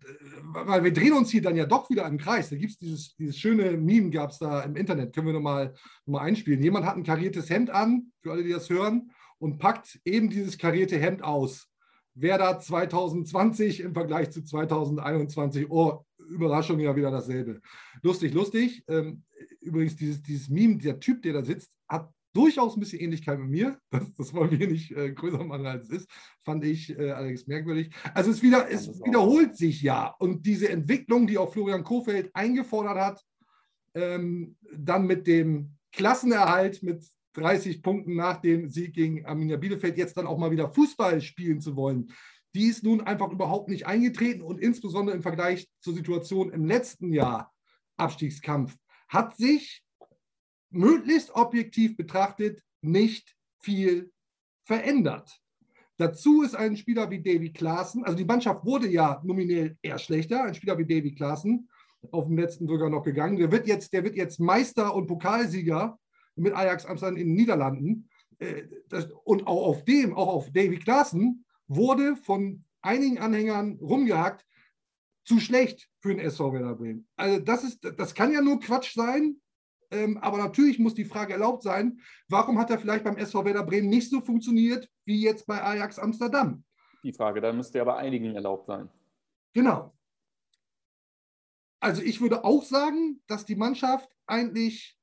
weil 0.53 0.85
wir 0.85 0.93
drehen 0.93 1.13
uns 1.13 1.31
hier 1.31 1.43
dann 1.43 1.57
ja 1.57 1.67
doch 1.67 1.91
wieder 1.91 2.07
im 2.07 2.19
Kreis, 2.19 2.49
da 2.49 2.57
gibt 2.57 2.71
es 2.71 2.79
dieses, 2.79 3.17
dieses 3.17 3.37
schöne 3.37 3.77
Meme, 3.77 4.11
gab 4.11 4.31
es 4.31 4.39
da 4.39 4.63
im 4.63 4.77
Internet, 4.77 5.13
können 5.13 5.27
wir 5.27 5.35
nochmal 5.35 5.75
noch 6.07 6.13
mal 6.13 6.21
einspielen. 6.21 6.63
Jemand 6.63 6.87
hat 6.87 6.97
ein 6.97 7.03
kariertes 7.03 7.51
Hemd 7.51 7.71
an, 7.71 8.13
für 8.23 8.31
alle, 8.31 8.45
die 8.45 8.53
das 8.53 8.71
hören, 8.71 9.11
und 9.39 9.59
packt 9.59 10.01
eben 10.05 10.31
dieses 10.31 10.57
karierte 10.57 10.99
Hemd 10.99 11.25
aus. 11.25 11.69
Wer 12.15 12.39
da 12.39 12.61
2020 12.61 13.81
im 13.81 13.93
Vergleich 13.93 14.31
zu 14.31 14.45
2021, 14.45 15.69
oh, 15.69 16.05
Überraschung 16.29 16.79
ja 16.79 16.95
wieder 16.95 17.11
dasselbe. 17.11 17.61
Lustig, 18.03 18.33
lustig. 18.35 18.85
Ähm, 18.87 19.25
übrigens, 19.61 19.97
dieses, 19.97 20.23
dieses 20.23 20.49
Meme, 20.49 20.79
der 20.79 21.01
Typ, 21.01 21.23
der 21.23 21.33
da 21.33 21.45
sitzt, 21.45 21.73
hat 21.89 22.09
durchaus 22.35 22.77
ein 22.77 22.81
bisschen 22.81 23.01
Ähnlichkeit 23.01 23.39
mit 23.39 23.49
mir. 23.49 23.79
Das, 23.91 24.13
das 24.15 24.35
wollen 24.35 24.59
wir 24.59 24.67
nicht 24.67 24.91
äh, 24.91 25.13
größer 25.13 25.43
machen, 25.45 25.67
als 25.67 25.89
es 25.89 26.03
ist. 26.03 26.11
Fand 26.43 26.65
ich 26.65 26.91
äh, 26.99 27.13
allerdings 27.13 27.47
merkwürdig. 27.47 27.91
Also 28.13 28.31
es, 28.31 28.43
wieder, 28.43 28.71
es 28.71 28.89
wiederholt 29.05 29.57
sich 29.57 29.83
ja. 29.83 30.15
Und 30.19 30.45
diese 30.45 30.69
Entwicklung, 30.69 31.27
die 31.27 31.39
auch 31.39 31.53
Florian 31.53 31.85
Kofeld 31.85 32.31
eingefordert 32.35 32.99
hat, 32.99 33.25
ähm, 33.95 34.57
dann 34.77 35.07
mit 35.07 35.27
dem 35.27 35.77
Klassenerhalt 35.93 36.83
mit 36.83 37.05
30 37.35 37.83
Punkten 37.83 38.17
nach 38.17 38.41
dem 38.41 38.69
Sieg 38.69 38.95
gegen 38.95 39.25
Arminia 39.27 39.57
Bielefeld 39.57 39.97
jetzt 39.97 40.17
dann 40.17 40.27
auch 40.27 40.39
mal 40.39 40.51
wieder 40.51 40.69
Fußball 40.69 41.21
spielen 41.21 41.61
zu 41.61 41.77
wollen, 41.77 42.13
die 42.55 42.67
ist 42.67 42.85
nun 42.85 43.01
einfach 43.01 43.31
überhaupt 43.31 43.69
nicht 43.69 43.87
eingetreten 43.87 44.43
und 44.43 44.61
insbesondere 44.61 45.17
im 45.17 45.23
Vergleich 45.23 45.69
zur 45.81 45.95
Situation 45.95 46.53
im 46.53 46.65
letzten 46.65 47.13
Jahr 47.13 47.53
Abstiegskampf 47.97 48.77
hat 49.09 49.37
sich 49.37 49.84
möglichst 50.75 51.35
objektiv 51.35 51.97
betrachtet 51.97 52.63
nicht 52.83 53.37
viel 53.61 54.13
verändert. 54.65 55.41
Dazu 55.97 56.43
ist 56.43 56.57
ein 56.57 56.77
Spieler 56.77 57.09
wie 57.11 57.23
Davy 57.23 57.53
Klaassen, 57.53 58.05
also 58.05 58.17
die 58.17 58.25
Mannschaft 58.25 58.65
wurde 58.65 58.89
ja 58.89 59.21
nominell 59.25 59.77
eher 59.81 59.99
schlechter, 59.99 60.45
ein 60.45 60.55
Spieler 60.55 60.77
wie 60.77 60.87
Davy 60.87 61.15
Klaassen 61.15 61.69
auf 62.11 62.27
dem 62.27 62.37
letzten 62.37 62.67
sogar 62.67 62.91
noch 62.91 63.05
gegangen. 63.05 63.37
Der 63.37 63.51
wird 63.51 63.67
jetzt, 63.67 63.93
der 63.93 64.05
wird 64.05 64.17
jetzt 64.17 64.41
Meister 64.41 64.95
und 64.95 65.07
Pokalsieger 65.07 65.99
mit 66.37 66.55
Ajax 66.55 66.85
Amsterdam 66.85 67.17
in 67.17 67.29
den 67.29 67.37
Niederlanden. 67.37 68.09
Äh, 68.39 68.65
und 69.25 69.47
auch 69.47 69.67
auf 69.67 69.85
dem, 69.85 70.15
auch 70.15 70.29
auf 70.29 70.51
Davy 70.51 70.79
Klaassen, 70.79 71.45
wurde 71.69 72.17
von 72.17 72.65
einigen 72.83 73.19
Anhängern 73.19 73.79
rumgehackt, 73.81 74.45
zu 75.25 75.41
schlecht 75.41 75.89
für 76.01 76.11
den 76.11 76.19
SV 76.19 76.53
Werder 76.53 76.75
Bremen. 76.75 77.07
Also 77.17 77.41
das, 77.41 77.65
ist, 77.65 77.81
das 77.97 78.15
kann 78.15 78.33
ja 78.33 78.43
nur 78.43 78.61
Quatsch 78.61 78.95
sein, 78.95 79.41
ähm, 79.95 80.19
aber 80.19 80.39
natürlich 80.39 80.79
muss 80.79 80.95
die 80.95 81.05
Frage 81.05 81.33
erlaubt 81.33 81.63
sein, 81.63 82.01
warum 82.29 82.59
hat 82.59 82.71
er 82.71 82.79
vielleicht 82.79 83.05
beim 83.05 83.17
SV 83.17 83.45
Werder 83.45 83.65
Bremen 83.65 83.89
nicht 83.89 84.11
so 84.11 84.21
funktioniert 84.21 84.91
wie 85.05 85.23
jetzt 85.23 85.47
bei 85.47 85.63
Ajax 85.63 85.99
Amsterdam? 85.99 86.65
Die 87.05 87.13
Frage, 87.13 87.41
da 87.41 87.53
müsste 87.53 87.81
aber 87.81 87.97
einigen 87.97 88.35
erlaubt 88.35 88.67
sein. 88.67 88.89
Genau. 89.53 89.95
Also 91.81 92.03
ich 92.03 92.21
würde 92.21 92.45
auch 92.45 92.65
sagen, 92.65 93.23
dass 93.27 93.45
die 93.45 93.57
Mannschaft 93.57 94.11
eigentlich 94.27 94.99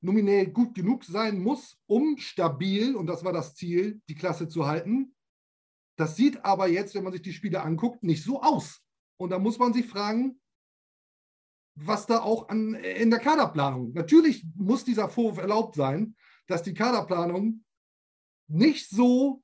nominell 0.00 0.46
gut 0.46 0.74
genug 0.74 1.04
sein 1.04 1.42
muss, 1.42 1.76
um 1.86 2.16
stabil, 2.16 2.96
und 2.96 3.06
das 3.06 3.24
war 3.24 3.32
das 3.32 3.54
Ziel, 3.54 4.00
die 4.08 4.14
Klasse 4.14 4.48
zu 4.48 4.66
halten. 4.66 5.14
Das 5.96 6.16
sieht 6.16 6.44
aber 6.44 6.68
jetzt, 6.68 6.94
wenn 6.94 7.04
man 7.04 7.12
sich 7.12 7.22
die 7.22 7.32
Spiele 7.32 7.60
anguckt, 7.60 8.02
nicht 8.02 8.24
so 8.24 8.40
aus. 8.40 8.80
Und 9.18 9.30
da 9.30 9.38
muss 9.38 9.58
man 9.58 9.74
sich 9.74 9.86
fragen, 9.86 10.39
was 11.82 12.06
da 12.06 12.20
auch 12.20 12.48
an, 12.48 12.74
in 12.74 13.10
der 13.10 13.20
Kaderplanung. 13.20 13.92
Natürlich 13.92 14.44
muss 14.56 14.84
dieser 14.84 15.08
Vorwurf 15.08 15.38
erlaubt 15.38 15.74
sein, 15.74 16.14
dass 16.46 16.62
die 16.62 16.74
Kaderplanung 16.74 17.64
nicht 18.48 18.90
so 18.90 19.42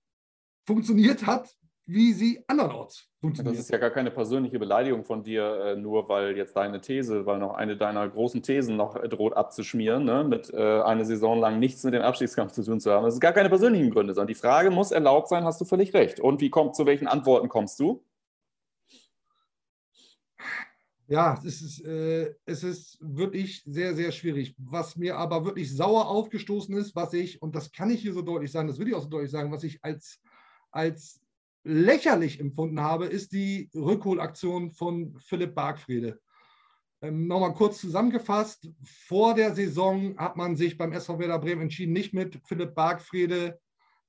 funktioniert 0.67 1.27
hat, 1.27 1.55
wie 1.87 2.13
sie 2.13 2.43
andernorts 2.49 3.09
funktioniert. 3.21 3.55
Das 3.55 3.65
ist 3.65 3.71
ja 3.71 3.79
gar 3.79 3.91
keine 3.91 4.11
persönliche 4.11 4.59
Beleidigung 4.59 5.05
von 5.05 5.23
dir, 5.23 5.45
äh, 5.45 5.77
nur 5.77 6.09
weil 6.09 6.37
jetzt 6.37 6.57
deine 6.57 6.81
These, 6.81 7.25
weil 7.27 7.39
noch 7.39 7.55
eine 7.55 7.77
deiner 7.77 8.09
großen 8.09 8.43
Thesen 8.43 8.77
noch 8.77 8.97
äh, 8.97 9.09
droht 9.09 9.37
abzuschmieren, 9.37 10.05
ne? 10.05 10.25
mit 10.25 10.53
äh, 10.53 10.83
eine 10.83 11.05
Saison 11.05 11.39
lang 11.39 11.61
nichts 11.61 11.85
mit 11.85 11.95
dem 11.95 12.03
Abstiegskampf 12.03 12.53
zu 12.53 12.65
tun 12.65 12.81
zu 12.81 12.91
haben. 12.91 13.05
Das 13.05 13.15
ist 13.15 13.21
gar 13.21 13.33
keine 13.33 13.49
persönlichen 13.49 13.91
Gründe, 13.91 14.15
sondern 14.15 14.29
die 14.29 14.35
Frage 14.35 14.71
muss 14.71 14.91
erlaubt 14.91 15.29
sein, 15.29 15.45
hast 15.45 15.61
du 15.61 15.65
völlig 15.65 15.95
recht. 15.95 16.19
Und 16.19 16.41
wie 16.41 16.51
kommt, 16.51 16.75
zu 16.75 16.87
welchen 16.87 17.07
Antworten 17.07 17.49
kommst 17.49 17.79
du? 17.79 18.03
Ja, 21.09 21.41
es 21.45 21.63
ist, 21.63 21.85
äh, 21.85 22.35
es 22.47 22.65
ist 22.65 22.99
wirklich 23.01 23.63
sehr, 23.65 23.95
sehr 23.95 24.11
schwierig. 24.11 24.57
Was 24.59 24.97
mir 24.97 25.17
aber 25.17 25.45
wirklich 25.45 25.75
sauer 25.75 26.09
aufgestoßen 26.09 26.77
ist, 26.77 26.97
was 26.97 27.13
ich, 27.13 27.41
und 27.41 27.55
das 27.55 27.71
kann 27.71 27.91
ich 27.91 28.03
hier 28.03 28.13
so 28.13 28.23
deutlich 28.23 28.51
sagen, 28.51 28.67
das 28.67 28.79
will 28.79 28.89
ich 28.89 28.95
auch 28.95 29.03
so 29.03 29.09
deutlich 29.09 29.31
sagen, 29.31 29.53
was 29.53 29.63
ich 29.63 29.85
als, 29.85 30.21
als 30.73 31.21
lächerlich 31.63 32.41
empfunden 32.41 32.81
habe, 32.81 33.07
ist 33.07 33.33
die 33.33 33.71
Rückholaktion 33.73 34.73
von 34.73 35.17
Philipp 35.21 35.55
Bargfrede. 35.55 36.21
Ähm, 37.01 37.29
Nochmal 37.29 37.55
kurz 37.55 37.81
zusammengefasst, 37.81 38.69
vor 38.83 39.35
der 39.35 39.55
Saison 39.55 40.19
hat 40.19 40.37
man 40.37 40.57
sich 40.57 40.77
beim 40.77 40.93
SV 40.93 41.21
Werder 41.21 41.39
Bremen 41.39 41.63
entschieden, 41.63 41.93
nicht 41.93 42.15
mit 42.15 42.41
Philipp 42.47 42.75
Bargfrede 42.75 43.61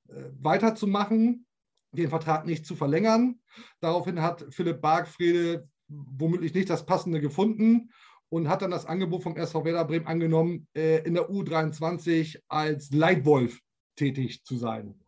äh, 0.07 0.23
weiterzumachen, 0.39 1.45
den 1.91 2.09
Vertrag 2.09 2.47
nicht 2.47 2.65
zu 2.65 2.75
verlängern. 2.75 3.39
Daraufhin 3.81 4.21
hat 4.21 4.47
Philipp 4.49 4.81
Bargfrede 4.81 5.67
womöglich 5.87 6.53
nicht 6.53 6.69
das 6.69 6.85
Passende 6.85 7.21
gefunden 7.21 7.91
und 8.29 8.49
hat 8.49 8.61
dann 8.61 8.71
das 8.71 8.85
Angebot 8.85 9.23
vom 9.23 9.37
SV 9.37 9.63
Werder 9.63 9.85
Bremen 9.85 10.07
angenommen, 10.07 10.67
äh, 10.75 11.03
in 11.03 11.13
der 11.13 11.29
U23 11.29 12.41
als 12.47 12.91
Leitwolf 12.91 13.59
tätig 13.95 14.43
zu 14.43 14.57
sein. 14.57 14.99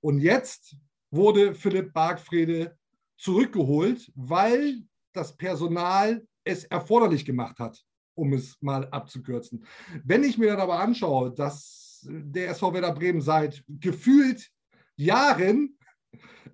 Und 0.00 0.18
jetzt 0.18 0.76
wurde 1.10 1.54
Philipp 1.54 1.92
Bargfrede 1.92 2.76
zurückgeholt, 3.16 4.12
weil 4.14 4.82
das 5.12 5.36
Personal 5.36 6.26
es 6.42 6.64
erforderlich 6.64 7.24
gemacht 7.24 7.58
hat, 7.58 7.82
um 8.14 8.32
es 8.32 8.60
mal 8.60 8.88
abzukürzen. 8.88 9.64
Wenn 10.04 10.24
ich 10.24 10.36
mir 10.36 10.48
dann 10.48 10.60
aber 10.60 10.80
anschaue, 10.80 11.32
dass 11.32 12.06
der 12.06 12.50
SV 12.50 12.74
Werder 12.74 12.92
Bremen 12.92 13.20
seit 13.20 13.64
gefühlt 13.68 14.50
Jahren 14.96 15.78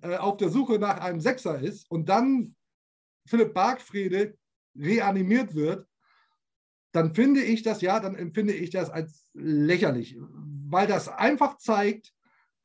äh, 0.01 0.15
auf 0.17 0.37
der 0.37 0.49
Suche 0.49 0.79
nach 0.79 0.99
einem 0.99 1.19
Sechser 1.19 1.59
ist 1.59 1.89
und 1.89 2.07
dann 2.07 2.55
Philipp 3.31 3.53
Bargfrede 3.53 4.37
reanimiert 4.77 5.55
wird, 5.55 5.87
dann 6.91 7.15
finde 7.15 7.41
ich 7.41 7.63
das, 7.63 7.81
ja, 7.81 7.99
dann 8.01 8.15
empfinde 8.15 8.53
ich 8.53 8.69
das 8.69 8.89
als 8.89 9.29
lächerlich, 9.33 10.17
weil 10.67 10.85
das 10.85 11.07
einfach 11.07 11.57
zeigt, 11.57 12.13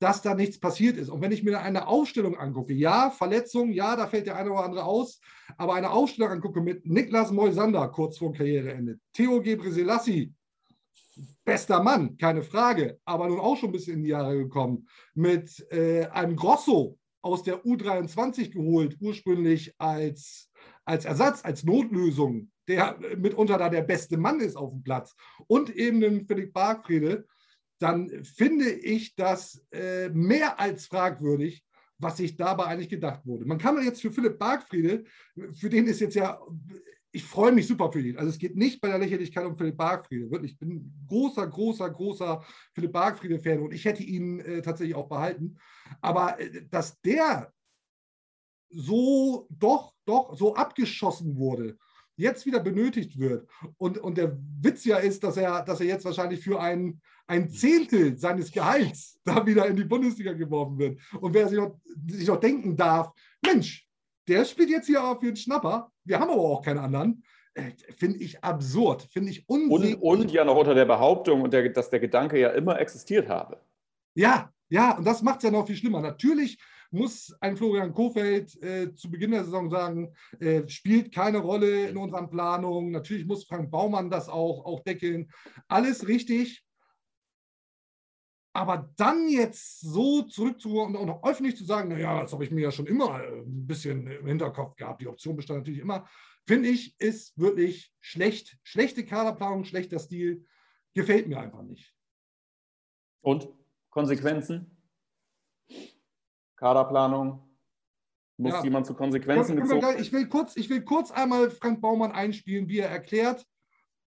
dass 0.01 0.23
da 0.23 0.35
nichts 0.35 0.59
passiert 0.59 0.97
ist. 0.97 1.09
Und 1.09 1.23
wenn 1.23 1.31
ich 1.31 1.45
mir 1.45 1.61
eine 1.61 1.87
Aufstellung 1.87 2.37
angucke, 2.37 2.75
ja, 2.75 3.11
Verletzung, 3.11 3.71
ja, 3.71 3.95
da 3.95 4.09
fällt 4.09 4.27
der 4.27 4.37
eine 4.37 4.51
oder 4.51 4.65
andere 4.65 4.85
aus, 4.85 5.21
aber 5.57 5.75
eine 5.75 5.91
Aufstellung 5.91 6.33
angucke 6.33 6.61
mit 6.61 6.85
Niklas 6.85 7.31
Moisander 7.31 7.89
kurz 7.89 8.19
vor 8.19 8.33
Karriereende, 8.33 8.99
Theo 9.13 9.41
Gebre 9.41 9.71
Selassie, 9.71 10.35
bester 11.45 11.81
Mann, 11.81 12.17
keine 12.17 12.43
Frage, 12.43 12.99
aber 13.05 13.29
nun 13.29 13.39
auch 13.39 13.57
schon 13.57 13.71
ein 13.71 13.73
bisschen 13.73 13.99
in 13.99 14.03
die 14.03 14.11
Jahre 14.11 14.37
gekommen, 14.37 14.89
mit 15.15 15.65
äh, 15.71 16.07
einem 16.07 16.35
Grosso 16.35 16.99
aus 17.27 17.43
der 17.43 17.65
U23 17.65 18.51
geholt, 18.51 18.97
ursprünglich 19.01 19.75
als, 19.79 20.51
als 20.85 21.05
Ersatz, 21.05 21.45
als 21.45 21.65
Notlösung, 21.65 22.51
der 22.69 22.99
mitunter 23.17 23.59
da 23.59 23.69
der 23.69 23.83
beste 23.83 24.17
Mann 24.17 24.41
ist 24.41 24.57
auf 24.57 24.71
dem 24.71 24.83
Platz, 24.83 25.15
und 25.47 25.75
eben 25.75 26.01
den 26.01 26.27
Felix 26.27 26.53
Bargfriede, 26.53 27.27
dann 27.79 28.25
finde 28.25 28.71
ich 28.71 29.15
das 29.17 29.63
äh, 29.71 30.09
mehr 30.09 30.59
als 30.59 30.87
fragwürdig, 30.87 31.65
was 31.99 32.19
sich 32.19 32.37
dabei 32.37 32.65
eigentlich 32.65 32.89
gedacht 32.89 33.27
wurde. 33.27 33.45
Man 33.45 33.59
kann 33.59 33.83
jetzt 33.83 34.01
für 34.01 34.13
Philipp 34.13 34.39
Bargfriede, 34.39 35.05
für 35.55 35.69
den 35.69 35.87
ist 35.87 36.01
jetzt 36.01 36.15
ja, 36.15 36.41
ich 37.17 37.25
freue 37.25 37.51
mich 37.51 37.67
super 37.67 37.91
für 37.91 38.01
ihn. 38.01 38.19
Also 38.19 38.29
es 38.29 38.39
geht 38.39 38.57
nicht 38.57 38.79
bei 38.79 38.89
der 38.89 38.99
Lächerlichkeit 38.99 39.47
um 39.47 39.57
Philipp 39.57 39.79
Bargfriede. 39.79 40.31
Wirklich, 40.31 40.53
ich 40.53 40.59
bin 40.59 40.93
großer, 41.09 41.47
großer, 41.47 41.89
großer 41.89 42.45
Philipp 42.75 42.93
Bargfriede-Fan 42.93 43.61
und 43.61 43.73
ich 43.73 43.87
hätte 43.87 44.03
ihn 44.03 44.41
äh, 44.41 44.61
tatsächlich 44.61 44.95
auch 44.95 45.09
behalten. 45.09 45.57
Aber 46.03 46.39
äh, 46.39 46.67
dass 46.71 47.01
der 47.01 47.51
so 48.69 49.47
doch, 49.49 49.95
doch 50.05 50.37
so 50.37 50.55
abgeschossen 50.55 51.39
wurde, 51.39 51.79
jetzt 52.17 52.45
wieder 52.45 52.61
benötigt 52.61 53.19
wird. 53.19 53.49
Und, 53.79 53.97
und 53.97 54.19
der 54.19 54.37
Witz 54.61 54.85
ja 54.85 54.99
ist, 54.99 55.25
dass 55.25 55.39
er, 55.39 55.63
dass 55.63 55.81
er 55.81 55.87
jetzt 55.87 56.05
wahrscheinlich 56.05 56.41
für 56.41 56.61
ein, 56.61 57.01
ein 57.27 57.49
Zehntel 57.49 58.19
seines 58.19 58.53
Gehalts 58.53 59.19
da 59.25 59.47
wieder 59.47 59.67
in 59.67 59.77
die 59.77 59.85
Bundesliga 59.85 60.35
geworfen 60.35 60.77
wird. 60.77 61.01
Und 61.19 61.33
wer 61.33 61.49
sich 61.49 61.59
noch, 61.59 61.81
sich 62.11 62.29
noch 62.29 62.41
denken 62.41 62.77
darf, 62.77 63.11
Mensch, 63.43 63.86
der 64.29 64.45
spielt 64.45 64.71
jetzt 64.71 64.87
hier 64.87 65.01
für 65.21 65.27
den 65.27 65.37
Schnapper, 65.37 65.91
wir 66.05 66.19
haben 66.19 66.31
aber 66.31 66.43
auch 66.43 66.63
keinen 66.63 66.79
anderen. 66.79 67.23
Äh, 67.55 67.73
finde 67.97 68.19
ich 68.19 68.43
absurd, 68.45 69.09
finde 69.11 69.31
ich 69.31 69.49
unsinnig. 69.49 69.97
Und, 70.01 70.21
und, 70.21 70.31
ja 70.31 70.45
noch 70.45 70.57
unter 70.57 70.75
der 70.75 70.85
Behauptung, 70.85 71.51
der, 71.51 71.71
dass 71.71 71.89
der 71.89 72.01
Gedanke 72.01 72.39
ja 72.39 72.51
immer 72.51 72.79
existiert 72.79 73.29
habe. 73.29 73.61
Ja, 74.15 74.53
ja, 74.69 74.97
und 74.99 75.07
das 75.07 75.23
macht 75.23 75.39
es 75.39 75.45
ja 75.45 75.51
noch 75.51 75.67
viel 75.67 75.77
schlimmer. 75.77 76.01
Natürlich 76.01 76.59
muss 76.91 77.35
ein 77.41 77.57
Florian 77.57 77.95
Kofeld 77.95 78.63
äh, 78.63 78.95
zu 78.95 79.11
Beginn 79.11 79.31
der 79.31 79.45
Saison 79.45 79.71
sagen, 79.71 80.13
äh, 80.41 80.69
spielt 80.69 81.15
keine 81.15 81.39
Rolle 81.39 81.89
in 81.89 81.97
unseren 81.97 82.29
Planungen. 82.29 82.91
Natürlich 82.91 83.27
muss 83.27 83.45
Frank 83.45 83.71
Baumann 83.71 84.11
das 84.11 84.29
auch, 84.29 84.65
auch 84.65 84.81
deckeln. 84.81 85.31
Alles 85.69 86.07
richtig. 86.09 86.66
Aber 88.57 88.91
dann 88.97 89.29
jetzt 89.29 89.81
so 89.81 90.23
zurückzuholen 90.23 90.97
und 90.97 91.03
auch 91.03 91.07
noch 91.07 91.23
öffentlich 91.23 91.59
zu 91.59 91.65
sagen, 91.65 91.91
naja, 91.91 92.23
das 92.23 92.33
habe 92.33 92.43
ich 92.43 92.51
mir 92.51 92.63
ja 92.63 92.71
schon 92.71 92.87
immer 92.87 93.23
äh, 93.23 93.41
ein 93.41 93.67
bisschen 93.67 94.07
im 94.07 94.27
Hinterkopf 94.27 94.77
gehabt. 94.77 95.03
Die 95.03 95.09
Option 95.09 95.37
bestand 95.37 95.59
natürlich 95.59 95.81
immer. 95.81 96.09
Finde 96.47 96.71
ich, 96.71 96.99
ist 96.99 97.39
wirklich 97.39 97.93
schlecht. 98.01 98.59
Schlechte 98.63 99.05
Kaderplanung, 99.05 99.65
schlechter 99.65 99.99
Stil. 99.99 100.47
Gefällt 100.95 101.29
mir 101.29 101.39
einfach 101.39 101.63
nicht. 101.63 101.95
Und 103.21 103.49
Konsequenzen? 103.91 104.75
Kaderplanung? 106.57 107.47
Muss 108.39 108.53
ja. 108.53 108.65
jemand 108.65 108.87
zu 108.87 108.95
Konsequenzen 108.95 109.57
gezogen 109.57 109.99
ich 109.99 110.13
will, 110.13 110.29
kurz, 110.29 110.57
ich 110.57 110.71
will 110.71 110.83
kurz 110.83 111.11
einmal 111.11 111.51
Frank 111.51 111.83
Baumann 111.83 112.13
einspielen, 112.13 112.69
wie 112.69 112.79
er 112.79 112.89
erklärt, 112.89 113.47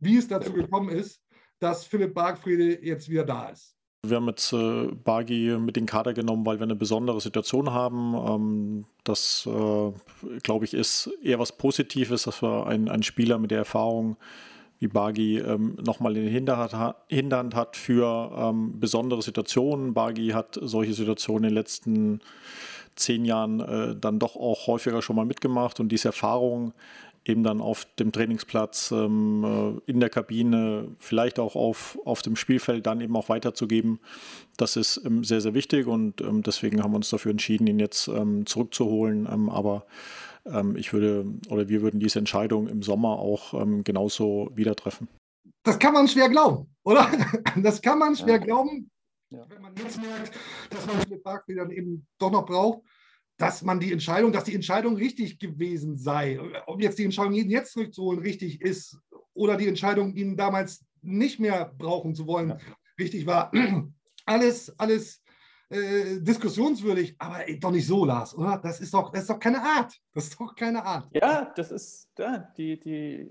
wie 0.00 0.16
es 0.16 0.26
dazu 0.26 0.52
gekommen 0.52 0.88
ist, 0.88 1.24
dass 1.60 1.84
Philipp 1.84 2.14
Bargfriede 2.14 2.84
jetzt 2.84 3.08
wieder 3.08 3.24
da 3.24 3.48
ist. 3.48 3.76
Wir 4.04 4.16
haben 4.16 4.26
jetzt 4.26 4.52
äh, 4.52 4.88
Bargi 5.04 5.56
mit 5.60 5.76
den 5.76 5.86
Kader 5.86 6.12
genommen, 6.12 6.44
weil 6.44 6.58
wir 6.58 6.64
eine 6.64 6.74
besondere 6.74 7.20
Situation 7.20 7.72
haben. 7.72 8.14
Ähm, 8.14 8.84
das, 9.04 9.46
äh, 9.46 10.38
glaube 10.42 10.64
ich, 10.64 10.74
ist 10.74 11.08
eher 11.22 11.38
was 11.38 11.52
Positives, 11.52 12.24
dass 12.24 12.42
wir 12.42 12.66
einen 12.66 13.04
Spieler 13.04 13.38
mit 13.38 13.52
der 13.52 13.58
Erfahrung 13.58 14.16
wie 14.80 14.88
Bagi 14.88 15.38
ähm, 15.38 15.76
nochmal 15.80 16.16
in 16.16 16.26
Hinterhand, 16.26 16.96
Hinterhand 17.06 17.54
hat 17.54 17.76
für 17.76 18.32
ähm, 18.36 18.80
besondere 18.80 19.22
Situationen. 19.22 19.94
Bagi 19.94 20.30
hat 20.30 20.58
solche 20.60 20.94
Situationen 20.94 21.44
in 21.44 21.50
den 21.50 21.54
letzten 21.54 22.20
zehn 22.96 23.24
Jahren 23.24 23.60
äh, 23.60 23.94
dann 23.94 24.18
doch 24.18 24.34
auch 24.34 24.66
häufiger 24.66 25.00
schon 25.00 25.14
mal 25.14 25.24
mitgemacht 25.24 25.78
und 25.78 25.90
diese 25.90 26.08
Erfahrung 26.08 26.72
eben 27.24 27.42
dann 27.42 27.60
auf 27.60 27.86
dem 27.98 28.12
Trainingsplatz, 28.12 28.90
ähm, 28.90 29.80
äh, 29.86 29.90
in 29.90 30.00
der 30.00 30.10
Kabine, 30.10 30.88
vielleicht 30.98 31.38
auch 31.38 31.54
auf, 31.54 31.98
auf 32.04 32.22
dem 32.22 32.36
Spielfeld 32.36 32.86
dann 32.86 33.00
eben 33.00 33.16
auch 33.16 33.28
weiterzugeben, 33.28 34.00
das 34.56 34.76
ist 34.76 35.00
ähm, 35.04 35.24
sehr, 35.24 35.40
sehr 35.40 35.54
wichtig 35.54 35.86
und 35.86 36.20
ähm, 36.20 36.42
deswegen 36.42 36.82
haben 36.82 36.92
wir 36.92 36.96
uns 36.96 37.10
dafür 37.10 37.30
entschieden, 37.30 37.66
ihn 37.66 37.78
jetzt 37.78 38.08
ähm, 38.08 38.46
zurückzuholen. 38.46 39.28
Ähm, 39.30 39.48
aber 39.48 39.86
ähm, 40.46 40.76
ich 40.76 40.92
würde 40.92 41.26
oder 41.48 41.68
wir 41.68 41.82
würden 41.82 42.00
diese 42.00 42.18
Entscheidung 42.18 42.68
im 42.68 42.82
Sommer 42.82 43.18
auch 43.18 43.54
ähm, 43.54 43.84
genauso 43.84 44.50
wieder 44.54 44.74
treffen. 44.74 45.08
Das 45.64 45.78
kann 45.78 45.94
man 45.94 46.08
schwer 46.08 46.28
glauben, 46.28 46.74
oder? 46.84 47.08
Das 47.62 47.80
kann 47.80 47.98
man 47.98 48.16
schwer 48.16 48.34
ja. 48.34 48.38
glauben, 48.38 48.90
ja. 49.30 49.44
wenn 49.48 49.62
man 49.62 49.74
jetzt 49.76 50.00
merkt, 50.00 50.32
dass 50.70 50.86
man 50.86 51.00
den 51.08 51.22
Park 51.22 51.46
wieder 51.46 51.70
eben 51.70 52.06
doch 52.18 52.30
noch 52.30 52.44
braucht, 52.44 52.82
dass 53.42 53.62
man 53.62 53.80
die 53.80 53.92
Entscheidung, 53.92 54.32
dass 54.32 54.44
die 54.44 54.54
Entscheidung 54.54 54.96
richtig 54.96 55.38
gewesen 55.38 55.96
sei. 55.96 56.38
Ob 56.66 56.80
jetzt 56.80 56.98
die 56.98 57.04
Entscheidung, 57.04 57.34
ihn 57.34 57.50
jetzt 57.50 57.72
zurückzuholen, 57.72 58.20
richtig 58.20 58.60
ist 58.60 58.98
oder 59.34 59.56
die 59.56 59.66
Entscheidung, 59.66 60.14
ihn 60.14 60.36
damals 60.36 60.84
nicht 61.00 61.40
mehr 61.40 61.72
brauchen 61.76 62.14
zu 62.14 62.26
wollen, 62.28 62.50
ja. 62.50 62.58
richtig 62.98 63.26
war. 63.26 63.50
Alles, 64.24 64.72
alles 64.78 65.20
äh, 65.68 66.20
diskussionswürdig, 66.20 67.16
aber 67.18 67.48
ey, 67.48 67.58
doch 67.58 67.72
nicht 67.72 67.88
so, 67.88 68.04
Lars, 68.04 68.36
oder? 68.36 68.56
Das 68.62 68.78
ist 68.80 68.94
doch, 68.94 69.10
das 69.10 69.22
ist 69.22 69.30
doch 69.30 69.40
keine 69.40 69.60
Art. 69.60 69.92
Das 70.14 70.28
ist 70.28 70.38
doch 70.38 70.54
keine 70.54 70.84
Art. 70.84 71.08
Ja, 71.12 71.52
das 71.56 71.72
ist, 71.72 72.08
ja, 72.16 72.38
die, 72.56 72.78
die, 72.78 73.28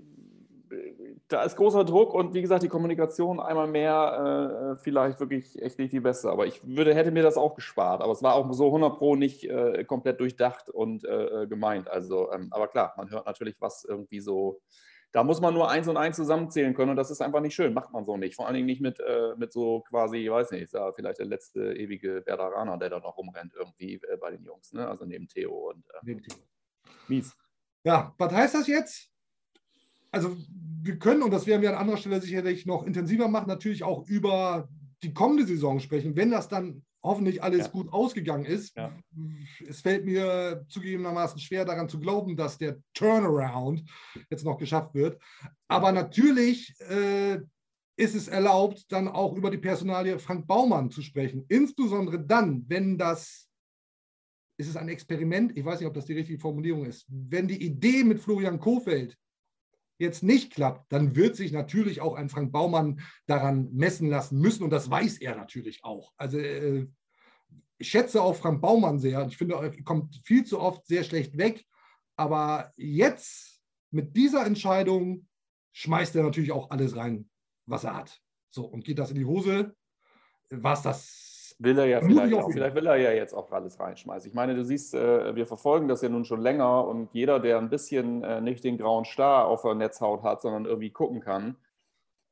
da 1.28 1.42
ist 1.42 1.56
großer 1.56 1.84
Druck 1.84 2.14
und 2.14 2.34
wie 2.34 2.42
gesagt, 2.42 2.62
die 2.62 2.68
Kommunikation 2.68 3.40
einmal 3.40 3.66
mehr 3.66 4.74
äh, 4.74 4.82
vielleicht 4.82 5.20
wirklich 5.20 5.60
echt 5.60 5.78
nicht 5.78 5.92
die 5.92 6.00
beste. 6.00 6.30
Aber 6.30 6.46
ich 6.46 6.60
würde, 6.64 6.94
hätte 6.94 7.10
mir 7.10 7.22
das 7.22 7.36
auch 7.36 7.54
gespart. 7.54 8.02
Aber 8.02 8.12
es 8.12 8.22
war 8.22 8.34
auch 8.34 8.52
so 8.52 8.66
100 8.66 8.98
Pro 8.98 9.16
nicht 9.16 9.44
äh, 9.44 9.84
komplett 9.84 10.20
durchdacht 10.20 10.68
und 10.68 11.04
äh, 11.04 11.42
äh, 11.42 11.46
gemeint. 11.46 11.90
Also, 11.90 12.32
ähm, 12.32 12.48
aber 12.50 12.68
klar, 12.68 12.94
man 12.96 13.10
hört 13.10 13.26
natürlich, 13.26 13.56
was 13.60 13.84
irgendwie 13.84 14.20
so 14.20 14.60
da 15.12 15.22
muss 15.22 15.42
man 15.42 15.52
nur 15.52 15.70
eins 15.70 15.88
und 15.88 15.98
eins 15.98 16.16
zusammenzählen 16.16 16.72
können 16.74 16.90
und 16.90 16.96
das 16.96 17.10
ist 17.10 17.20
einfach 17.20 17.40
nicht 17.40 17.54
schön, 17.54 17.74
macht 17.74 17.92
man 17.92 18.06
so 18.06 18.16
nicht. 18.16 18.34
Vor 18.34 18.46
allen 18.46 18.54
Dingen 18.54 18.66
nicht 18.66 18.80
mit, 18.80 18.98
äh, 18.98 19.34
mit 19.36 19.52
so 19.52 19.80
quasi, 19.80 20.16
ich 20.16 20.30
weiß 20.30 20.50
nicht, 20.52 20.70
vielleicht 20.96 21.18
der 21.18 21.26
letzte 21.26 21.74
ewige 21.74 22.24
Werderaner, 22.24 22.78
der 22.78 22.88
da 22.88 22.98
noch 22.98 23.18
rumrennt 23.18 23.52
irgendwie 23.54 24.00
äh, 24.10 24.16
bei 24.16 24.30
den 24.30 24.42
Jungs, 24.42 24.72
ne? 24.72 24.88
also 24.88 25.04
neben 25.04 25.28
Theo 25.28 25.70
und 25.70 25.86
äh, 25.90 25.98
neben 26.02 26.22
Theo. 26.22 26.38
Mies. 27.08 27.36
Ja, 27.84 28.14
was 28.16 28.32
heißt 28.32 28.54
das 28.54 28.66
jetzt? 28.66 29.11
Also 30.12 30.36
wir 30.82 30.98
können, 30.98 31.22
und 31.22 31.30
das 31.30 31.46
werden 31.46 31.62
wir 31.62 31.70
an 31.70 31.78
anderer 31.80 31.96
Stelle 31.96 32.20
sicherlich 32.20 32.66
noch 32.66 32.84
intensiver 32.84 33.28
machen, 33.28 33.48
natürlich 33.48 33.82
auch 33.82 34.06
über 34.06 34.68
die 35.02 35.12
kommende 35.12 35.46
Saison 35.46 35.80
sprechen, 35.80 36.16
wenn 36.16 36.30
das 36.30 36.48
dann 36.48 36.84
hoffentlich 37.02 37.42
alles 37.42 37.66
ja. 37.66 37.68
gut 37.68 37.92
ausgegangen 37.92 38.44
ist. 38.44 38.76
Ja. 38.76 38.96
Es 39.66 39.80
fällt 39.80 40.04
mir 40.04 40.64
zugegebenermaßen 40.68 41.40
schwer 41.40 41.64
daran 41.64 41.88
zu 41.88 41.98
glauben, 41.98 42.36
dass 42.36 42.58
der 42.58 42.78
Turnaround 42.94 43.82
jetzt 44.30 44.44
noch 44.44 44.56
geschafft 44.58 44.94
wird. 44.94 45.20
Aber 45.66 45.90
natürlich 45.90 46.74
äh, 46.88 47.40
ist 47.96 48.14
es 48.14 48.28
erlaubt, 48.28 48.84
dann 48.90 49.08
auch 49.08 49.34
über 49.34 49.50
die 49.50 49.58
Personalie 49.58 50.18
Frank 50.18 50.46
Baumann 50.46 50.90
zu 50.90 51.02
sprechen. 51.02 51.44
Insbesondere 51.48 52.20
dann, 52.20 52.64
wenn 52.68 52.96
das, 52.96 53.48
ist 54.58 54.68
es 54.68 54.76
ein 54.76 54.88
Experiment, 54.88 55.56
ich 55.56 55.64
weiß 55.64 55.80
nicht, 55.80 55.88
ob 55.88 55.94
das 55.94 56.06
die 56.06 56.14
richtige 56.14 56.38
Formulierung 56.38 56.84
ist, 56.84 57.04
wenn 57.08 57.48
die 57.48 57.64
Idee 57.64 58.04
mit 58.04 58.20
Florian 58.20 58.60
Kofeld 58.60 59.16
jetzt 60.02 60.22
nicht 60.22 60.52
klappt, 60.52 60.92
dann 60.92 61.16
wird 61.16 61.36
sich 61.36 61.52
natürlich 61.52 62.00
auch 62.00 62.14
ein 62.14 62.28
Frank 62.28 62.52
Baumann 62.52 63.00
daran 63.26 63.72
messen 63.72 64.08
lassen 64.08 64.38
müssen 64.38 64.62
und 64.62 64.70
das 64.70 64.90
weiß 64.90 65.18
er 65.18 65.36
natürlich 65.36 65.84
auch. 65.84 66.12
Also 66.16 66.38
äh, 66.38 66.86
ich 67.78 67.88
schätze 67.88 68.22
auch 68.22 68.36
Frank 68.36 68.60
Baumann 68.60 68.98
sehr. 68.98 69.26
Ich 69.26 69.36
finde, 69.36 69.56
er 69.56 69.82
kommt 69.82 70.20
viel 70.24 70.44
zu 70.44 70.60
oft 70.60 70.86
sehr 70.86 71.02
schlecht 71.02 71.36
weg. 71.36 71.64
Aber 72.16 72.70
jetzt 72.76 73.60
mit 73.90 74.16
dieser 74.16 74.46
Entscheidung 74.46 75.26
schmeißt 75.72 76.14
er 76.16 76.22
natürlich 76.22 76.52
auch 76.52 76.70
alles 76.70 76.96
rein, 76.96 77.28
was 77.66 77.84
er 77.84 77.96
hat. 77.96 78.20
So, 78.50 78.66
und 78.66 78.84
geht 78.84 78.98
das 78.98 79.10
in 79.10 79.16
die 79.16 79.24
Hose, 79.24 79.74
was 80.50 80.82
das 80.82 81.31
Will 81.62 81.78
er 81.78 81.86
ja 81.86 82.00
vielleicht 82.00 82.34
auch. 82.34 82.50
Vielleicht 82.50 82.74
will 82.74 82.86
er 82.86 82.96
ja 82.96 83.12
jetzt 83.12 83.34
auch 83.34 83.50
alles 83.52 83.78
reinschmeißen. 83.78 84.28
Ich 84.28 84.34
meine, 84.34 84.56
du 84.56 84.64
siehst, 84.64 84.94
äh, 84.94 85.34
wir 85.36 85.46
verfolgen 85.46 85.86
das 85.86 86.02
ja 86.02 86.08
nun 86.08 86.24
schon 86.24 86.40
länger 86.40 86.88
und 86.88 87.08
jeder, 87.12 87.38
der 87.38 87.58
ein 87.58 87.70
bisschen 87.70 88.24
äh, 88.24 88.40
nicht 88.40 88.64
den 88.64 88.78
grauen 88.78 89.04
Star 89.04 89.46
auf 89.46 89.62
der 89.62 89.76
Netzhaut 89.76 90.24
hat, 90.24 90.42
sondern 90.42 90.64
irgendwie 90.64 90.90
gucken 90.90 91.20
kann, 91.20 91.56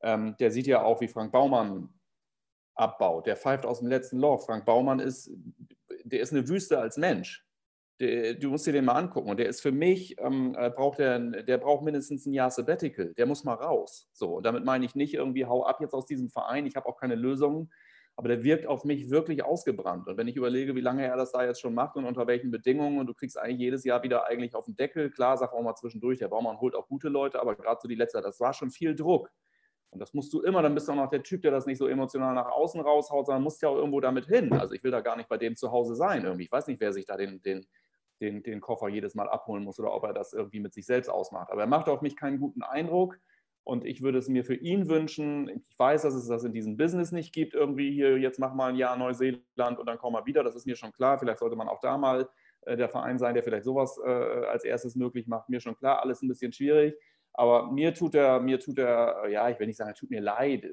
ähm, 0.01 0.35
der 0.39 0.51
sieht 0.51 0.67
ja 0.67 0.83
auch, 0.83 0.99
wie 0.99 1.07
Frank 1.07 1.31
Baumann 1.31 1.93
abbaut. 2.75 3.25
Der 3.25 3.37
pfeift 3.37 3.65
aus 3.65 3.79
dem 3.79 3.87
letzten 3.87 4.19
Loch. 4.19 4.45
Frank 4.45 4.65
Baumann 4.65 4.99
ist, 4.99 5.31
der 6.03 6.19
ist 6.19 6.33
eine 6.33 6.49
Wüste 6.49 6.79
als 6.79 6.97
Mensch. 6.97 7.45
Der, 8.01 8.33
du 8.33 8.49
musst 8.49 8.67
dir 8.67 8.73
den 8.73 8.83
mal 8.83 8.95
angucken. 8.95 9.29
Und 9.29 9.39
der 9.39 9.47
ist 9.47 9.61
für 9.61 9.71
mich, 9.71 10.19
ähm, 10.19 10.57
äh, 10.59 10.69
braucht 10.71 10.99
der, 10.99 11.19
der 11.19 11.57
braucht 11.57 11.83
mindestens 11.83 12.25
ein 12.25 12.33
Jahr 12.33 12.51
Sabbatical. 12.51 13.13
Der 13.13 13.27
muss 13.27 13.45
mal 13.45 13.53
raus. 13.53 14.09
So, 14.11 14.35
und 14.35 14.45
damit 14.45 14.65
meine 14.65 14.83
ich 14.83 14.93
nicht 14.93 15.13
irgendwie, 15.13 15.45
hau 15.45 15.63
ab 15.63 15.79
jetzt 15.79 15.93
aus 15.93 16.05
diesem 16.05 16.29
Verein. 16.29 16.65
Ich 16.65 16.75
habe 16.75 16.87
auch 16.87 16.97
keine 16.97 17.15
Lösungen 17.15 17.71
aber 18.21 18.27
der 18.27 18.43
wirkt 18.43 18.67
auf 18.67 18.85
mich 18.85 19.09
wirklich 19.09 19.43
ausgebrannt. 19.43 20.07
Und 20.07 20.15
wenn 20.15 20.27
ich 20.27 20.35
überlege, 20.35 20.75
wie 20.75 20.81
lange 20.81 21.03
er 21.03 21.17
das 21.17 21.31
da 21.31 21.43
jetzt 21.43 21.59
schon 21.59 21.73
macht 21.73 21.95
und 21.95 22.05
unter 22.05 22.27
welchen 22.27 22.51
Bedingungen, 22.51 22.99
und 22.99 23.07
du 23.07 23.15
kriegst 23.15 23.35
eigentlich 23.35 23.57
jedes 23.57 23.83
Jahr 23.83 24.03
wieder 24.03 24.27
eigentlich 24.27 24.53
auf 24.53 24.65
den 24.65 24.75
Deckel, 24.75 25.09
klar, 25.09 25.37
sag 25.37 25.53
auch 25.53 25.63
mal 25.63 25.73
zwischendurch, 25.73 26.19
der 26.19 26.27
Baumann 26.27 26.59
holt 26.59 26.75
auch 26.75 26.87
gute 26.87 27.09
Leute, 27.09 27.41
aber 27.41 27.55
gerade 27.55 27.79
so 27.81 27.87
die 27.87 27.95
letzte, 27.95 28.21
das 28.21 28.39
war 28.39 28.53
schon 28.53 28.69
viel 28.69 28.95
Druck. 28.95 29.31
Und 29.89 29.99
das 29.99 30.13
musst 30.13 30.31
du 30.33 30.41
immer, 30.43 30.61
dann 30.61 30.75
bist 30.75 30.87
du 30.87 30.91
auch 30.91 30.97
noch 30.97 31.09
der 31.09 31.23
Typ, 31.23 31.41
der 31.41 31.49
das 31.49 31.65
nicht 31.65 31.79
so 31.79 31.87
emotional 31.87 32.35
nach 32.35 32.51
außen 32.51 32.79
raushaut, 32.79 33.25
sondern 33.25 33.41
musst 33.41 33.63
ja 33.63 33.69
auch 33.69 33.77
irgendwo 33.77 33.99
damit 34.01 34.27
hin. 34.27 34.53
Also 34.53 34.75
ich 34.75 34.83
will 34.83 34.91
da 34.91 35.01
gar 35.01 35.17
nicht 35.17 35.27
bei 35.27 35.39
dem 35.39 35.55
zu 35.55 35.71
Hause 35.71 35.95
sein 35.95 36.23
irgendwie. 36.23 36.43
Ich 36.43 36.51
weiß 36.51 36.67
nicht, 36.67 36.79
wer 36.79 36.93
sich 36.93 37.07
da 37.07 37.17
den, 37.17 37.41
den, 37.41 37.65
den, 38.21 38.43
den 38.43 38.61
Koffer 38.61 38.87
jedes 38.87 39.15
Mal 39.15 39.29
abholen 39.29 39.63
muss 39.63 39.79
oder 39.79 39.95
ob 39.95 40.03
er 40.03 40.13
das 40.13 40.33
irgendwie 40.33 40.59
mit 40.59 40.75
sich 40.75 40.85
selbst 40.85 41.09
ausmacht. 41.09 41.51
Aber 41.51 41.61
er 41.61 41.67
macht 41.67 41.89
auf 41.89 42.03
mich 42.03 42.15
keinen 42.15 42.39
guten 42.39 42.61
Eindruck. 42.61 43.19
Und 43.63 43.85
ich 43.85 44.01
würde 44.01 44.17
es 44.17 44.27
mir 44.27 44.43
für 44.43 44.55
ihn 44.55 44.89
wünschen. 44.89 45.49
Ich 45.49 45.77
weiß, 45.77 46.01
dass 46.01 46.15
es 46.15 46.27
das 46.27 46.43
in 46.43 46.51
diesem 46.51 46.77
Business 46.77 47.11
nicht 47.11 47.33
gibt. 47.33 47.53
Irgendwie 47.53 47.91
hier, 47.91 48.17
jetzt 48.17 48.39
mach 48.39 48.53
mal 48.53 48.69
ein 48.69 48.75
Jahr 48.75 48.97
Neuseeland 48.97 49.79
und 49.79 49.85
dann 49.85 49.97
komm 49.97 50.13
mal 50.13 50.25
wieder. 50.25 50.43
Das 50.43 50.55
ist 50.55 50.65
mir 50.65 50.75
schon 50.75 50.91
klar. 50.91 51.19
Vielleicht 51.19 51.39
sollte 51.39 51.55
man 51.55 51.67
auch 51.67 51.79
da 51.79 51.97
mal 51.97 52.27
äh, 52.61 52.75
der 52.75 52.89
Verein 52.89 53.19
sein, 53.19 53.35
der 53.35 53.43
vielleicht 53.43 53.65
sowas 53.65 53.99
äh, 54.03 54.09
als 54.09 54.63
erstes 54.63 54.95
möglich 54.95 55.27
macht. 55.27 55.49
Mir 55.49 55.59
schon 55.59 55.77
klar, 55.77 56.01
alles 56.01 56.21
ein 56.21 56.27
bisschen 56.27 56.51
schwierig. 56.51 56.95
Aber 57.33 57.71
mir 57.71 57.93
tut 57.93 58.15
er, 58.15 58.39
mir 58.39 58.59
tut 58.59 58.77
er, 58.79 59.27
ja, 59.29 59.49
ich 59.49 59.59
will 59.59 59.67
nicht 59.67 59.77
sagen, 59.77 59.91
er 59.91 59.95
tut 59.95 60.09
mir 60.09 60.21
leid. 60.21 60.65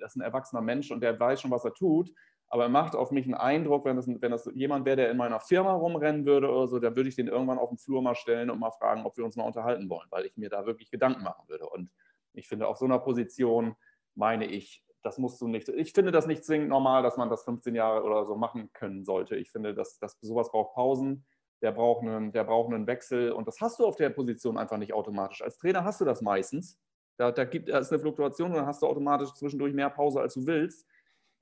Das 0.00 0.12
ist 0.12 0.16
ein 0.16 0.22
erwachsener 0.22 0.62
Mensch 0.62 0.90
und 0.90 1.00
der 1.00 1.18
weiß 1.18 1.40
schon, 1.40 1.50
was 1.50 1.64
er 1.64 1.74
tut. 1.74 2.10
Aber 2.48 2.64
er 2.64 2.68
macht 2.68 2.94
auf 2.94 3.12
mich 3.12 3.24
einen 3.24 3.34
Eindruck, 3.34 3.86
wenn 3.86 3.96
das, 3.96 4.06
wenn 4.06 4.30
das 4.30 4.50
jemand 4.54 4.84
wäre, 4.84 4.96
der 4.96 5.10
in 5.10 5.16
meiner 5.16 5.40
Firma 5.40 5.72
rumrennen 5.72 6.26
würde 6.26 6.50
oder 6.50 6.66
so, 6.66 6.78
dann 6.78 6.96
würde 6.96 7.08
ich 7.08 7.16
den 7.16 7.28
irgendwann 7.28 7.58
auf 7.58 7.70
den 7.70 7.78
Flur 7.78 8.02
mal 8.02 8.14
stellen 8.14 8.50
und 8.50 8.58
mal 8.58 8.72
fragen, 8.72 9.06
ob 9.06 9.16
wir 9.16 9.24
uns 9.24 9.36
mal 9.36 9.44
unterhalten 9.44 9.88
wollen, 9.88 10.06
weil 10.10 10.26
ich 10.26 10.36
mir 10.36 10.50
da 10.50 10.66
wirklich 10.66 10.90
Gedanken 10.90 11.22
machen 11.22 11.48
würde. 11.48 11.66
Und 11.66 11.90
ich 12.34 12.48
finde, 12.48 12.68
auf 12.68 12.78
so 12.78 12.84
einer 12.84 12.98
Position 12.98 13.74
meine 14.14 14.46
ich, 14.46 14.84
das 15.02 15.18
musst 15.18 15.40
du 15.40 15.48
nicht. 15.48 15.68
Ich 15.68 15.92
finde 15.92 16.12
das 16.12 16.26
nicht 16.26 16.44
zwingend 16.44 16.68
normal, 16.68 17.02
dass 17.02 17.16
man 17.16 17.28
das 17.28 17.44
15 17.44 17.74
Jahre 17.74 18.04
oder 18.04 18.24
so 18.24 18.36
machen 18.36 18.72
können 18.72 19.04
sollte. 19.04 19.36
Ich 19.36 19.50
finde, 19.50 19.74
dass, 19.74 19.98
dass 19.98 20.18
sowas 20.20 20.50
braucht 20.50 20.74
Pausen, 20.74 21.24
der 21.60 21.72
braucht, 21.72 22.02
einen, 22.06 22.32
der 22.32 22.44
braucht 22.44 22.72
einen 22.72 22.86
Wechsel 22.86 23.32
und 23.32 23.46
das 23.46 23.60
hast 23.60 23.78
du 23.78 23.86
auf 23.86 23.96
der 23.96 24.10
Position 24.10 24.58
einfach 24.58 24.78
nicht 24.78 24.92
automatisch. 24.92 25.42
Als 25.42 25.58
Trainer 25.58 25.84
hast 25.84 26.00
du 26.00 26.04
das 26.04 26.20
meistens. 26.20 26.78
Da, 27.16 27.30
da 27.30 27.44
gibt 27.44 27.68
es 27.68 27.90
eine 27.90 28.00
Fluktuation 28.00 28.50
und 28.50 28.56
dann 28.56 28.66
hast 28.66 28.82
du 28.82 28.86
automatisch 28.86 29.32
zwischendurch 29.34 29.74
mehr 29.74 29.90
Pause, 29.90 30.20
als 30.20 30.34
du 30.34 30.46
willst. 30.46 30.86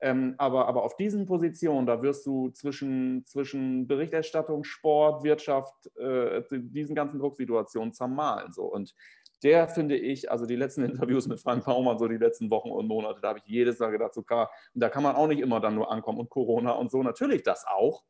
Ähm, 0.03 0.33
aber, 0.37 0.67
aber 0.67 0.83
auf 0.83 0.95
diesen 0.95 1.27
Positionen, 1.27 1.85
da 1.85 2.01
wirst 2.01 2.25
du 2.25 2.49
zwischen, 2.49 3.23
zwischen 3.25 3.87
Berichterstattung, 3.87 4.63
Sport, 4.63 5.23
Wirtschaft, 5.23 5.95
äh, 5.97 6.41
diesen 6.49 6.95
ganzen 6.95 7.19
Drucksituationen 7.19 7.93
zermahlen. 7.93 8.51
So. 8.51 8.63
Und 8.63 8.95
der 9.43 9.67
finde 9.67 9.95
ich, 9.95 10.31
also 10.31 10.45
die 10.45 10.55
letzten 10.55 10.83
Interviews 10.85 11.27
mit 11.27 11.39
Frank 11.39 11.65
Baumann, 11.65 11.97
so 11.97 12.07
die 12.07 12.17
letzten 12.17 12.49
Wochen 12.49 12.71
und 12.71 12.87
Monate, 12.87 13.19
da 13.21 13.29
habe 13.29 13.39
ich 13.39 13.45
jedes 13.45 13.79
Mal 13.79 13.91
gedacht, 13.91 14.13
so 14.13 14.23
klar, 14.23 14.51
da 14.73 14.89
kann 14.89 15.03
man 15.03 15.15
auch 15.15 15.27
nicht 15.27 15.39
immer 15.39 15.59
dann 15.59 15.75
nur 15.75 15.91
ankommen 15.91 16.19
und 16.19 16.29
Corona 16.29 16.71
und 16.71 16.91
so, 16.91 17.03
natürlich 17.03 17.43
das 17.43 17.65
auch. 17.67 18.03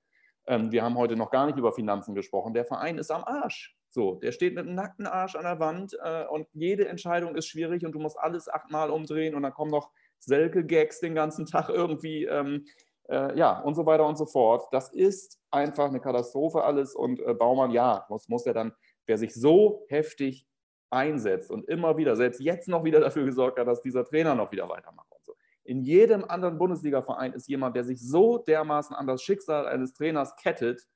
Ähm, 0.47 0.71
wir 0.71 0.83
haben 0.83 0.97
heute 0.97 1.15
noch 1.15 1.29
gar 1.29 1.45
nicht 1.45 1.57
über 1.57 1.71
Finanzen 1.71 2.15
gesprochen. 2.15 2.53
Der 2.53 2.65
Verein 2.65 2.97
ist 2.97 3.11
am 3.11 3.23
Arsch. 3.23 3.77
So, 3.89 4.15
der 4.15 4.31
steht 4.31 4.55
mit 4.55 4.65
einem 4.65 4.75
nackten 4.75 5.05
Arsch 5.05 5.35
an 5.35 5.43
der 5.43 5.59
Wand 5.59 5.97
äh, 6.01 6.25
und 6.25 6.47
jede 6.53 6.87
Entscheidung 6.87 7.35
ist 7.35 7.47
schwierig 7.47 7.85
und 7.85 7.91
du 7.91 7.99
musst 7.99 8.17
alles 8.17 8.47
achtmal 8.47 8.89
umdrehen 8.89 9.35
und 9.35 9.43
dann 9.43 9.53
kommen 9.53 9.71
noch 9.71 9.91
Selke-Gags 10.19 10.99
den 10.99 11.13
ganzen 11.13 11.45
Tag 11.47 11.69
irgendwie. 11.69 12.25
Ähm, 12.25 12.65
äh, 13.09 13.37
ja, 13.37 13.59
und 13.59 13.75
so 13.75 13.85
weiter 13.85 14.07
und 14.07 14.17
so 14.17 14.25
fort. 14.25 14.67
Das 14.71 14.91
ist 14.93 15.39
einfach 15.51 15.89
eine 15.89 15.99
Katastrophe 15.99 16.63
alles 16.63 16.95
und 16.95 17.19
äh, 17.19 17.33
Baumann, 17.33 17.71
ja, 17.71 18.05
muss, 18.09 18.29
muss 18.29 18.45
er 18.45 18.53
dann, 18.53 18.73
wer 19.05 19.17
sich 19.17 19.33
so 19.33 19.85
heftig 19.89 20.47
einsetzt 20.91 21.49
und 21.49 21.67
immer 21.67 21.97
wieder, 21.97 22.15
selbst 22.15 22.41
jetzt 22.41 22.67
noch 22.67 22.83
wieder 22.83 22.99
dafür 22.99 23.25
gesorgt 23.25 23.57
hat, 23.57 23.67
dass 23.67 23.81
dieser 23.81 24.05
Trainer 24.05 24.35
noch 24.35 24.51
wieder 24.51 24.69
weitermacht 24.69 25.11
und 25.11 25.25
so. 25.25 25.35
In 25.63 25.81
jedem 25.81 26.25
anderen 26.25 26.57
Bundesliga-Verein 26.57 27.33
ist 27.33 27.47
jemand, 27.47 27.75
der 27.75 27.83
sich 27.83 28.01
so 28.01 28.37
dermaßen 28.39 28.95
an 28.95 29.07
das 29.07 29.23
Schicksal 29.23 29.67
eines 29.67 29.93
Trainers 29.93 30.35
kettet, 30.35 30.87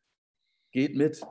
geht 0.72 0.96
mit. 0.96 1.22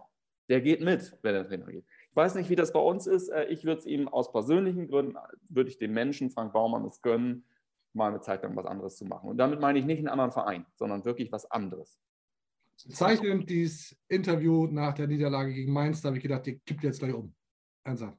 Der 0.49 0.61
geht 0.61 0.81
mit, 0.81 1.17
wenn 1.23 1.35
der 1.35 1.47
Trainer 1.47 1.67
geht. 1.67 1.85
Ich 2.11 2.17
weiß 2.17 2.35
nicht, 2.35 2.51
wie 2.51 2.57
das 2.57 2.73
bei 2.73 2.81
uns 2.81 3.07
ist. 3.07 3.29
Äh, 3.29 3.47
ich 3.47 3.65
würde 3.65 3.81
es 3.81 3.87
ihm 3.87 4.09
aus 4.09 4.31
persönlichen 4.31 4.89
Gründen, 4.89 5.17
würde 5.49 5.71
ich 5.71 5.79
dem 5.79 5.93
Menschen, 5.93 6.31
Frank 6.31 6.53
Baumann, 6.53 6.85
es 6.85 7.03
gönnen, 7.03 7.45
mal 7.93 8.09
eine 8.09 8.21
Zeit 8.21 8.43
lang 8.43 8.57
was 8.57 8.67
anderes 8.67 8.97
zu 8.97 9.05
machen. 9.05 9.31
Und 9.31 9.39
damit 9.39 9.61
meine 9.61 9.79
ich 9.79 9.85
nicht 9.85 9.99
einen 9.99 10.09
anderen 10.09 10.33
Verein, 10.33 10.67
sondern 10.75 11.05
wirklich 11.05 11.33
was 11.33 11.51
anderes. 11.51 11.99
Bezeichnend 12.87 13.49
dieses 13.49 13.97
Interview 14.09 14.67
nach 14.67 14.95
der 14.95 15.07
Niederlage 15.07 15.55
gegen 15.55 15.73
Mainz, 15.73 16.03
da 16.03 16.09
habe 16.09 16.17
ich 16.17 16.23
gedacht, 16.23 16.47
der 16.47 16.57
kippt 16.57 16.83
jetzt 16.83 16.99
gleich 16.99 17.15
um. 17.15 17.35
Ernsthaft. 17.85 18.19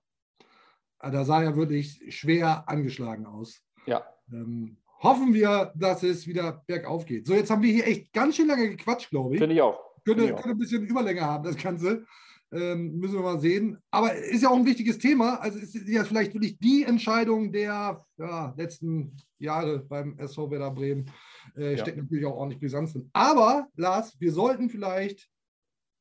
Da 1.12 1.24
sah 1.26 1.44
er 1.44 1.56
wirklich 1.56 2.02
schwer 2.10 2.68
angeschlagen 2.68 3.26
aus. 3.26 3.62
Ja. 3.86 4.04
Ähm, 4.32 4.78
hoffen 5.02 5.34
wir, 5.34 5.72
dass 5.76 6.04
es 6.04 6.28
wieder 6.28 6.64
bergauf 6.68 7.06
geht. 7.06 7.28
So, 7.28 7.34
jetzt 7.34 7.50
haben 7.52 7.62
wir 7.62 7.72
hier 7.72 7.88
echt 7.88 8.12
ganz 8.14 8.36
schön 8.36 8.48
lange 8.48 8.70
gequatscht, 8.70 9.10
glaube 9.10 9.36
ich. 9.36 9.40
Finde 9.40 9.56
ich 9.56 9.62
auch. 9.62 9.80
Könnte, 10.04 10.28
könnte 10.28 10.50
ein 10.50 10.58
bisschen 10.58 10.86
Überlänge 10.86 11.22
haben, 11.22 11.44
das 11.44 11.58
Ganze. 11.58 12.06
Ähm, 12.52 12.98
müssen 12.98 13.16
wir 13.16 13.22
mal 13.22 13.40
sehen. 13.40 13.78
Aber 13.92 14.14
ist 14.14 14.44
ja 14.44 14.50
auch 14.50 14.56
ein 14.56 14.66
wichtiges 14.66 14.98
Thema. 14.98 15.36
Also 15.42 15.60
ist 15.60 15.76
ja 15.88 16.04
vielleicht 16.04 16.34
wirklich 16.34 16.58
die 16.60 16.84
Entscheidung 16.84 17.52
der 17.52 18.06
ja, 18.18 18.54
letzten 18.56 19.18
Jahre 19.40 19.80
beim 19.80 20.18
SV 20.18 20.52
Werder 20.52 20.72
Bremen. 20.72 21.12
Äh, 21.58 21.72
ja. 21.72 21.78
Steckt 21.78 21.98
natürlich 21.98 22.26
auch 22.26 22.36
ordentlich 22.36 22.60
Brisanz 22.60 22.94
drin. 22.94 23.10
Aber, 23.14 23.68
Lars, 23.76 24.16
wir 24.20 24.32
sollten 24.32 24.70
vielleicht 24.70 25.28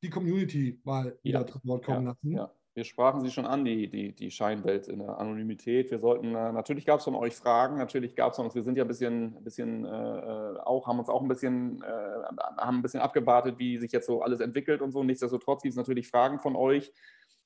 die 0.02 0.10
Community 0.10 0.80
mal 0.84 1.18
wieder 1.22 1.40
ja. 1.40 1.46
zu 1.46 1.58
Wort 1.64 1.84
kommen 1.84 2.04
lassen. 2.04 2.32
Ja 2.32 2.52
wir 2.74 2.84
sprachen 2.84 3.20
sie 3.20 3.30
schon 3.30 3.46
an, 3.46 3.64
die, 3.64 3.88
die, 3.88 4.12
die 4.12 4.32
Scheinwelt 4.32 4.88
in 4.88 4.98
der 4.98 5.18
Anonymität. 5.18 5.92
Wir 5.92 6.00
sollten, 6.00 6.34
äh, 6.34 6.52
natürlich 6.52 6.84
gab 6.84 6.98
es 6.98 7.04
von 7.04 7.14
euch 7.14 7.34
Fragen, 7.34 7.78
natürlich 7.78 8.16
gab 8.16 8.32
es 8.32 8.36
von 8.36 8.46
uns, 8.46 8.54
wir 8.56 8.64
sind 8.64 8.76
ja 8.76 8.84
ein 8.84 8.88
bisschen, 8.88 9.36
ein 9.36 9.44
bisschen 9.44 9.84
äh, 9.84 9.88
auch, 9.88 10.88
haben 10.88 10.98
uns 10.98 11.08
auch 11.08 11.22
ein 11.22 11.28
bisschen, 11.28 11.82
äh, 11.82 12.56
haben 12.58 12.78
ein 12.78 12.82
bisschen 12.82 13.00
abgewartet, 13.00 13.58
wie 13.58 13.78
sich 13.78 13.92
jetzt 13.92 14.06
so 14.06 14.22
alles 14.22 14.40
entwickelt 14.40 14.82
und 14.82 14.90
so. 14.90 15.04
Nichtsdestotrotz 15.04 15.62
gibt 15.62 15.72
es 15.72 15.76
natürlich 15.76 16.08
Fragen 16.08 16.40
von 16.40 16.56
euch. 16.56 16.92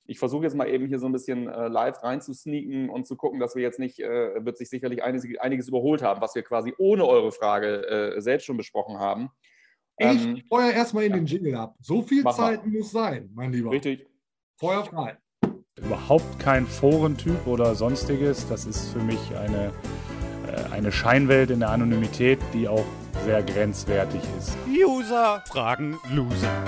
Ich 0.07 0.19
versuche 0.19 0.45
jetzt 0.45 0.57
mal 0.57 0.67
eben 0.67 0.87
hier 0.87 0.99
so 0.99 1.05
ein 1.05 1.13
bisschen 1.13 1.47
äh, 1.47 1.69
live 1.69 2.03
reinzusneaken 2.03 2.89
und 2.89 3.07
zu 3.07 3.15
gucken, 3.15 3.39
dass 3.39 3.55
wir 3.55 3.63
jetzt 3.63 3.79
nicht, 3.79 4.01
äh, 4.01 4.43
wird 4.43 4.57
sich 4.57 4.71
sicherlich 4.71 5.05
einiges, 5.05 5.39
einiges 5.41 5.69
überholt 5.69 6.01
haben, 6.01 6.23
was 6.23 6.35
wir 6.35 6.43
quasi 6.43 6.73
ohne 6.79 7.05
eure 7.05 7.33
Frage 7.33 7.87
äh, 8.17 8.21
selbst 8.23 8.47
schon 8.47 8.57
besprochen 8.57 8.99
haben. 8.99 9.29
Ich 9.99 10.25
ähm, 10.25 10.43
feuer 10.49 10.71
erstmal 10.71 11.05
in 11.05 11.11
ja. 11.11 11.17
den 11.19 11.27
Jingle 11.27 11.55
ab. 11.57 11.77
So 11.81 12.01
viel 12.01 12.25
Zeit 12.25 12.65
mal. 12.65 12.73
muss 12.73 12.93
sein, 12.93 13.29
mein 13.35 13.53
Lieber. 13.53 13.73
Richtig. 13.73 14.07
Feuer 14.61 14.85
frei. 14.85 15.17
Überhaupt 15.81 16.41
kein 16.41 16.67
Forentyp 16.67 17.47
oder 17.47 17.77
sonstiges. 17.77 18.49
Das 18.49 18.67
ist 18.67 18.93
für 18.93 18.99
mich 18.99 19.21
eine, 19.37 19.73
äh, 20.49 20.75
eine 20.75 20.91
Scheinwelt 20.91 21.51
in 21.51 21.61
der 21.61 21.71
Anonymität, 21.71 22.41
die 22.53 22.67
auch 22.67 22.85
sehr 23.25 23.45
grenzwertig 23.45 24.21
ist. 24.37 24.59
User 24.67 25.45
fragen 25.47 25.97
Loser. 26.11 26.65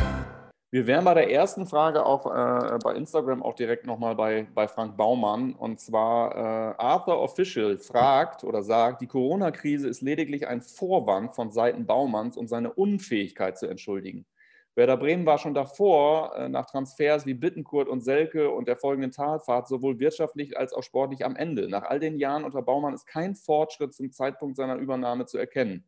Wir 0.70 0.86
wären 0.86 1.04
bei 1.04 1.14
der 1.14 1.32
ersten 1.32 1.66
Frage 1.66 2.06
auch 2.06 2.26
äh, 2.26 2.78
bei 2.78 2.94
Instagram 2.94 3.42
auch 3.42 3.54
direkt 3.54 3.86
nochmal 3.86 4.14
bei, 4.14 4.46
bei 4.54 4.68
Frank 4.68 4.96
Baumann. 4.96 5.54
Und 5.54 5.80
zwar 5.80 6.36
äh, 6.36 6.74
Arthur 6.78 7.18
Official 7.18 7.76
fragt 7.78 8.44
oder 8.44 8.62
sagt, 8.62 9.00
die 9.00 9.08
Corona-Krise 9.08 9.88
ist 9.88 10.00
lediglich 10.00 10.46
ein 10.46 10.62
Vorwand 10.62 11.34
von 11.34 11.50
Seiten 11.50 11.86
Baumanns, 11.86 12.36
um 12.36 12.46
seine 12.46 12.72
Unfähigkeit 12.72 13.58
zu 13.58 13.66
entschuldigen. 13.66 14.26
Werder 14.80 14.96
Bremen 14.96 15.26
war 15.26 15.36
schon 15.36 15.52
davor, 15.52 16.34
äh, 16.36 16.48
nach 16.48 16.64
Transfers 16.64 17.26
wie 17.26 17.34
Bittenkurt 17.34 17.86
und 17.86 18.00
Selke 18.00 18.48
und 18.48 18.66
der 18.66 18.78
folgenden 18.78 19.10
Talfahrt, 19.10 19.68
sowohl 19.68 19.98
wirtschaftlich 19.98 20.56
als 20.56 20.72
auch 20.72 20.82
sportlich 20.82 21.22
am 21.26 21.36
Ende. 21.36 21.68
Nach 21.68 21.82
all 21.82 22.00
den 22.00 22.16
Jahren 22.16 22.44
unter 22.44 22.62
Baumann 22.62 22.94
ist 22.94 23.04
kein 23.04 23.34
Fortschritt 23.34 23.92
zum 23.92 24.10
Zeitpunkt 24.10 24.56
seiner 24.56 24.76
Übernahme 24.76 25.26
zu 25.26 25.36
erkennen, 25.36 25.84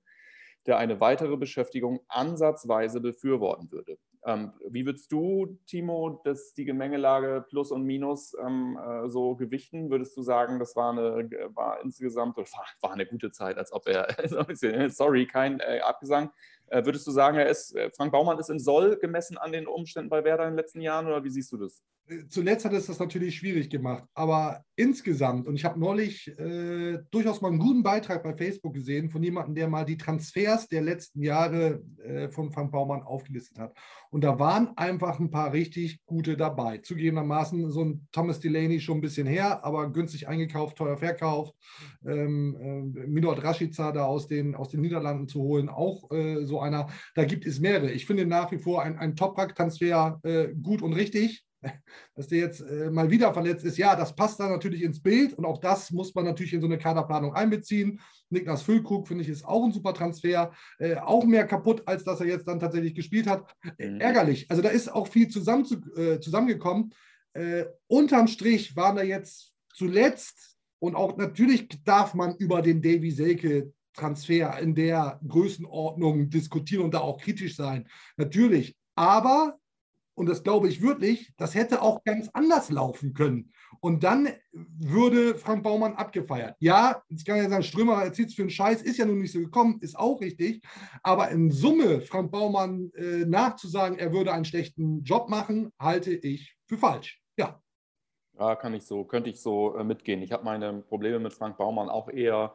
der 0.67 0.77
eine 0.77 1.01
weitere 1.01 1.39
Beschäftigung 1.39 2.01
ansatzweise 2.07 3.01
befürworten 3.01 3.73
würde. 3.73 3.97
Ähm, 4.25 4.53
wie 4.69 4.87
würdest 4.87 5.11
du, 5.11 5.59
Timo, 5.67 6.21
das, 6.25 6.53
die 6.53 6.65
Gemengelage 6.65 7.45
Plus 7.49 7.73
und 7.73 7.85
Minus 7.85 8.37
ähm, 8.39 8.79
äh, 8.79 9.09
so 9.09 9.35
gewichten? 9.35 9.91
Würdest 9.91 10.15
du 10.17 10.23
sagen, 10.23 10.59
das 10.61 10.77
war, 10.77 10.93
eine, 10.93 11.31
war 11.55 11.81
insgesamt 11.83 12.37
war, 12.37 12.45
war 12.83 12.93
eine 12.93 13.07
gute 13.07 13.33
Zeit, 13.33 13.57
als 13.57 13.73
ob 13.73 13.89
er, 13.89 14.07
sorry, 14.91 15.27
kein 15.27 15.61
äh, 15.61 15.81
Abgesang, 15.81 16.27
äh, 16.27 16.62
würdest 16.85 17.07
du 17.07 17.11
sagen, 17.11 17.37
er 17.37 17.49
ist, 17.49 17.75
äh, 17.77 17.91
Frank 17.91 18.13
Baumann 18.13 18.39
ist 18.39 18.51
im 18.51 18.59
Soll 18.59 18.97
gemessen 18.97 19.37
an 19.39 19.53
den 19.53 19.67
Umständen 19.67 20.09
bei 20.09 20.25
Werder 20.25 20.45
in 20.45 20.51
den 20.51 20.57
letzten 20.57 20.81
Jahren 20.81 21.07
oder 21.07 21.23
wie 21.23 21.31
siehst 21.31 21.53
du 21.53 21.57
das? 21.59 21.83
Zuletzt 22.29 22.65
hat 22.65 22.73
es 22.73 22.87
das 22.87 22.99
natürlich 22.99 23.37
schwierig 23.37 23.71
gemacht, 23.71 24.05
aber 24.13 24.65
insgesamt, 24.75 25.47
und 25.47 25.55
ich 25.55 25.65
habe 25.65 25.79
neulich 25.79 26.27
äh, 26.39 26.99
durchaus 27.13 27.41
mal 27.41 27.49
einen 27.49 27.61
guten 27.61 27.85
Beitrag 27.85 28.25
bei 28.25 28.35
Facebook 28.35 28.75
gesehen 28.75 29.09
von 29.09 29.23
jemandem, 29.23 29.55
der 29.55 29.69
mal 29.69 29.85
die 29.85 29.97
Transfers 29.97 30.67
der 30.67 30.83
letzten 30.83 31.23
Jahre 31.23 31.83
äh, 32.03 32.29
von 32.29 32.51
Frank 32.51 32.73
Baumann 32.73 33.03
aufgelistet 33.03 33.59
hat. 33.59 33.77
Und 34.11 34.25
da 34.25 34.39
waren 34.39 34.77
einfach 34.77 35.21
ein 35.21 35.31
paar 35.31 35.53
richtig 35.53 36.05
gute 36.05 36.37
dabei. 36.37 36.79
Zugegebenermaßen 36.79 37.71
so 37.71 37.85
ein 37.85 38.09
Thomas 38.11 38.41
Delaney 38.41 38.81
schon 38.81 38.99
ein 38.99 39.03
bisschen 39.03 39.27
her, 39.27 39.65
aber 39.65 39.91
günstig 39.91 40.27
eingekauft, 40.27 40.77
teuer 40.77 40.97
verkauft. 40.97 41.55
Ähm, 42.05 42.93
äh, 42.97 43.07
Milot 43.07 43.45
Rashica 43.45 43.93
da 43.93 44.07
aus 44.07 44.27
den, 44.27 44.57
aus 44.57 44.71
den 44.71 44.81
Niederlanden 44.81 45.29
zu 45.29 45.41
holen, 45.41 45.69
auch 45.69 46.11
äh, 46.11 46.45
so 46.45 46.61
einer. 46.61 46.89
Da 47.15 47.25
gibt 47.25 47.47
es 47.47 47.61
mehrere. 47.61 47.93
Ich 47.93 48.07
finde 48.07 48.27
nach 48.27 48.51
wie 48.51 48.59
vor 48.59 48.83
ein, 48.83 48.99
ein 48.99 49.15
Top-Rack-Transfer 49.15 50.21
äh, 50.25 50.49
gut 50.61 50.83
und 50.83 50.95
richtig 50.95 51.47
dass 52.15 52.29
der 52.29 52.39
jetzt 52.39 52.61
äh, 52.61 52.91
mal 52.91 53.11
wieder 53.11 53.33
verletzt 53.33 53.65
ist, 53.65 53.79
ja, 53.79 53.97
das 53.97 54.15
passt 54.15 54.41
da 54.41 54.49
natürlich 54.49 54.83
ins 54.83 55.03
Bild 55.03 55.35
und 55.35 55.45
auch 55.45 55.59
das 55.59 55.91
muss 55.91 56.15
man 56.15 56.25
natürlich 56.25 56.53
in 56.53 56.61
so 56.61 56.67
eine 56.67 56.79
Kaderplanung 56.79 57.35
einbeziehen. 57.35 58.01
Niklas 58.31 58.63
Füllkrug, 58.63 59.09
finde 59.09 59.23
ich, 59.23 59.29
ist 59.29 59.45
auch 59.45 59.65
ein 59.65 59.73
super 59.73 59.95
Transfer, 59.95 60.53
äh, 60.79 60.97
auch 60.97 61.25
mehr 61.25 61.47
kaputt, 61.47 61.83
als 61.87 62.05
dass 62.05 62.21
er 62.21 62.27
jetzt 62.27 62.49
dann 62.49 62.61
tatsächlich 62.61 62.95
gespielt 62.95 63.27
hat. 63.27 63.55
Äh, 63.79 63.99
ärgerlich. 63.99 64.51
Also 64.51 64.63
da 64.63 64.69
ist 64.69 64.93
auch 64.93 65.09
viel 65.09 65.29
zusammen 65.29 65.65
zu, 65.65 65.77
äh, 65.97 66.21
zusammengekommen. 66.21 66.93
Äh, 67.35 67.65
unterm 67.87 68.29
Strich 68.29 68.77
waren 68.77 68.97
da 68.97 69.03
jetzt 69.03 69.55
zuletzt 69.75 70.57
und 70.79 70.95
auch 70.95 71.17
natürlich 71.17 71.69
darf 71.85 72.15
man 72.15 72.37
über 72.37 72.61
den 72.61 72.83
Davy 72.83 73.11
Selke 73.11 73.73
Transfer 73.95 74.59
in 74.59 74.75
der 74.75 75.21
Größenordnung 75.27 76.31
diskutieren 76.31 76.85
und 76.85 76.95
da 76.95 77.01
auch 77.01 77.21
kritisch 77.21 77.57
sein. 77.57 77.89
Natürlich. 78.17 78.77
Aber 78.95 79.59
und 80.23 80.29
das 80.29 80.45
glaube 80.45 80.69
ich 80.69 80.81
wirklich, 80.81 81.33
das 81.37 81.57
hätte 81.57 81.83
auch 81.83 82.05
ganz 82.05 82.31
anders 82.33 82.71
laufen 82.71 83.13
können. 83.13 83.51
Und 83.81 84.05
dann 84.05 84.29
würde 84.53 85.35
Frank 85.35 85.65
Baumann 85.65 85.95
abgefeiert. 85.95 86.55
Ja, 86.61 87.03
jetzt 87.09 87.27
kann 87.27 87.39
ja 87.39 87.49
sagen, 87.49 87.65
Strömer 87.65 88.05
erzählt 88.05 88.29
es 88.29 88.37
für 88.37 88.43
einen 88.43 88.51
Scheiß, 88.51 88.83
ist 88.83 88.99
ja 88.99 89.05
nun 89.05 89.19
nicht 89.19 89.33
so 89.33 89.41
gekommen, 89.41 89.79
ist 89.81 89.99
auch 89.99 90.21
richtig. 90.21 90.63
Aber 91.03 91.29
in 91.31 91.51
Summe 91.51 92.03
Frank 92.03 92.31
Baumann 92.31 92.93
äh, 92.95 93.25
nachzusagen, 93.27 93.99
er 93.99 94.13
würde 94.13 94.33
einen 94.33 94.45
schlechten 94.45 95.03
Job 95.03 95.29
machen, 95.29 95.73
halte 95.77 96.13
ich 96.15 96.57
für 96.69 96.79
falsch. 96.79 97.21
Ja. 97.37 97.61
Ja, 98.39 98.55
kann 98.55 98.75
ich 98.75 98.85
so, 98.85 99.03
könnte 99.03 99.29
ich 99.29 99.41
so 99.41 99.75
äh, 99.75 99.83
mitgehen. 99.83 100.23
Ich 100.23 100.31
habe 100.31 100.45
meine 100.45 100.83
Probleme 100.83 101.19
mit 101.19 101.33
Frank 101.33 101.57
Baumann 101.57 101.89
auch 101.89 102.09
eher 102.09 102.55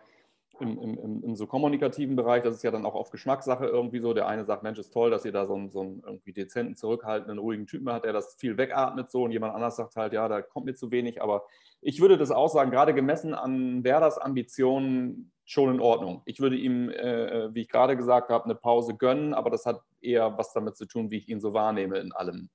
im, 0.61 0.77
im, 0.79 1.23
im, 1.23 1.35
so 1.35 1.47
kommunikativen 1.47 2.15
Bereich, 2.15 2.43
das 2.43 2.55
ist 2.55 2.63
ja 2.63 2.71
dann 2.71 2.85
auch 2.85 2.95
auf 2.95 3.09
Geschmackssache 3.09 3.65
irgendwie 3.65 3.99
so. 3.99 4.13
Der 4.13 4.27
eine 4.27 4.45
sagt, 4.45 4.63
Mensch, 4.63 4.79
ist 4.79 4.91
toll, 4.91 5.09
dass 5.11 5.25
ihr 5.25 5.31
da 5.31 5.45
so 5.45 5.55
einen, 5.55 5.69
so 5.69 5.81
einen 5.81 6.03
irgendwie 6.05 6.33
dezenten, 6.33 6.75
zurückhaltenden, 6.75 7.37
ruhigen 7.37 7.67
Typen 7.67 7.91
hat, 7.91 8.05
der 8.05 8.13
das 8.13 8.35
viel 8.35 8.57
wegatmet 8.57 9.11
so 9.11 9.23
und 9.23 9.31
jemand 9.31 9.55
anders 9.55 9.75
sagt 9.75 9.95
halt, 9.95 10.13
ja, 10.13 10.27
da 10.27 10.41
kommt 10.41 10.65
mir 10.65 10.75
zu 10.75 10.91
wenig. 10.91 11.21
Aber 11.21 11.45
ich 11.81 12.01
würde 12.01 12.17
das 12.17 12.31
auch 12.31 12.49
sagen, 12.49 12.71
gerade 12.71 12.93
gemessen 12.93 13.33
an 13.33 13.83
Werders 13.83 14.17
Ambitionen 14.17 15.31
schon 15.45 15.75
in 15.75 15.79
Ordnung. 15.79 16.21
Ich 16.25 16.39
würde 16.39 16.57
ihm, 16.57 16.89
äh, 16.89 17.53
wie 17.53 17.61
ich 17.61 17.69
gerade 17.69 17.95
gesagt 17.95 18.29
habe, 18.29 18.45
eine 18.45 18.55
Pause 18.55 18.95
gönnen, 18.95 19.33
aber 19.33 19.49
das 19.49 19.65
hat 19.65 19.81
eher 20.01 20.37
was 20.37 20.53
damit 20.53 20.75
zu 20.75 20.85
tun, 20.85 21.09
wie 21.09 21.17
ich 21.17 21.29
ihn 21.29 21.39
so 21.39 21.53
wahrnehme 21.53 21.99
in 21.99 22.11
allem. 22.11 22.49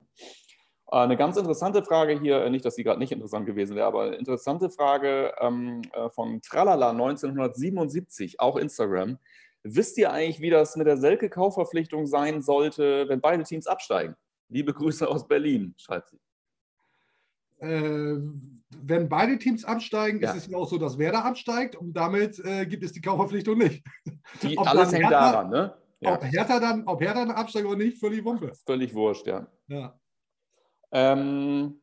Äh, 0.93 0.97
eine 0.97 1.17
ganz 1.17 1.37
interessante 1.37 1.83
Frage 1.83 2.19
hier, 2.21 2.45
äh, 2.45 2.51
nicht, 2.51 2.65
dass 2.65 2.77
sie 2.77 2.85
gerade 2.85 3.01
nicht 3.01 3.13
interessant 3.13 3.47
gewesen 3.47 3.75
wäre, 3.75 3.87
aber 3.87 4.03
eine 4.03 4.17
interessante 4.17 4.71
Frage 4.71 5.35
ähm, 5.41 5.83
äh, 5.93 6.11
von 6.11 6.41
Tralala 6.43 6.91
1977, 6.91 8.39
auch 8.41 8.57
Instagram. 8.57 9.19
Wisst 9.65 9.97
ihr 9.97 10.13
eigentlich, 10.13 10.41
wie 10.41 10.51
das 10.51 10.77
mit 10.77 10.87
der 10.87 10.99
Selke-Kaufverpflichtung 10.99 12.07
sein 12.07 12.43
sollte, 12.43 13.09
wenn 13.09 13.21
beide 13.21 13.45
Teams 13.45 13.67
absteigen? 13.67 14.17
Liebe 14.49 14.75
Grüße 14.75 15.09
aus 15.09 15.27
Berlin, 15.27 15.75
schreibt 15.79 16.11
sie. 16.11 16.19
Äh, 17.61 18.19
wenn 18.77 19.09
beide 19.09 19.39
Teams 19.39 19.65
absteigen, 19.65 20.21
ja. 20.21 20.33
ist 20.33 20.45
es 20.45 20.47
ja 20.49 20.59
auch 20.59 20.69
so, 20.69 20.77
dass 20.79 20.99
Werder 20.99 21.25
absteigt 21.25 21.77
und 21.77 21.95
damit 21.95 22.39
äh, 22.45 22.67
gibt 22.67 22.83
es 22.83 22.93
die 22.93 23.01
Kaufverpflichtung 23.01 23.57
nicht. 23.57 23.85
Die, 24.43 24.59
alles 24.59 24.93
hängt 24.93 25.05
Hertha, 25.05 25.33
daran, 25.33 25.51
ne? 25.51 25.75
Ja. 26.01 26.15
Ob, 26.17 26.25
Hertha 26.25 26.59
dann, 26.59 26.87
ob 26.87 27.01
Hertha 27.01 27.25
dann 27.25 27.31
absteigt 27.31 27.67
oder 27.67 27.79
nicht, 27.79 27.99
völlig 27.99 28.25
Wumpe. 28.25 28.53
Völlig 28.67 28.93
wurscht, 28.93 29.29
ja. 29.29 29.47
ja. 29.69 29.97
Ähm, 30.93 31.81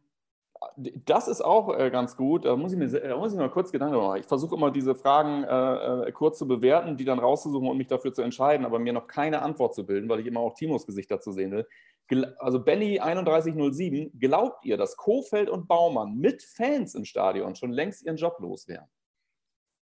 das 0.78 1.28
ist 1.28 1.41
auch 1.41 1.78
äh, 1.78 1.89
ganz 1.89 2.16
gut. 2.16 2.45
Da 2.45 2.55
muss 2.55 2.74
ich 2.74 2.78
mir, 2.78 3.16
muss 3.18 3.34
ich 3.34 3.39
mal 3.39 3.49
kurz 3.49 3.72
Gedanken 3.72 3.97
machen. 3.97 4.20
Ich 4.20 4.26
versuche 4.26 4.55
immer 4.55 4.72
diese 4.72 4.95
Fragen 4.95 5.43
äh, 5.43 6.07
äh, 6.07 6.12
kurz 6.12 6.38
zu 6.38 6.47
bewerten, 6.47 6.97
die 6.97 7.05
dann 7.05 7.20
rauszusuchen 7.20 7.68
und 7.68 7.78
mich 7.78 7.88
dafür 7.88 8.14
zu 8.14 8.22
entscheiden, 8.22 8.66
aber 8.66 8.80
mir 8.80 8.93
noch 8.93 9.07
keine 9.07 9.41
Antwort 9.41 9.74
zu 9.74 9.86
bilden, 9.86 10.10
weil 10.10 10.20
ich 10.20 10.28
immer 10.28 10.41
auch 10.41 10.53
Timos 10.53 10.86
Gesicht 10.86 11.10
dazu 11.12 11.32
sehen 11.32 11.51
will. 11.51 11.68
Also 12.39 12.64
Benny 12.64 12.97
3107, 12.97 14.20
glaubt 14.20 14.66
ihr, 14.66 14.78
dass 14.78 14.97
Kofeld 14.97 15.49
und 15.49 15.68
Baumann 15.68 16.16
mit 16.16 16.41
Fans 16.41 16.95
im 16.95 17.05
Stadion 17.05 17.55
schon 17.55 17.72
längst 17.72 18.03
ihren 18.03 18.18
Job 18.18 18.38
los 18.39 18.68
wären? 18.68 18.88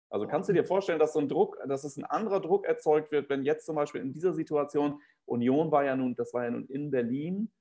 Also 0.10 0.28
kannst 0.28 0.50
du 0.50 0.54
dir 0.54 0.66
vorstellen, 0.66 1.00
dass 1.00 1.14
so 1.14 1.20
ein 1.20 1.30
Druck, 1.30 1.58
dass 1.68 1.84
es 1.84 1.98
ein 1.98 2.06
anderer 2.06 2.40
Druck 2.40 2.66
erzeugt 2.66 3.12
wird, 3.12 3.30
wenn 3.30 3.44
jetzt 3.44 3.66
zum 3.66 3.76
Beispiel 3.76 4.02
in 4.02 4.14
dieser 4.14 4.34
Situation 4.34 5.00
Union 5.26 5.72
war 5.72 5.84
ja 5.84 5.96
nun, 5.96 6.16
das 6.16 6.34
war 6.34 6.46
ja 6.46 6.52
nun 6.52 6.66
in 6.66 6.90
Berlin, 6.90 7.52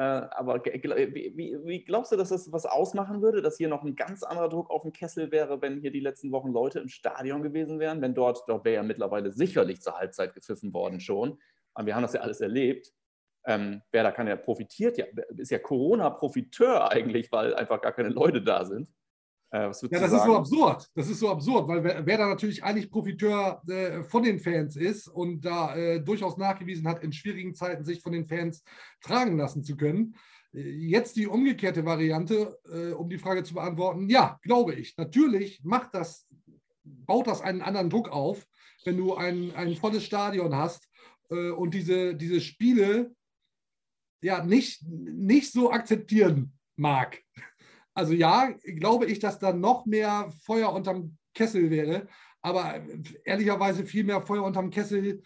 aber 0.00 0.64
wie, 0.64 1.56
wie, 1.64 1.84
glaubst 1.84 2.10
du, 2.10 2.16
dass 2.16 2.30
das 2.30 2.50
was 2.50 2.66
ausmachen 2.66 3.22
würde, 3.22 3.42
dass 3.42 3.58
hier 3.58 3.68
noch 3.68 3.84
ein 3.84 3.94
ganz 3.94 4.24
anderer 4.24 4.48
Druck 4.48 4.68
auf 4.70 4.82
dem 4.82 4.92
Kessel 4.92 5.30
wäre, 5.30 5.62
wenn 5.62 5.80
hier 5.80 5.92
die 5.92 6.00
letzten 6.00 6.32
Wochen 6.32 6.52
Leute 6.52 6.80
im 6.80 6.88
Stadion 6.88 7.42
gewesen 7.42 7.78
wären? 7.78 8.02
Wenn 8.02 8.14
dort, 8.14 8.42
dort 8.48 8.64
wäre 8.64 8.76
ja 8.76 8.82
mittlerweile 8.82 9.30
sicherlich 9.30 9.80
zur 9.80 9.96
Halbzeit 9.96 10.34
gepfiffen 10.34 10.74
worden 10.74 10.98
schon. 10.98 11.38
Aber 11.74 11.86
wir 11.86 11.94
haben 11.94 12.02
das 12.02 12.14
ja 12.14 12.22
alles 12.22 12.40
erlebt. 12.40 12.92
Ähm, 13.46 13.82
wer 13.92 14.02
da 14.02 14.10
kann 14.10 14.26
ja 14.26 14.36
profitiert, 14.36 14.98
ja, 14.98 15.06
ist 15.36 15.50
ja 15.50 15.58
Corona-Profiteur 15.60 16.90
eigentlich, 16.92 17.30
weil 17.30 17.54
einfach 17.54 17.80
gar 17.80 17.92
keine 17.92 18.08
Leute 18.08 18.42
da 18.42 18.64
sind. 18.64 18.88
Äh, 19.54 19.70
ja, 19.70 20.00
das 20.00 20.12
ist 20.12 20.24
so 20.24 20.36
absurd. 20.36 20.90
Das 20.96 21.08
ist 21.08 21.20
so 21.20 21.30
absurd, 21.30 21.68
weil 21.68 21.84
wer, 21.84 22.04
wer 22.04 22.18
da 22.18 22.26
natürlich 22.26 22.64
eigentlich 22.64 22.90
Profiteur 22.90 23.62
äh, 23.68 24.02
von 24.02 24.24
den 24.24 24.40
Fans 24.40 24.74
ist 24.74 25.06
und 25.06 25.44
da 25.44 25.76
äh, 25.76 26.00
durchaus 26.00 26.36
nachgewiesen 26.36 26.88
hat, 26.88 27.04
in 27.04 27.12
schwierigen 27.12 27.54
Zeiten 27.54 27.84
sich 27.84 28.00
von 28.02 28.10
den 28.10 28.24
Fans 28.24 28.64
tragen 29.00 29.36
lassen 29.36 29.62
zu 29.62 29.76
können. 29.76 30.16
Äh, 30.52 30.70
jetzt 30.70 31.14
die 31.14 31.28
umgekehrte 31.28 31.84
Variante, 31.84 32.58
äh, 32.68 32.94
um 32.94 33.08
die 33.08 33.18
Frage 33.18 33.44
zu 33.44 33.54
beantworten. 33.54 34.08
Ja, 34.08 34.40
glaube 34.42 34.74
ich. 34.74 34.96
Natürlich 34.96 35.62
macht 35.62 35.94
das, 35.94 36.26
baut 36.82 37.28
das 37.28 37.40
einen 37.40 37.62
anderen 37.62 37.90
Druck 37.90 38.08
auf, 38.08 38.44
wenn 38.84 38.96
du 38.96 39.14
ein, 39.14 39.54
ein 39.54 39.76
volles 39.76 40.02
Stadion 40.02 40.56
hast 40.56 40.88
äh, 41.30 41.50
und 41.50 41.74
diese, 41.74 42.16
diese 42.16 42.40
Spiele 42.40 43.14
ja 44.20 44.44
nicht, 44.44 44.82
nicht 44.88 45.52
so 45.52 45.70
akzeptieren 45.70 46.58
mag. 46.74 47.22
Also 47.94 48.12
ja, 48.12 48.50
glaube 48.76 49.06
ich, 49.06 49.20
dass 49.20 49.38
da 49.38 49.52
noch 49.52 49.86
mehr 49.86 50.30
Feuer 50.44 50.72
unterm 50.72 51.16
Kessel 51.34 51.70
wäre. 51.70 52.08
Aber 52.42 52.82
ehrlicherweise 53.24 53.86
viel 53.86 54.04
mehr 54.04 54.20
Feuer 54.20 54.44
unterm 54.44 54.70
Kessel 54.70 55.22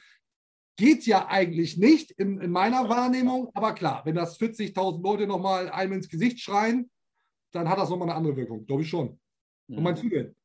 geht 0.76 1.06
ja 1.06 1.26
eigentlich 1.26 1.76
nicht 1.76 2.12
in, 2.12 2.40
in 2.40 2.52
meiner 2.52 2.88
Wahrnehmung. 2.88 3.50
Aber 3.54 3.74
klar, 3.74 4.02
wenn 4.04 4.14
das 4.14 4.38
40.000 4.38 5.02
Leute 5.02 5.26
nochmal 5.26 5.68
einem 5.70 5.94
ins 5.94 6.08
Gesicht 6.08 6.40
schreien, 6.40 6.88
dann 7.52 7.68
hat 7.68 7.78
das 7.78 7.90
nochmal 7.90 8.08
eine 8.08 8.16
andere 8.16 8.36
Wirkung. 8.36 8.64
Glaube 8.66 8.82
ich 8.82 8.88
schon. 8.88 9.18
Und 9.68 9.82
du 10.02 10.08
denn? 10.08 10.36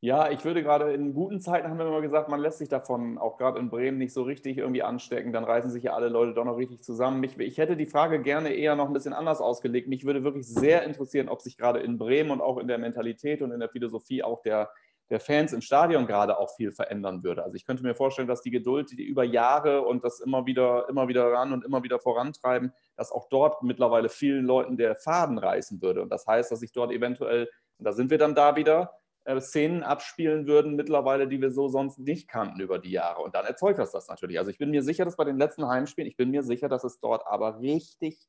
Ja, 0.00 0.30
ich 0.30 0.44
würde 0.44 0.62
gerade 0.62 0.92
in 0.92 1.14
guten 1.14 1.40
Zeiten 1.40 1.68
haben 1.68 1.78
wir 1.78 1.86
immer 1.86 2.02
gesagt, 2.02 2.28
man 2.28 2.40
lässt 2.40 2.58
sich 2.58 2.68
davon 2.68 3.16
auch 3.16 3.38
gerade 3.38 3.58
in 3.58 3.70
Bremen 3.70 3.96
nicht 3.96 4.12
so 4.12 4.22
richtig 4.22 4.58
irgendwie 4.58 4.82
anstecken. 4.82 5.32
Dann 5.32 5.44
reißen 5.44 5.70
sich 5.70 5.84
ja 5.84 5.94
alle 5.94 6.08
Leute 6.08 6.34
doch 6.34 6.44
noch 6.44 6.58
richtig 6.58 6.82
zusammen. 6.82 7.18
Mich, 7.18 7.38
ich 7.38 7.56
hätte 7.56 7.76
die 7.76 7.86
Frage 7.86 8.20
gerne 8.20 8.50
eher 8.50 8.76
noch 8.76 8.88
ein 8.88 8.92
bisschen 8.92 9.14
anders 9.14 9.40
ausgelegt. 9.40 9.88
Mich 9.88 10.04
würde 10.04 10.22
wirklich 10.22 10.46
sehr 10.46 10.82
interessieren, 10.84 11.30
ob 11.30 11.40
sich 11.40 11.56
gerade 11.56 11.80
in 11.80 11.96
Bremen 11.96 12.30
und 12.30 12.42
auch 12.42 12.58
in 12.58 12.68
der 12.68 12.76
Mentalität 12.78 13.40
und 13.40 13.52
in 13.52 13.58
der 13.58 13.70
Philosophie 13.70 14.22
auch 14.22 14.42
der, 14.42 14.70
der 15.08 15.18
Fans 15.18 15.54
im 15.54 15.62
Stadion 15.62 16.06
gerade 16.06 16.38
auch 16.38 16.54
viel 16.54 16.72
verändern 16.72 17.22
würde. 17.24 17.42
Also 17.42 17.54
ich 17.56 17.64
könnte 17.64 17.82
mir 17.82 17.94
vorstellen, 17.94 18.28
dass 18.28 18.42
die 18.42 18.50
Geduld, 18.50 18.90
die 18.90 19.04
über 19.04 19.24
Jahre 19.24 19.80
und 19.82 20.04
das 20.04 20.20
immer 20.20 20.44
wieder, 20.44 20.88
immer 20.90 21.08
wieder 21.08 21.32
ran 21.32 21.54
und 21.54 21.64
immer 21.64 21.82
wieder 21.82 22.00
vorantreiben, 22.00 22.72
dass 22.96 23.10
auch 23.10 23.28
dort 23.30 23.62
mittlerweile 23.62 24.10
vielen 24.10 24.44
Leuten 24.44 24.76
der 24.76 24.94
Faden 24.94 25.38
reißen 25.38 25.80
würde. 25.80 26.02
Und 26.02 26.10
das 26.10 26.26
heißt, 26.26 26.52
dass 26.52 26.60
sich 26.60 26.72
dort 26.72 26.92
eventuell, 26.92 27.48
und 27.78 27.84
da 27.86 27.92
sind 27.92 28.10
wir 28.10 28.18
dann 28.18 28.34
da 28.34 28.56
wieder, 28.56 28.92
äh, 29.26 29.40
Szenen 29.40 29.82
abspielen 29.82 30.46
würden 30.46 30.76
mittlerweile, 30.76 31.28
die 31.28 31.40
wir 31.40 31.50
so 31.50 31.68
sonst 31.68 31.98
nicht 31.98 32.28
kannten 32.28 32.60
über 32.60 32.78
die 32.78 32.92
Jahre. 32.92 33.22
Und 33.22 33.34
dann 33.34 33.44
erzeugt 33.44 33.78
das 33.78 33.90
das 33.90 34.08
natürlich. 34.08 34.38
Also 34.38 34.50
ich 34.50 34.58
bin 34.58 34.70
mir 34.70 34.82
sicher, 34.82 35.04
dass 35.04 35.16
bei 35.16 35.24
den 35.24 35.36
letzten 35.36 35.66
Heimspielen, 35.66 36.08
ich 36.08 36.16
bin 36.16 36.30
mir 36.30 36.42
sicher, 36.42 36.68
dass 36.68 36.84
es 36.84 37.00
dort 37.00 37.26
aber 37.26 37.60
richtig 37.60 38.28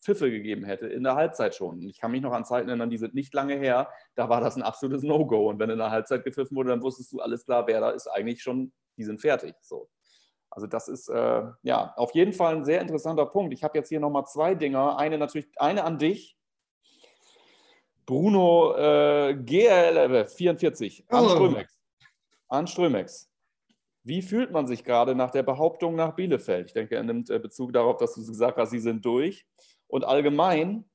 Pfiffe 0.00 0.30
gegeben 0.30 0.64
hätte, 0.64 0.86
in 0.86 1.02
der 1.02 1.16
Halbzeit 1.16 1.56
schon. 1.56 1.82
Ich 1.82 1.98
kann 1.98 2.12
mich 2.12 2.22
noch 2.22 2.32
an 2.32 2.44
Zeiten 2.44 2.68
erinnern, 2.68 2.88
die 2.88 2.98
sind 2.98 3.14
nicht 3.14 3.34
lange 3.34 3.56
her, 3.56 3.90
da 4.14 4.28
war 4.28 4.40
das 4.40 4.56
ein 4.56 4.62
absolutes 4.62 5.02
No-Go. 5.02 5.48
Und 5.48 5.58
wenn 5.58 5.70
in 5.70 5.78
der 5.78 5.90
Halbzeit 5.90 6.22
gepfiffen 6.24 6.56
wurde, 6.56 6.70
dann 6.70 6.82
wusstest 6.82 7.12
du 7.12 7.20
alles 7.20 7.44
klar, 7.44 7.66
wer 7.66 7.80
da 7.80 7.90
ist 7.90 8.06
eigentlich 8.06 8.40
schon, 8.40 8.72
die 8.96 9.04
sind 9.04 9.20
fertig. 9.20 9.56
So. 9.60 9.90
Also 10.50 10.68
das 10.68 10.86
ist 10.86 11.08
äh, 11.08 11.42
ja 11.62 11.92
auf 11.96 12.14
jeden 12.14 12.32
Fall 12.32 12.56
ein 12.56 12.64
sehr 12.64 12.80
interessanter 12.80 13.26
Punkt. 13.26 13.52
Ich 13.52 13.64
habe 13.64 13.76
jetzt 13.76 13.88
hier 13.88 14.00
nochmal 14.00 14.24
zwei 14.26 14.54
Dinge. 14.54 14.96
Eine 14.96 15.18
natürlich, 15.18 15.48
eine 15.56 15.82
an 15.82 15.98
dich, 15.98 16.37
Bruno 18.08 18.74
äh, 18.74 19.34
GL44 19.34 21.04
an 21.08 21.24
oh. 21.24 21.28
Strömex. 21.28 21.78
An 22.48 22.66
Strömex. 22.66 23.30
Wie 24.02 24.22
fühlt 24.22 24.50
man 24.50 24.66
sich 24.66 24.82
gerade 24.82 25.14
nach 25.14 25.30
der 25.30 25.42
Behauptung 25.42 25.94
nach 25.94 26.14
Bielefeld? 26.14 26.68
Ich 26.68 26.72
denke, 26.72 26.96
er 26.96 27.02
nimmt 27.02 27.28
äh, 27.28 27.38
Bezug 27.38 27.74
darauf, 27.74 27.98
dass 27.98 28.14
du 28.14 28.24
gesagt 28.24 28.56
hast, 28.56 28.70
sie 28.70 28.78
sind 28.78 29.04
durch. 29.04 29.44
Und 29.88 30.06
allgemein, 30.06 30.88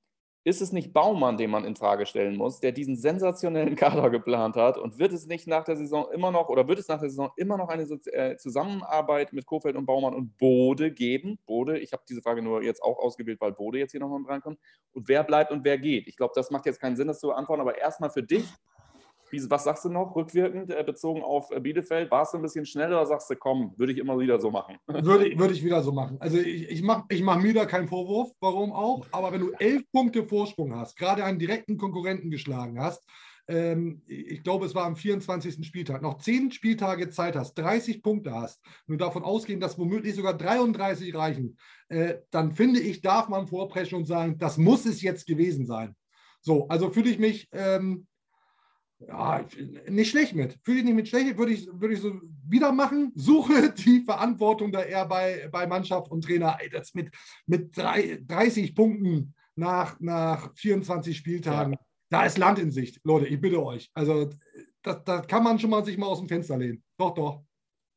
ist 0.46 0.62
es 0.62 0.74
nicht 0.74 0.94
Baumann, 0.94 1.38
den 1.38 1.50
man 1.50 1.64
in 1.64 1.76
Frage 1.76 2.06
stellen 2.06 2.36
muss, 2.36 2.60
der 2.60 2.72
diesen 2.74 2.98
sensationellen 2.98 3.76
Kader 3.78 4.10
geplant 4.10 4.56
hat? 4.56 4.78
Und 4.78 5.00
wird 5.00 5.14
es 5.14 5.26
nicht 5.26 5.48
nach 5.48 5.64
der 5.64 5.78
Saison 5.78 6.08
immer 6.12 6.32
noch 6.32 6.50
oder 6.50 6.68
wird 6.68 6.80
es 6.80 6.88
nach 6.88 7.00
der 7.00 7.10
Saison 7.10 7.32
immer 7.38 7.58
noch 7.58 7.70
eine 7.70 7.84
äh, 7.84 8.36
Zusammenarbeit 8.38 9.32
mit 9.34 9.46
Kofeld 9.46 9.76
und 9.76 9.86
Baumann 9.86 10.14
und 10.14 10.38
Bode 10.38 10.91
geben? 10.91 11.39
Bode, 11.46 11.80
ich 11.80 11.94
habe 11.94 12.04
diese 12.08 12.22
Frage 12.22 12.41
nur 12.41 12.62
jetzt 12.62 12.84
auch 12.84 13.00
ausgewählt, 13.00 13.39
weil 13.39 13.54
Bode 13.54 13.80
jetzt 13.80 13.91
hier 13.91 14.02
nochmal 14.02 14.22
reinkommt. 14.28 14.60
Und 14.91 15.08
wer 15.08 15.24
bleibt 15.24 15.52
und 15.52 15.64
wer 15.64 15.78
geht? 15.78 16.08
Ich 16.08 16.18
glaube, 16.18 16.34
das 16.36 16.52
macht 16.52 16.66
jetzt 16.66 16.80
keinen 16.80 16.96
Sinn, 16.96 17.08
das 17.08 17.20
zu 17.20 17.28
beantworten, 17.28 17.62
aber 17.62 17.78
erstmal 17.78 18.10
für 18.10 18.24
dich. 18.24 18.46
Was 19.50 19.64
sagst 19.64 19.86
du 19.86 19.90
noch 19.90 20.16
rückwirkend 20.16 20.72
äh, 20.72 20.84
bezogen 20.84 21.24
auf 21.24 21.52
äh, 21.52 21.60
Bielefeld? 21.60 22.12
Warst 22.12 22.34
du 22.34 22.38
ein 22.38 22.42
bisschen 22.42 22.66
schnell 22.66 22.88
oder 22.88 23.06
sagst 23.06 23.30
du, 23.30 23.36
komm, 23.36 23.74
würde 23.78 23.94
ich 23.94 24.00
immer 24.00 24.20
wieder 24.20 24.40
so 24.40 24.52
machen? 24.52 24.78
Würde, 24.88 25.38
würde 25.38 25.54
ich 25.54 25.64
wieder 25.64 25.82
so 25.82 25.92
machen. 25.92 26.18
Also 26.20 26.38
ich, 26.38 26.70
ich 26.70 26.82
mache 26.82 27.04
ich 27.10 27.22
mach 27.22 27.38
mir 27.38 27.54
da 27.54 27.66
keinen 27.66 27.88
Vorwurf, 27.88 28.32
warum 28.40 28.72
auch. 28.72 29.06
Aber 29.12 29.32
wenn 29.32 29.42
du 29.42 29.52
elf 29.60 29.84
Punkte 29.92 30.24
Vorsprung 30.24 30.76
hast, 30.76 30.98
gerade 30.98 31.24
einen 31.24 31.40
direkten 31.40 31.78
Konkurrenten 31.78 32.30
geschlagen 32.30 32.80
hast, 32.80 33.04
ähm, 33.48 34.02
ich 34.08 34.44
glaube, 34.44 34.66
es 34.66 34.76
war 34.76 34.86
am 34.86 34.96
24. 34.96 35.66
Spieltag, 35.66 36.02
noch 36.02 36.20
zehn 36.20 36.52
Spieltage 36.52 37.10
Zeit 37.10 37.36
hast, 37.36 37.56
30 37.56 38.02
Punkte 38.02 38.34
hast, 38.34 38.62
nur 38.88 38.98
davon 38.98 39.24
ausgehen, 39.24 39.60
dass 39.60 39.78
womöglich 39.78 40.16
sogar 40.16 40.38
33 40.38 41.14
reichen, 41.14 41.58
äh, 41.90 42.16
dann 42.32 42.54
finde 42.54 42.80
ich, 42.80 43.02
darf 43.02 43.28
man 43.28 43.48
vorpreschen 43.48 43.98
und 43.98 44.06
sagen, 44.06 44.38
das 44.38 44.58
muss 44.58 44.86
es 44.86 45.02
jetzt 45.02 45.28
gewesen 45.28 45.66
sein. 45.66 45.96
So, 46.42 46.68
also 46.68 46.90
fühle 46.90 47.10
ich 47.10 47.20
mich 47.20 47.50
ähm, 47.52 48.08
ja, 49.08 49.45
nicht 49.89 50.12
schlecht 50.12 50.36
mit. 50.36 50.58
Fühle 50.64 50.80
ich 50.80 50.86
nicht 50.86 50.95
mit 50.95 51.08
schlecht, 51.08 51.38
würde 51.38 51.51
ich, 51.54 51.68
würde 51.72 51.93
ich 51.93 52.01
so 52.01 52.20
wieder 52.47 52.72
machen. 52.72 53.12
Suche 53.16 53.72
die 53.78 54.01
Verantwortung 54.01 54.72
da 54.72 54.82
eher 54.82 55.06
bei, 55.06 55.49
bei 55.51 55.68
Mannschaft 55.68 56.12
und 56.12 56.24
Trainer. 56.24 56.58
Ey, 56.60 56.70
das 56.70 56.93
mit, 56.93 57.14
mit 57.45 57.76
drei, 57.78 58.22
30 58.26 58.76
Punkten 58.76 59.34
nach, 59.56 59.99
nach 59.99 60.54
24 60.56 61.16
Spieltagen, 61.16 61.74
ja. 61.74 61.80
da 62.10 62.26
ist 62.26 62.38
Land 62.38 62.60
in 62.60 62.72
Sicht. 62.72 62.99
Leute, 63.04 63.28
ich 63.28 63.39
bitte 63.39 63.64
euch. 63.64 63.91
Also, 63.93 64.30
das, 64.82 65.04
das 65.04 65.28
kann 65.28 65.43
man 65.43 65.60
schon 65.60 65.70
mal 65.70 65.86
sich 65.86 65.97
mal 65.97 66.08
aus 66.08 66.20
dem 66.20 66.28
Fenster 66.28 66.58
lehnen. 66.58 66.84
Doch, 66.97 67.14
doch. 67.14 67.43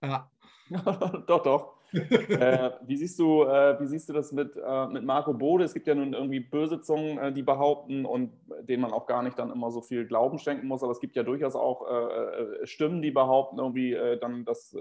Ja. 0.02 0.30
doch, 1.26 1.42
doch 1.42 1.75
äh, 1.92 2.70
wie, 2.86 2.96
siehst 2.96 3.18
du, 3.18 3.44
äh, 3.44 3.80
wie 3.80 3.86
siehst 3.86 4.08
du 4.08 4.12
das 4.12 4.32
mit, 4.32 4.56
äh, 4.56 4.86
mit 4.88 5.04
Marco 5.04 5.32
Bode? 5.32 5.64
Es 5.64 5.74
gibt 5.74 5.86
ja 5.86 5.94
nun 5.94 6.12
irgendwie 6.12 6.40
böse 6.40 6.80
Zungen, 6.80 7.18
äh, 7.18 7.32
die 7.32 7.42
behaupten 7.42 8.04
und 8.04 8.32
denen 8.62 8.82
man 8.82 8.92
auch 8.92 9.06
gar 9.06 9.22
nicht 9.22 9.38
dann 9.38 9.50
immer 9.50 9.70
so 9.70 9.80
viel 9.80 10.06
Glauben 10.06 10.38
schenken 10.38 10.66
muss, 10.66 10.82
aber 10.82 10.92
es 10.92 11.00
gibt 11.00 11.16
ja 11.16 11.22
durchaus 11.22 11.54
auch 11.54 11.86
äh, 11.88 12.62
äh, 12.62 12.66
Stimmen, 12.66 13.02
die 13.02 13.10
behaupten 13.10 13.58
irgendwie 13.58 13.96
dann, 14.20 14.44
dass 14.44 14.76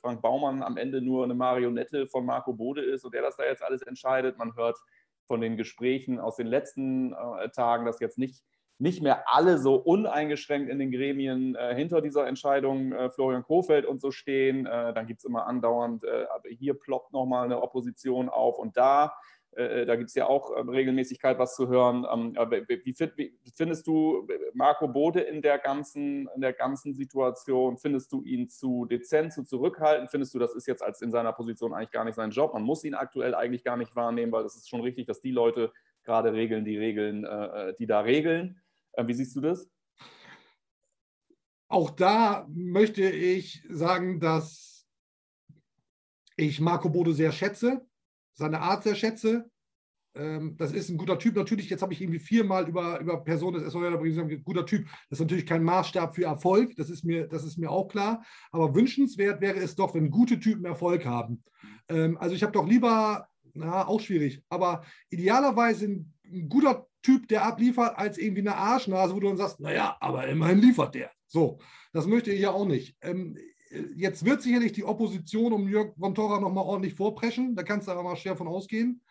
Frank 0.00 0.22
Baumann 0.22 0.62
am 0.62 0.76
Ende 0.76 1.00
nur 1.00 1.24
eine 1.24 1.34
Marionette 1.34 2.06
von 2.06 2.24
Marco 2.24 2.52
Bode 2.52 2.82
ist 2.82 3.04
und 3.04 3.14
der 3.14 3.22
das 3.22 3.36
da 3.36 3.44
jetzt 3.44 3.62
alles 3.62 3.82
entscheidet. 3.82 4.38
Man 4.38 4.56
hört 4.56 4.78
von 5.26 5.40
den 5.40 5.56
Gesprächen 5.56 6.18
aus 6.18 6.36
den 6.36 6.46
letzten 6.46 7.14
Tagen, 7.54 7.84
dass 7.84 8.00
jetzt 8.00 8.18
nicht 8.18 8.42
nicht 8.78 9.02
mehr 9.02 9.24
alle 9.26 9.58
so 9.58 9.76
uneingeschränkt 9.76 10.68
in 10.68 10.78
den 10.78 10.90
Gremien 10.90 11.54
äh, 11.54 11.74
hinter 11.74 12.00
dieser 12.00 12.26
Entscheidung 12.26 12.92
äh, 12.92 13.10
Florian 13.10 13.44
Kofeld 13.44 13.86
und 13.86 14.00
so 14.00 14.10
stehen. 14.10 14.66
Äh, 14.66 14.92
dann 14.92 15.06
gibt 15.06 15.20
es 15.20 15.24
immer 15.24 15.46
andauernd, 15.46 16.04
äh, 16.04 16.26
hier 16.50 16.74
ploppt 16.74 17.12
nochmal 17.12 17.44
eine 17.44 17.62
Opposition 17.62 18.28
auf 18.28 18.58
und 18.58 18.76
da. 18.76 19.14
Äh, 19.56 19.82
äh, 19.82 19.86
da 19.86 19.96
gibt 19.96 20.08
es 20.08 20.14
ja 20.14 20.26
auch 20.26 20.52
ähm, 20.56 20.68
Regelmäßigkeit, 20.68 21.38
was 21.38 21.54
zu 21.54 21.68
hören. 21.68 22.06
Ähm, 22.10 22.34
wie, 22.68 22.94
find, 22.94 23.16
wie, 23.16 23.38
findest 23.54 23.86
du 23.86 24.26
Marco 24.52 24.88
Bode 24.88 25.20
in 25.20 25.42
der, 25.42 25.58
ganzen, 25.58 26.28
in 26.34 26.40
der 26.40 26.52
ganzen 26.52 26.94
Situation? 26.94 27.76
Findest 27.76 28.12
du 28.12 28.22
ihn 28.22 28.48
zu 28.48 28.86
dezent, 28.86 29.32
zu 29.32 29.44
zurückhaltend? 29.44 30.10
Findest 30.10 30.34
du, 30.34 30.38
das 30.38 30.54
ist 30.54 30.66
jetzt 30.66 30.82
als 30.82 31.02
in 31.02 31.10
seiner 31.10 31.32
Position 31.32 31.72
eigentlich 31.72 31.90
gar 31.90 32.04
nicht 32.04 32.16
sein 32.16 32.30
Job? 32.30 32.54
Man 32.54 32.62
muss 32.62 32.84
ihn 32.84 32.94
aktuell 32.94 33.34
eigentlich 33.34 33.64
gar 33.64 33.76
nicht 33.76 33.94
wahrnehmen, 33.94 34.32
weil 34.32 34.44
es 34.44 34.56
ist 34.56 34.68
schon 34.68 34.80
richtig, 34.80 35.06
dass 35.06 35.20
die 35.20 35.32
Leute 35.32 35.72
gerade 36.02 36.32
regeln, 36.32 36.64
die 36.64 36.76
Regeln, 36.76 37.26
die 37.78 37.86
da 37.86 38.00
regeln. 38.00 38.60
Äh, 38.96 39.06
wie 39.06 39.14
siehst 39.14 39.36
du 39.36 39.40
das? 39.40 39.68
Auch 41.68 41.90
da 41.90 42.46
möchte 42.48 43.02
ich 43.02 43.62
sagen, 43.68 44.20
dass 44.20 44.86
ich 46.36 46.60
Marco 46.60 46.88
Bode 46.88 47.12
sehr 47.12 47.32
schätze, 47.32 47.86
seine 48.34 48.60
Art 48.60 48.82
sehr 48.82 48.94
schätze. 48.94 49.50
Ähm, 50.16 50.56
das 50.56 50.72
ist 50.72 50.88
ein 50.88 50.96
guter 50.96 51.18
Typ. 51.18 51.34
Natürlich, 51.34 51.68
jetzt 51.70 51.82
habe 51.82 51.92
ich 51.92 52.00
irgendwie 52.00 52.20
viermal 52.20 52.68
über, 52.68 53.00
über 53.00 53.22
Personen 53.24 53.62
des 53.62 53.72
SOL 53.72 53.98
gesagt, 53.98 54.44
guter 54.44 54.66
Typ. 54.66 54.86
Das 55.08 55.18
ist 55.18 55.20
natürlich 55.20 55.46
kein 55.46 55.64
Maßstab 55.64 56.14
für 56.14 56.24
Erfolg, 56.24 56.76
das 56.76 56.90
ist, 56.90 57.04
mir, 57.04 57.26
das 57.26 57.44
ist 57.44 57.58
mir 57.58 57.70
auch 57.70 57.88
klar. 57.88 58.24
Aber 58.50 58.74
wünschenswert 58.74 59.40
wäre 59.40 59.58
es 59.58 59.74
doch, 59.74 59.94
wenn 59.94 60.10
gute 60.10 60.38
Typen 60.38 60.64
Erfolg 60.64 61.04
haben. 61.04 61.42
Ähm, 61.88 62.16
also 62.18 62.34
ich 62.34 62.42
habe 62.42 62.52
doch 62.52 62.66
lieber, 62.66 63.28
na, 63.54 63.86
auch 63.86 64.00
schwierig, 64.00 64.42
aber 64.48 64.84
idealerweise 65.10 65.86
ein, 65.86 66.14
guter 66.48 66.88
Typ, 67.04 67.28
der 67.28 67.44
abliefert, 67.44 67.98
als 67.98 68.16
irgendwie 68.16 68.40
eine 68.40 68.56
Arschnase, 68.56 69.14
wo 69.14 69.20
du 69.20 69.28
dann 69.28 69.36
sagst, 69.36 69.60
naja, 69.60 69.96
aber 70.00 70.26
immerhin 70.26 70.58
liefert 70.58 70.94
der. 70.94 71.10
So, 71.26 71.58
das 71.92 72.06
möchte 72.06 72.32
ich 72.32 72.40
ja 72.40 72.50
auch 72.50 72.66
nicht. 72.66 72.96
Ähm, 73.02 73.36
jetzt 73.94 74.24
wird 74.24 74.40
sicherlich 74.40 74.72
die 74.72 74.84
Opposition 74.84 75.52
um 75.52 75.68
Jörg 75.68 75.94
von 75.98 76.14
Torra 76.14 76.40
nochmal 76.40 76.64
ordentlich 76.64 76.94
vorpreschen. 76.94 77.54
Da 77.56 77.62
kannst 77.62 77.88
du 77.88 77.92
aber 77.92 78.02
mal 78.02 78.16
schwer 78.16 78.36
von 78.36 78.48
ausgehen. 78.48 79.02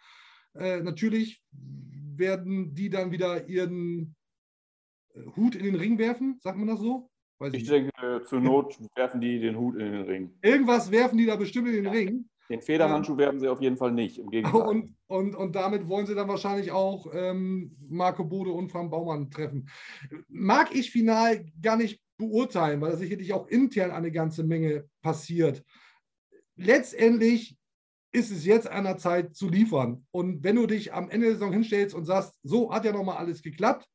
Äh, 0.55 0.81
natürlich 0.81 1.43
werden 1.51 2.73
die 2.73 2.89
dann 2.89 3.11
wieder 3.11 3.47
ihren 3.47 4.15
äh, 5.13 5.21
Hut 5.35 5.55
in 5.55 5.63
den 5.63 5.75
Ring 5.75 5.99
werfen, 5.99 6.39
sagt 6.41 6.57
man 6.57 6.67
das 6.67 6.79
so? 6.79 7.11
Weiß 7.37 7.53
ich, 7.53 7.61
ich 7.61 7.69
denke, 7.69 7.91
zur 8.25 8.39
Not 8.39 8.79
werfen 8.95 9.21
die 9.21 9.39
den 9.39 9.55
Hut 9.55 9.75
in 9.75 9.91
den 9.91 10.01
Ring. 10.03 10.37
Irgendwas 10.41 10.89
werfen 10.91 11.17
die 11.17 11.25
da 11.25 11.35
bestimmt 11.35 11.67
in 11.67 11.75
den 11.75 11.85
ja. 11.85 11.91
Ring. 11.91 12.29
Den 12.49 12.61
Federhandschuh 12.61 13.17
werfen 13.17 13.39
sie 13.39 13.47
auf 13.47 13.61
jeden 13.61 13.77
Fall 13.77 13.91
nicht, 13.91 14.19
im 14.19 14.29
Gegenteil. 14.31 14.61
Und, 14.61 14.95
und, 15.07 15.35
und 15.35 15.55
damit 15.55 15.87
wollen 15.87 16.05
sie 16.05 16.15
dann 16.15 16.27
wahrscheinlich 16.27 16.71
auch 16.71 17.07
ähm, 17.13 17.75
Marco 17.89 18.23
Bode 18.23 18.51
und 18.51 18.71
Frank 18.71 18.91
Baumann 18.91 19.31
treffen. 19.31 19.69
Mag 20.27 20.73
ich 20.75 20.91
final 20.91 21.45
gar 21.61 21.77
nicht 21.77 22.01
beurteilen, 22.17 22.81
weil 22.81 22.91
da 22.91 22.97
sicherlich 22.97 23.33
auch 23.33 23.47
intern 23.47 23.91
eine 23.91 24.11
ganze 24.11 24.43
Menge 24.43 24.89
passiert. 25.01 25.63
Letztendlich 26.55 27.57
ist 28.11 28.29
es 28.29 28.45
jetzt 28.45 28.67
an 28.67 28.83
der 28.83 28.97
Zeit 28.97 29.35
zu 29.35 29.49
liefern. 29.49 30.05
Und 30.11 30.43
wenn 30.43 30.55
du 30.55 30.67
dich 30.67 30.93
am 30.93 31.09
Ende 31.09 31.27
der 31.27 31.35
Saison 31.35 31.51
hinstellst 31.51 31.95
und 31.95 32.05
sagst, 32.05 32.37
so 32.43 32.71
hat 32.71 32.85
ja 32.85 32.91
nochmal 32.91 33.17
alles 33.17 33.41
geklappt, 33.41 33.87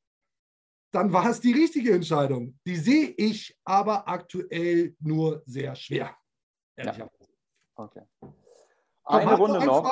dann 0.93 1.13
war 1.13 1.29
es 1.31 1.41
die 1.41 1.53
richtige 1.53 1.93
Entscheidung. 1.93 2.59
Die 2.67 2.77
sehe 2.77 3.15
ich 3.17 3.57
aber 3.65 4.09
aktuell 4.09 4.97
nur 5.01 5.43
sehr 5.45 5.77
schwer. 5.77 6.17
Ja. 6.77 7.09
Okay. 7.79 8.03
Eine 9.05 9.35
Runde 9.37 9.65
noch. 9.65 9.91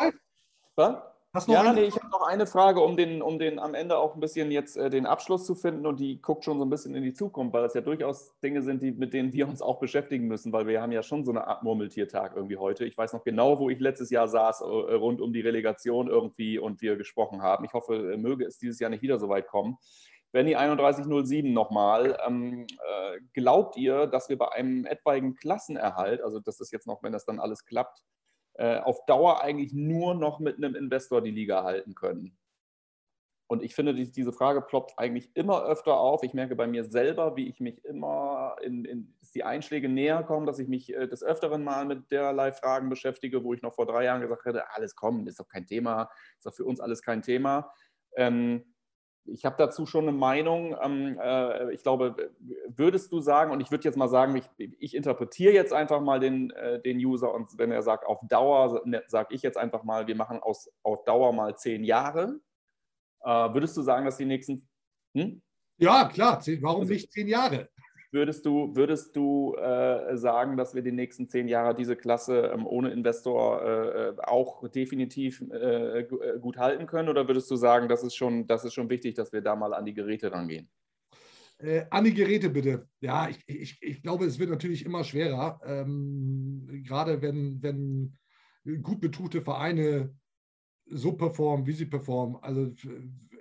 Was? 0.74 0.96
Hast 1.32 1.48
ja, 1.48 1.70
nee, 1.74 1.84
ich 1.84 1.94
habe 1.96 2.08
noch 2.08 2.26
eine 2.26 2.46
Frage, 2.46 2.80
um 2.80 2.96
den, 2.96 3.20
um 3.20 3.38
den 3.38 3.58
am 3.58 3.74
Ende 3.74 3.98
auch 3.98 4.14
ein 4.14 4.20
bisschen 4.20 4.50
jetzt 4.50 4.78
äh, 4.78 4.88
den 4.88 5.04
Abschluss 5.04 5.44
zu 5.44 5.54
finden 5.54 5.84
und 5.84 6.00
die 6.00 6.20
guckt 6.22 6.44
schon 6.44 6.58
so 6.58 6.64
ein 6.64 6.70
bisschen 6.70 6.94
in 6.94 7.02
die 7.02 7.12
Zukunft, 7.12 7.52
weil 7.52 7.64
es 7.64 7.74
ja 7.74 7.82
durchaus 7.82 8.38
Dinge 8.40 8.62
sind, 8.62 8.82
die, 8.82 8.92
mit 8.92 9.12
denen 9.12 9.34
wir 9.34 9.46
uns 9.46 9.60
auch 9.60 9.78
beschäftigen 9.78 10.28
müssen, 10.28 10.50
weil 10.54 10.66
wir 10.66 10.80
haben 10.80 10.92
ja 10.92 11.02
schon 11.02 11.26
so 11.26 11.32
eine 11.32 11.46
Art 11.46 11.62
Murmeltiertag 11.62 12.32
irgendwie 12.34 12.56
heute. 12.56 12.86
Ich 12.86 12.96
weiß 12.96 13.12
noch 13.12 13.22
genau, 13.22 13.58
wo 13.58 13.68
ich 13.68 13.78
letztes 13.80 14.08
Jahr 14.08 14.28
saß, 14.28 14.62
äh, 14.62 14.64
rund 14.64 15.20
um 15.20 15.34
die 15.34 15.42
Relegation 15.42 16.08
irgendwie 16.08 16.58
und 16.58 16.80
wir 16.80 16.96
gesprochen 16.96 17.42
haben. 17.42 17.66
Ich 17.66 17.74
hoffe, 17.74 18.14
äh, 18.14 18.16
möge 18.16 18.46
es 18.46 18.56
dieses 18.56 18.80
Jahr 18.80 18.88
nicht 18.88 19.02
wieder 19.02 19.18
so 19.18 19.28
weit 19.28 19.46
kommen. 19.46 19.76
Benny 20.36 20.52
3107 20.52 21.50
nochmal. 21.50 22.18
Ähm, 22.26 22.66
äh, 22.66 23.20
glaubt 23.32 23.78
ihr, 23.78 24.06
dass 24.06 24.28
wir 24.28 24.36
bei 24.36 24.52
einem 24.52 24.84
etwaigen 24.84 25.34
Klassenerhalt, 25.34 26.20
also 26.20 26.40
das 26.40 26.60
ist 26.60 26.72
jetzt 26.72 26.86
noch, 26.86 27.02
wenn 27.02 27.12
das 27.12 27.24
dann 27.24 27.40
alles 27.40 27.64
klappt, 27.64 28.02
äh, 28.58 28.80
auf 28.80 29.06
Dauer 29.06 29.42
eigentlich 29.42 29.72
nur 29.72 30.14
noch 30.14 30.38
mit 30.38 30.58
einem 30.58 30.74
Investor 30.74 31.22
die 31.22 31.30
Liga 31.30 31.64
halten 31.64 31.94
können? 31.94 32.36
Und 33.46 33.62
ich 33.62 33.74
finde, 33.74 33.94
die, 33.94 34.12
diese 34.12 34.30
Frage 34.30 34.60
ploppt 34.60 34.98
eigentlich 34.98 35.34
immer 35.34 35.64
öfter 35.64 35.98
auf. 35.98 36.22
Ich 36.22 36.34
merke 36.34 36.54
bei 36.54 36.66
mir 36.66 36.84
selber, 36.84 37.34
wie 37.36 37.48
ich 37.48 37.58
mich 37.60 37.82
immer 37.86 38.56
in, 38.60 38.84
in 38.84 39.14
die 39.34 39.42
Einschläge 39.42 39.88
näher 39.88 40.22
kommen, 40.22 40.44
dass 40.44 40.58
ich 40.58 40.68
mich 40.68 40.94
äh, 40.94 41.08
des 41.08 41.22
Öfteren 41.22 41.64
mal 41.64 41.86
mit 41.86 42.10
derlei 42.10 42.52
Fragen 42.52 42.90
beschäftige, 42.90 43.42
wo 43.42 43.54
ich 43.54 43.62
noch 43.62 43.74
vor 43.74 43.86
drei 43.86 44.04
Jahren 44.04 44.20
gesagt 44.20 44.44
hätte, 44.44 44.70
alles 44.74 44.96
kommen, 44.96 45.26
ist 45.28 45.40
doch 45.40 45.48
kein 45.48 45.66
Thema, 45.66 46.10
ist 46.36 46.44
doch 46.44 46.54
für 46.54 46.66
uns 46.66 46.78
alles 46.78 47.00
kein 47.00 47.22
Thema. 47.22 47.72
Ähm, 48.16 48.75
ich 49.26 49.44
habe 49.44 49.56
dazu 49.58 49.86
schon 49.86 50.08
eine 50.08 50.16
Meinung. 50.16 50.76
Ähm, 50.82 51.18
äh, 51.20 51.72
ich 51.72 51.82
glaube, 51.82 52.30
würdest 52.68 53.12
du 53.12 53.20
sagen, 53.20 53.52
und 53.52 53.60
ich 53.60 53.70
würde 53.70 53.84
jetzt 53.84 53.96
mal 53.96 54.08
sagen, 54.08 54.36
ich, 54.36 54.76
ich 54.78 54.94
interpretiere 54.94 55.52
jetzt 55.52 55.72
einfach 55.72 56.00
mal 56.00 56.20
den, 56.20 56.50
äh, 56.50 56.80
den 56.80 56.98
User 56.98 57.32
und 57.32 57.58
wenn 57.58 57.72
er 57.72 57.82
sagt, 57.82 58.06
auf 58.06 58.20
Dauer, 58.28 58.82
ne, 58.84 59.02
sage 59.06 59.34
ich 59.34 59.42
jetzt 59.42 59.58
einfach 59.58 59.84
mal, 59.84 60.06
wir 60.06 60.16
machen 60.16 60.40
aus, 60.40 60.70
auf 60.82 61.04
Dauer 61.04 61.32
mal 61.32 61.56
zehn 61.56 61.84
Jahre 61.84 62.40
äh, 63.26 63.52
würdest 63.54 63.76
du 63.76 63.82
sagen, 63.82 64.04
dass 64.04 64.16
die 64.16 64.24
nächsten. 64.24 64.68
Hm? 65.14 65.42
Ja, 65.78 66.08
klar. 66.08 66.40
Warum 66.60 66.82
also, 66.82 66.92
nicht 66.92 67.12
zehn 67.12 67.28
Jahre? 67.28 67.68
Würdest 68.12 68.46
du, 68.46 68.74
würdest 68.74 69.16
du 69.16 69.54
äh, 69.56 70.16
sagen, 70.16 70.56
dass 70.56 70.74
wir 70.74 70.82
die 70.82 70.92
nächsten 70.92 71.28
zehn 71.28 71.48
Jahre 71.48 71.74
diese 71.74 71.96
Klasse 71.96 72.52
ähm, 72.54 72.66
ohne 72.66 72.90
Investor 72.90 73.62
äh, 73.62 74.08
äh 74.08 74.16
auch 74.24 74.68
definitiv 74.68 75.42
äh, 75.50 76.00
äh, 76.00 76.38
gut 76.40 76.56
halten 76.56 76.86
können? 76.86 77.08
Oder 77.08 77.26
würdest 77.28 77.50
du 77.50 77.56
sagen, 77.56 77.88
das 77.88 78.02
ist, 78.02 78.14
schon, 78.14 78.46
das 78.46 78.64
ist 78.64 78.74
schon 78.74 78.90
wichtig, 78.90 79.14
dass 79.14 79.32
wir 79.32 79.40
da 79.40 79.56
mal 79.56 79.74
an 79.74 79.84
die 79.84 79.94
Geräte 79.94 80.32
rangehen? 80.32 80.68
Äh, 81.58 81.86
an 81.90 82.04
die 82.04 82.14
Geräte 82.14 82.50
bitte. 82.50 82.88
Ja, 83.00 83.28
ich, 83.28 83.42
ich, 83.46 83.78
ich 83.82 84.02
glaube, 84.02 84.26
es 84.26 84.38
wird 84.38 84.50
natürlich 84.50 84.84
immer 84.84 85.04
schwerer, 85.04 85.60
ähm, 85.64 86.82
gerade 86.84 87.22
wenn, 87.22 87.62
wenn 87.62 88.16
gut 88.82 89.00
betuchte 89.00 89.42
Vereine 89.42 90.14
so 90.88 91.12
performen, 91.12 91.66
wie 91.66 91.72
sie 91.72 91.86
performen. 91.86 92.36
Also 92.42 92.72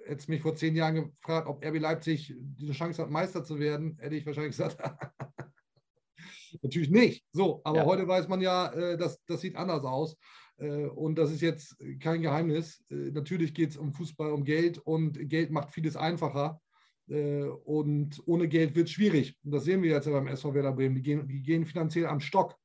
hätte 0.06 0.20
es 0.20 0.28
mich 0.28 0.42
vor 0.42 0.56
zehn 0.56 0.76
Jahren 0.76 0.96
gefragt, 0.96 1.48
ob 1.48 1.64
RB 1.66 1.80
Leipzig 1.80 2.34
diese 2.38 2.74
Chance 2.74 3.02
hat, 3.02 3.10
Meister 3.10 3.44
zu 3.44 3.60
werden, 3.60 3.98
hätte 4.00 4.16
ich 4.16 4.26
wahrscheinlich 4.26 4.56
gesagt, 4.56 4.78
natürlich 6.62 6.90
nicht. 6.90 7.26
So, 7.32 7.62
aber 7.64 7.80
ja. 7.80 7.86
heute 7.86 8.08
weiß 8.08 8.28
man 8.28 8.42
ja, 8.42 8.72
äh, 8.74 8.98
das, 8.98 9.24
das 9.26 9.42
sieht 9.42 9.56
anders 9.56 9.84
aus. 9.84 10.18
Äh, 10.58 10.86
und 10.86 11.16
das 11.16 11.32
ist 11.32 11.42
jetzt 11.42 11.78
kein 12.00 12.22
Geheimnis. 12.22 12.84
Äh, 12.90 13.12
natürlich 13.12 13.54
geht 13.54 13.72
es 13.72 13.78
um 13.78 13.92
Fußball, 13.92 14.32
um 14.32 14.44
Geld 14.44 14.78
und 14.78 15.30
Geld 15.30 15.52
macht 15.52 15.74
vieles 15.74 15.96
einfacher. 15.96 16.60
Und 17.08 18.20
ohne 18.26 18.48
Geld 18.48 18.76
wird 18.76 18.88
es 18.88 18.94
schwierig. 18.94 19.38
Und 19.44 19.52
das 19.52 19.64
sehen 19.64 19.84
wir 19.84 19.92
jetzt 19.92 20.08
ja 20.08 20.12
beim 20.12 20.26
SV 20.26 20.56
Werder 20.56 20.74
Bremen. 20.74 20.96
Die 20.96 21.04
gehen, 21.04 21.28
die 21.28 21.44
gehen 21.44 21.64
finanziell 21.64 22.08
am 22.08 22.20
Stock. 22.20 22.56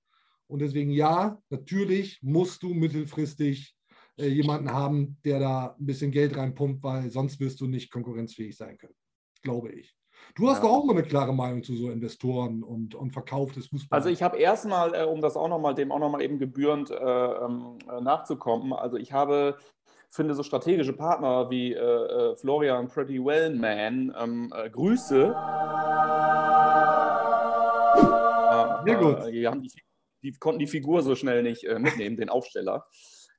Und 0.47 0.61
deswegen 0.61 0.91
ja, 0.91 1.39
natürlich 1.51 2.21
musst 2.23 2.63
du 2.63 2.73
mittelfristig 2.73 3.77
äh, 4.21 4.29
jemanden 4.29 4.73
haben, 4.73 5.17
der 5.25 5.41
da 5.41 5.77
ein 5.79 5.87
bisschen 5.87 6.11
Geld 6.11 6.37
reinpumpt, 6.37 6.83
weil 6.83 7.11
sonst 7.11 7.41
wirst 7.41 7.61
du 7.61 7.67
nicht 7.67 7.91
konkurrenzfähig 7.91 8.57
sein 8.57 8.79
können, 8.79 8.95
glaube 9.43 9.71
ich. 9.73 9.97
Du 10.35 10.49
hast 10.49 10.59
ja. 10.59 10.63
doch 10.65 10.71
auch 10.71 10.85
mal 10.85 10.93
eine 10.93 11.03
klare 11.03 11.35
Meinung 11.35 11.63
zu 11.63 11.75
so 11.75 11.91
Investoren 11.91 12.63
und, 12.63 12.95
und 12.95 13.13
Verkauf 13.13 13.53
des 13.53 13.69
Fußballs. 13.69 13.91
Also 14.05 14.09
ich 14.11 14.23
habe 14.23 14.39
erstmal, 14.39 14.95
äh, 14.95 15.05
um 15.05 15.21
das 15.21 15.37
auch 15.37 15.49
nochmal, 15.49 15.75
dem 15.75 15.93
auch 15.93 15.99
nochmal 15.99 16.23
eben 16.23 16.39
gebührend 16.39 16.91
äh, 16.91 16.95
ähm, 16.95 17.79
äh, 17.91 18.01
nachzukommen, 18.01 18.73
also 18.73 18.97
ich 18.97 19.13
habe, 19.13 19.57
finde 20.11 20.35
so 20.35 20.43
strategische 20.43 20.93
Partner 20.93 21.51
wie 21.51 21.73
äh, 21.73 21.79
äh 21.79 22.37
Florian 22.37 22.89
Pretty 22.89 23.25
Well 23.25 23.55
Man, 23.55 24.15
ähm, 24.19 24.53
Grüße. 24.73 25.35
Sehr 28.85 28.97
gut. 28.97 29.27
Die, 29.27 29.33
die, 29.33 29.83
die, 30.23 30.33
konnten 30.39 30.59
die 30.59 30.67
Figur 30.67 31.03
so 31.03 31.15
schnell 31.15 31.43
nicht 31.43 31.65
mitnehmen, 31.79 32.17
den 32.17 32.31
Aufsteller. 32.31 32.85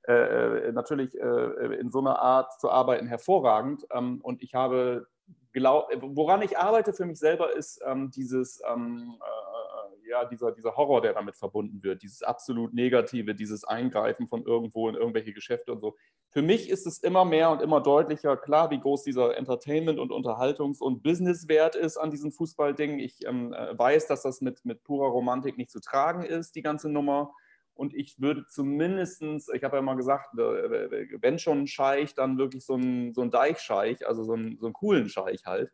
Äh, 0.07 0.13
äh, 0.13 0.71
natürlich 0.71 1.15
äh, 1.19 1.75
in 1.79 1.91
so 1.91 1.99
einer 1.99 2.19
Art 2.19 2.59
zu 2.59 2.71
arbeiten 2.71 3.07
hervorragend. 3.07 3.85
Ähm, 3.91 4.19
und 4.21 4.41
ich 4.41 4.55
habe 4.55 5.07
glaub, 5.51 5.89
woran 6.01 6.41
ich 6.41 6.57
arbeite 6.57 6.91
für 6.93 7.05
mich 7.05 7.19
selber, 7.19 7.55
ist 7.55 7.81
ähm, 7.85 8.09
dieses, 8.09 8.61
ähm, 8.67 9.15
äh, 9.19 10.09
ja, 10.09 10.25
dieser, 10.25 10.51
dieser 10.53 10.75
Horror, 10.75 11.01
der 11.01 11.13
damit 11.13 11.35
verbunden 11.35 11.83
wird, 11.83 12.01
dieses 12.01 12.23
absolut 12.23 12.73
Negative, 12.73 13.35
dieses 13.35 13.63
Eingreifen 13.63 14.27
von 14.27 14.43
irgendwo 14.43 14.89
in 14.89 14.95
irgendwelche 14.95 15.33
Geschäfte 15.33 15.71
und 15.71 15.81
so. 15.81 15.95
Für 16.31 16.41
mich 16.41 16.69
ist 16.69 16.87
es 16.87 16.97
immer 16.97 17.23
mehr 17.23 17.51
und 17.51 17.61
immer 17.61 17.79
deutlicher 17.79 18.37
klar, 18.37 18.71
wie 18.71 18.79
groß 18.79 19.03
dieser 19.03 19.37
Entertainment- 19.37 19.99
und 19.99 20.11
Unterhaltungs- 20.11 20.81
und 20.81 21.03
Businesswert 21.03 21.75
ist 21.75 21.97
an 21.97 22.09
diesem 22.09 22.31
Fußballding. 22.31 22.97
Ich 22.97 23.23
ähm, 23.27 23.51
weiß, 23.51 24.07
dass 24.07 24.23
das 24.23 24.41
mit, 24.41 24.65
mit 24.65 24.83
purer 24.83 25.09
Romantik 25.09 25.57
nicht 25.57 25.69
zu 25.69 25.79
tragen 25.79 26.23
ist, 26.23 26.55
die 26.55 26.63
ganze 26.63 26.89
Nummer. 26.89 27.35
Und 27.82 27.95
ich 27.95 28.21
würde 28.21 28.45
zumindest, 28.45 29.23
ich 29.23 29.63
habe 29.63 29.77
ja 29.77 29.82
mal 29.82 29.95
gesagt, 29.95 30.38
äh, 30.38 31.17
wenn 31.19 31.39
schon 31.39 31.61
ein 31.61 31.67
Scheich, 31.67 32.13
dann 32.13 32.38
wirklich 32.38 32.63
so 32.63 32.75
ein, 32.75 33.11
so 33.15 33.23
ein 33.23 33.32
Deichscheich, 33.32 34.07
also 34.07 34.23
so, 34.23 34.36
ein, 34.36 34.59
so 34.59 34.67
einen 34.67 34.73
coolen 34.73 35.09
Scheich 35.09 35.47
halt. 35.47 35.71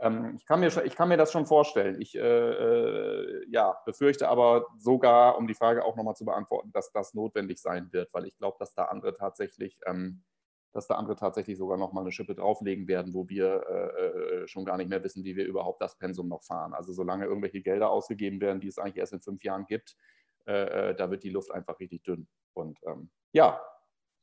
Ähm, 0.00 0.34
ich, 0.36 0.44
kann 0.44 0.58
mir, 0.58 0.72
ich 0.84 0.96
kann 0.96 1.08
mir 1.08 1.16
das 1.16 1.30
schon 1.30 1.46
vorstellen. 1.46 2.00
Ich 2.00 2.16
äh, 2.16 2.18
äh, 2.20 3.46
ja, 3.48 3.76
befürchte 3.86 4.28
aber 4.28 4.66
sogar, 4.76 5.38
um 5.38 5.46
die 5.46 5.54
Frage 5.54 5.84
auch 5.84 5.94
nochmal 5.94 6.16
zu 6.16 6.24
beantworten, 6.24 6.72
dass 6.72 6.90
das 6.90 7.14
notwendig 7.14 7.60
sein 7.60 7.92
wird, 7.92 8.12
weil 8.12 8.26
ich 8.26 8.36
glaube, 8.36 8.56
dass 8.58 8.74
da 8.74 8.86
andere 8.86 9.14
tatsächlich, 9.14 9.78
ähm, 9.86 10.24
dass 10.72 10.88
da 10.88 10.96
andere 10.96 11.14
tatsächlich 11.14 11.56
sogar 11.56 11.78
nochmal 11.78 12.02
eine 12.02 12.10
Schippe 12.10 12.34
drauflegen 12.34 12.88
werden, 12.88 13.14
wo 13.14 13.28
wir 13.28 13.62
äh, 13.68 14.42
äh, 14.42 14.48
schon 14.48 14.64
gar 14.64 14.78
nicht 14.78 14.90
mehr 14.90 15.04
wissen, 15.04 15.22
wie 15.22 15.36
wir 15.36 15.46
überhaupt 15.46 15.80
das 15.80 15.96
Pensum 15.96 16.26
noch 16.26 16.42
fahren. 16.42 16.74
Also 16.74 16.92
solange 16.92 17.26
irgendwelche 17.26 17.62
Gelder 17.62 17.88
ausgegeben 17.88 18.40
werden, 18.40 18.58
die 18.58 18.66
es 18.66 18.78
eigentlich 18.78 18.96
erst 18.96 19.12
in 19.12 19.20
fünf 19.20 19.44
Jahren 19.44 19.66
gibt, 19.66 19.96
äh, 20.46 20.90
äh, 20.90 20.94
da 20.94 21.10
wird 21.10 21.22
die 21.22 21.30
Luft 21.30 21.50
einfach 21.50 21.78
richtig 21.80 22.02
dünn. 22.02 22.26
Und 22.54 22.78
ähm, 22.86 23.10
ja. 23.32 23.60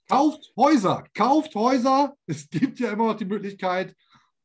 Kauft 0.09 0.51
Häuser, 0.57 1.03
kauft 1.13 1.55
Häuser. 1.55 2.15
Es 2.26 2.49
gibt 2.49 2.80
ja 2.80 2.91
immer 2.91 3.07
noch 3.07 3.15
die 3.15 3.26
Möglichkeit, 3.26 3.95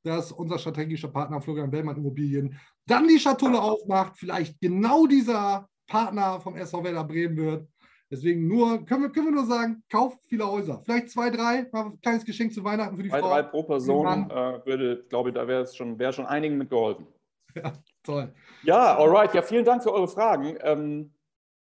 dass 0.05 0.31
unser 0.33 0.59
strategischer 0.59 1.09
Partner 1.09 1.41
Florian 1.41 1.71
Bellmann 1.71 1.97
Immobilien 1.97 2.59
dann 2.87 3.09
die 3.09 3.19
Schatulle 3.19 3.61
aufmacht, 3.61 4.17
vielleicht 4.17 4.61
genau 4.61 5.07
dieser 5.07 5.69
Partner 5.89 6.41
vom 6.41 6.57
SV 6.57 6.85
Werder 6.85 7.05
Bremen 7.05 7.37
wird. 7.37 7.69
Deswegen 8.11 8.49
nur, 8.49 8.85
können 8.87 9.03
wir, 9.03 9.11
können 9.11 9.27
wir 9.27 9.33
nur 9.33 9.47
sagen, 9.47 9.83
kauft 9.91 10.19
viele 10.29 10.51
Häuser. 10.51 10.81
Vielleicht 10.83 11.11
zwei, 11.11 11.29
drei, 11.29 11.69
mal 11.73 11.87
ein 11.87 12.01
kleines 12.01 12.25
Geschenk 12.25 12.55
zu 12.55 12.65
Weihnachten 12.65 12.97
für 12.97 13.03
die 13.03 13.11
zwei, 13.11 13.21
Frau. 13.21 13.29
Zwei, 13.29 13.43
drei 13.43 13.49
pro 13.49 13.63
Person 13.65 14.31
äh, 14.31 14.61
würde, 14.65 15.05
glaube 15.11 15.29
ich, 15.29 15.35
da 15.35 15.47
wäre 15.47 15.63
es 15.63 15.77
schon, 15.77 15.99
wäre 15.99 16.13
schon 16.13 16.27
einigen 16.27 16.57
mitgeholfen. 16.57 17.07
Ja, 17.55 17.73
toll. 18.05 18.33
Ja, 18.63 18.99
alright. 18.99 19.35
Ja, 19.35 19.43
vielen 19.43 19.65
Dank 19.65 19.83
für 19.83 19.93
eure 19.93 20.07
Fragen. 20.07 20.57
Ähm, 20.61 21.13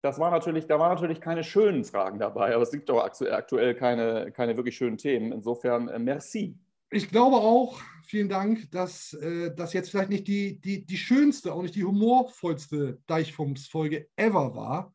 das 0.06 0.20
war 0.20 0.30
natürlich, 0.30 0.68
da 0.68 0.78
waren 0.78 0.94
natürlich 0.94 1.20
keine 1.20 1.44
schönen 1.44 1.84
Fragen 1.84 2.20
dabei, 2.20 2.54
aber 2.54 2.62
es 2.62 2.70
gibt 2.70 2.90
doch 2.90 3.04
aktuell 3.04 3.74
keine, 3.74 4.32
keine 4.32 4.56
wirklich 4.56 4.78
schönen 4.78 5.00
Themen. 5.00 5.32
Insofern, 5.32 5.88
äh, 5.88 5.98
merci. 5.98 6.56
Ich 6.92 7.10
glaube 7.10 7.38
auch, 7.38 7.82
vielen 8.04 8.30
Dank, 8.30 8.70
dass 8.70 9.14
äh, 9.14 9.52
das 9.56 9.74
jetzt 9.74 9.90
vielleicht 9.90 10.12
nicht 10.12 10.28
die, 10.28 10.62
die, 10.62 10.86
die 10.86 10.98
schönste, 10.98 11.52
auch 11.52 11.64
nicht 11.64 11.74
die 11.74 11.84
humorvollste 11.84 13.00
Deichfumms-Folge 13.08 14.08
ever 14.16 14.56
war, 14.56 14.94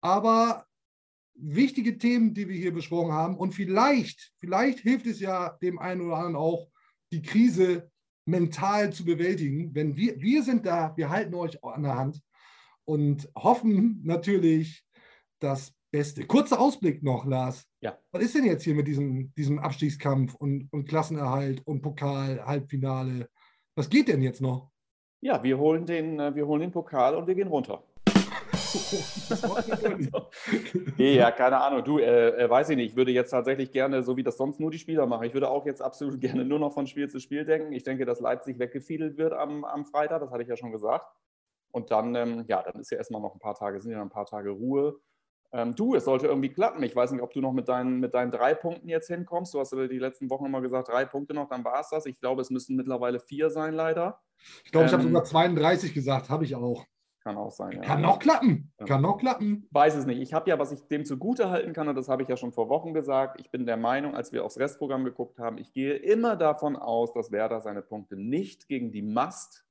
aber 0.00 0.64
wichtige 1.34 1.98
Themen, 1.98 2.32
die 2.32 2.48
wir 2.48 2.56
hier 2.56 2.72
besprochen 2.72 3.12
haben. 3.12 3.36
Und 3.36 3.52
vielleicht, 3.52 4.32
vielleicht 4.38 4.78
hilft 4.78 5.06
es 5.06 5.18
ja 5.18 5.58
dem 5.60 5.80
einen 5.80 6.02
oder 6.02 6.18
anderen 6.18 6.36
auch, 6.36 6.68
die 7.10 7.22
Krise 7.22 7.90
mental 8.26 8.92
zu 8.92 9.04
bewältigen. 9.04 9.74
Wenn 9.74 9.96
wir, 9.96 10.20
wir 10.20 10.44
sind 10.44 10.66
da, 10.66 10.96
wir 10.96 11.10
halten 11.10 11.34
euch 11.34 11.62
an 11.64 11.82
der 11.82 11.96
Hand 11.96 12.22
und 12.86 13.28
hoffen 13.36 14.00
natürlich 14.04 14.84
das 15.40 15.74
Beste. 15.90 16.26
Kurzer 16.26 16.60
Ausblick 16.60 17.02
noch, 17.02 17.26
Lars. 17.26 17.66
Ja. 17.80 17.98
Was 18.12 18.22
ist 18.22 18.34
denn 18.34 18.44
jetzt 18.44 18.64
hier 18.64 18.74
mit 18.74 18.88
diesem, 18.88 19.32
diesem 19.34 19.58
Abstiegskampf 19.58 20.34
und, 20.34 20.68
und 20.72 20.88
Klassenerhalt 20.88 21.62
und 21.66 21.82
Pokal, 21.82 22.44
Halbfinale? 22.44 23.28
Was 23.76 23.90
geht 23.90 24.08
denn 24.08 24.22
jetzt 24.22 24.40
noch? 24.40 24.70
Ja, 25.20 25.42
wir 25.42 25.58
holen 25.58 25.86
den, 25.86 26.20
äh, 26.20 26.34
wir 26.34 26.46
holen 26.46 26.60
den 26.60 26.72
Pokal 26.72 27.14
und 27.14 27.26
wir 27.26 27.34
gehen 27.34 27.48
runter. 27.48 27.82
ja, 30.98 31.30
keine 31.30 31.60
Ahnung. 31.60 31.84
Du, 31.84 31.98
äh, 31.98 32.44
äh, 32.44 32.50
weiß 32.50 32.70
ich 32.70 32.76
nicht. 32.76 32.90
Ich 32.90 32.96
würde 32.96 33.12
jetzt 33.12 33.30
tatsächlich 33.30 33.72
gerne, 33.72 34.02
so 34.02 34.16
wie 34.16 34.22
das 34.22 34.36
sonst 34.36 34.60
nur 34.60 34.70
die 34.70 34.78
Spieler 34.78 35.06
machen, 35.06 35.24
ich 35.24 35.34
würde 35.34 35.48
auch 35.48 35.66
jetzt 35.66 35.82
absolut 35.82 36.20
gerne 36.26 36.44
nur 36.44 36.58
noch 36.58 36.72
von 36.72 36.86
Spiel 36.86 37.08
zu 37.08 37.20
Spiel 37.20 37.44
denken. 37.44 37.72
Ich 37.72 37.84
denke, 37.84 38.04
dass 38.04 38.20
Leipzig 38.20 38.58
weggefiedelt 38.58 39.18
wird 39.18 39.32
am, 39.32 39.64
am 39.64 39.84
Freitag. 39.84 40.20
Das 40.20 40.30
hatte 40.30 40.42
ich 40.42 40.48
ja 40.48 40.56
schon 40.56 40.72
gesagt. 40.72 41.06
Und 41.76 41.90
dann, 41.90 42.14
ähm, 42.14 42.44
ja, 42.48 42.62
dann 42.62 42.80
ist 42.80 42.90
ja 42.90 42.96
erstmal 42.96 43.20
noch 43.20 43.34
ein 43.34 43.38
paar 43.38 43.54
Tage, 43.54 43.82
sind 43.82 43.92
ja 43.92 43.98
noch 43.98 44.06
ein 44.06 44.10
paar 44.10 44.24
Tage 44.24 44.48
Ruhe. 44.48 44.98
Ähm, 45.52 45.74
du, 45.74 45.94
es 45.94 46.06
sollte 46.06 46.26
irgendwie 46.26 46.48
klappen. 46.48 46.82
Ich 46.82 46.96
weiß 46.96 47.10
nicht, 47.10 47.20
ob 47.20 47.34
du 47.34 47.42
noch 47.42 47.52
mit 47.52 47.68
deinen, 47.68 48.00
mit 48.00 48.14
deinen 48.14 48.30
drei 48.30 48.54
Punkten 48.54 48.88
jetzt 48.88 49.08
hinkommst. 49.08 49.52
Du 49.52 49.60
hast 49.60 49.74
ja 49.74 49.86
die 49.86 49.98
letzten 49.98 50.30
Wochen 50.30 50.46
immer 50.46 50.62
gesagt, 50.62 50.88
drei 50.88 51.04
Punkte 51.04 51.34
noch, 51.34 51.50
dann 51.50 51.66
war 51.66 51.80
es 51.80 51.90
das. 51.90 52.06
Ich 52.06 52.18
glaube, 52.18 52.40
es 52.40 52.48
müssen 52.48 52.76
mittlerweile 52.76 53.20
vier 53.20 53.50
sein, 53.50 53.74
leider. 53.74 54.22
Ich 54.64 54.72
glaube, 54.72 54.84
ähm, 54.84 54.88
ich 54.88 54.92
habe 54.94 55.02
sogar 55.02 55.24
32 55.24 55.92
gesagt, 55.92 56.30
habe 56.30 56.44
ich 56.44 56.54
auch. 56.54 56.86
Kann 57.22 57.36
auch 57.36 57.50
sein. 57.50 57.72
Ja. 57.72 57.80
Kann 57.80 58.00
noch 58.00 58.20
klappen. 58.20 58.72
Ja. 58.80 58.86
Kann 58.86 59.02
noch 59.02 59.18
klappen. 59.18 59.68
Weiß 59.70 59.96
es 59.96 60.06
nicht. 60.06 60.22
Ich 60.22 60.32
habe 60.32 60.48
ja, 60.48 60.58
was 60.58 60.72
ich 60.72 60.80
dem 60.88 61.04
zugute 61.04 61.50
halten 61.50 61.74
kann, 61.74 61.88
und 61.88 61.96
das 61.96 62.08
habe 62.08 62.22
ich 62.22 62.28
ja 62.30 62.38
schon 62.38 62.52
vor 62.52 62.70
Wochen 62.70 62.94
gesagt, 62.94 63.38
ich 63.38 63.50
bin 63.50 63.66
der 63.66 63.76
Meinung, 63.76 64.14
als 64.14 64.32
wir 64.32 64.46
aufs 64.46 64.58
Restprogramm 64.58 65.04
geguckt 65.04 65.38
haben, 65.38 65.58
ich 65.58 65.74
gehe 65.74 65.92
immer 65.92 66.36
davon 66.36 66.74
aus, 66.74 67.12
dass 67.12 67.32
Werder 67.32 67.60
seine 67.60 67.82
Punkte 67.82 68.16
nicht 68.16 68.66
gegen 68.66 68.92
die 68.92 69.02
Must-Win-Gegner 69.02 69.65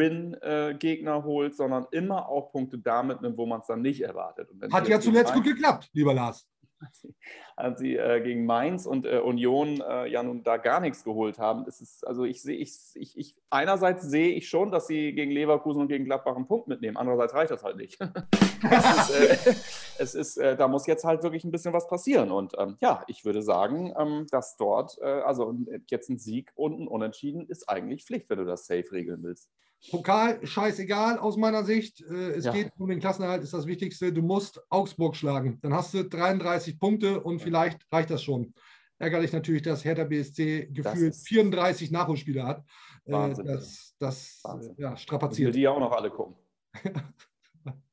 äh, 0.00 1.22
holt, 1.22 1.56
sondern 1.56 1.86
immer 1.90 2.28
auch 2.28 2.52
Punkte 2.52 2.78
damit 2.78 3.22
nimmt, 3.22 3.36
wo 3.36 3.46
man 3.46 3.60
es 3.60 3.66
dann 3.66 3.82
nicht 3.82 4.02
erwartet. 4.02 4.48
Hat 4.72 4.88
ja 4.88 5.00
zuletzt 5.00 5.34
gut 5.34 5.44
geklappt, 5.44 5.90
lieber 5.92 6.14
Lars 6.14 6.46
als 7.56 7.80
sie 7.80 7.96
äh, 7.96 8.20
gegen 8.20 8.44
Mainz 8.44 8.86
und 8.86 9.06
äh, 9.06 9.18
Union 9.18 9.80
äh, 9.80 10.06
ja 10.08 10.22
nun 10.22 10.42
da 10.42 10.56
gar 10.56 10.80
nichts 10.80 11.04
geholt 11.04 11.38
haben. 11.38 11.64
Es 11.66 11.80
ist, 11.80 12.06
also 12.06 12.24
ich 12.24 12.42
sehe, 12.42 12.56
ich, 12.56 12.72
ich, 12.94 13.16
ich, 13.16 13.36
einerseits 13.50 14.04
sehe 14.04 14.30
ich 14.30 14.48
schon, 14.48 14.70
dass 14.70 14.86
sie 14.86 15.12
gegen 15.12 15.30
Leverkusen 15.30 15.82
und 15.82 15.88
gegen 15.88 16.04
Gladbach 16.04 16.36
einen 16.36 16.46
Punkt 16.46 16.68
mitnehmen. 16.68 16.96
Andererseits 16.96 17.34
reicht 17.34 17.50
das 17.50 17.62
halt 17.62 17.76
nicht. 17.76 18.00
es 18.70 19.10
ist, 19.10 19.46
äh, 19.46 19.54
es 19.98 20.14
ist 20.14 20.36
äh, 20.36 20.56
da 20.56 20.68
muss 20.68 20.86
jetzt 20.86 21.04
halt 21.04 21.22
wirklich 21.22 21.44
ein 21.44 21.50
bisschen 21.50 21.72
was 21.72 21.86
passieren. 21.86 22.30
Und 22.30 22.54
ähm, 22.58 22.76
ja, 22.80 23.04
ich 23.06 23.24
würde 23.24 23.42
sagen, 23.42 23.92
ähm, 23.98 24.26
dass 24.30 24.56
dort, 24.56 24.98
äh, 25.00 25.04
also 25.04 25.54
jetzt 25.90 26.08
ein 26.08 26.18
Sieg 26.18 26.50
und 26.54 26.80
ein 26.80 26.88
Unentschieden 26.88 27.46
ist 27.46 27.68
eigentlich 27.68 28.04
Pflicht, 28.04 28.28
wenn 28.30 28.38
du 28.38 28.44
das 28.44 28.66
safe 28.66 28.90
regeln 28.92 29.22
willst. 29.22 29.50
Pokal 29.90 30.46
scheißegal 30.46 31.18
aus 31.18 31.36
meiner 31.36 31.64
Sicht. 31.64 32.00
Äh, 32.02 32.32
es 32.32 32.44
ja. 32.44 32.52
geht 32.52 32.72
um 32.78 32.88
den 32.88 33.00
Klassenerhalt, 33.00 33.42
ist 33.42 33.54
das 33.54 33.66
Wichtigste. 33.66 34.12
Du 34.12 34.22
musst 34.22 34.60
Augsburg 34.70 35.16
schlagen. 35.16 35.58
Dann 35.62 35.74
hast 35.74 35.94
du 35.94 36.04
33 36.04 36.78
Punkte 36.78 37.20
und 37.20 37.40
vielleicht 37.40 37.80
reicht 37.92 38.10
das 38.10 38.22
schon. 38.22 38.54
Ärgerlich 38.98 39.32
natürlich, 39.32 39.62
dass 39.62 39.84
Hertha 39.84 40.04
BSC 40.04 40.68
gefühlt 40.70 41.16
34 41.16 41.90
Nachholspiele 41.90 42.44
hat. 42.44 42.64
Äh, 43.04 43.12
Wahnsinn, 43.12 43.46
das 43.46 43.96
das 43.98 44.40
Wahnsinn. 44.44 44.74
Ja, 44.78 44.96
strapaziert. 44.96 45.48
will 45.48 45.54
die 45.54 45.62
ja 45.62 45.70
auch 45.70 45.80
noch 45.80 45.92
alle 45.92 46.10
gucken. 46.10 46.36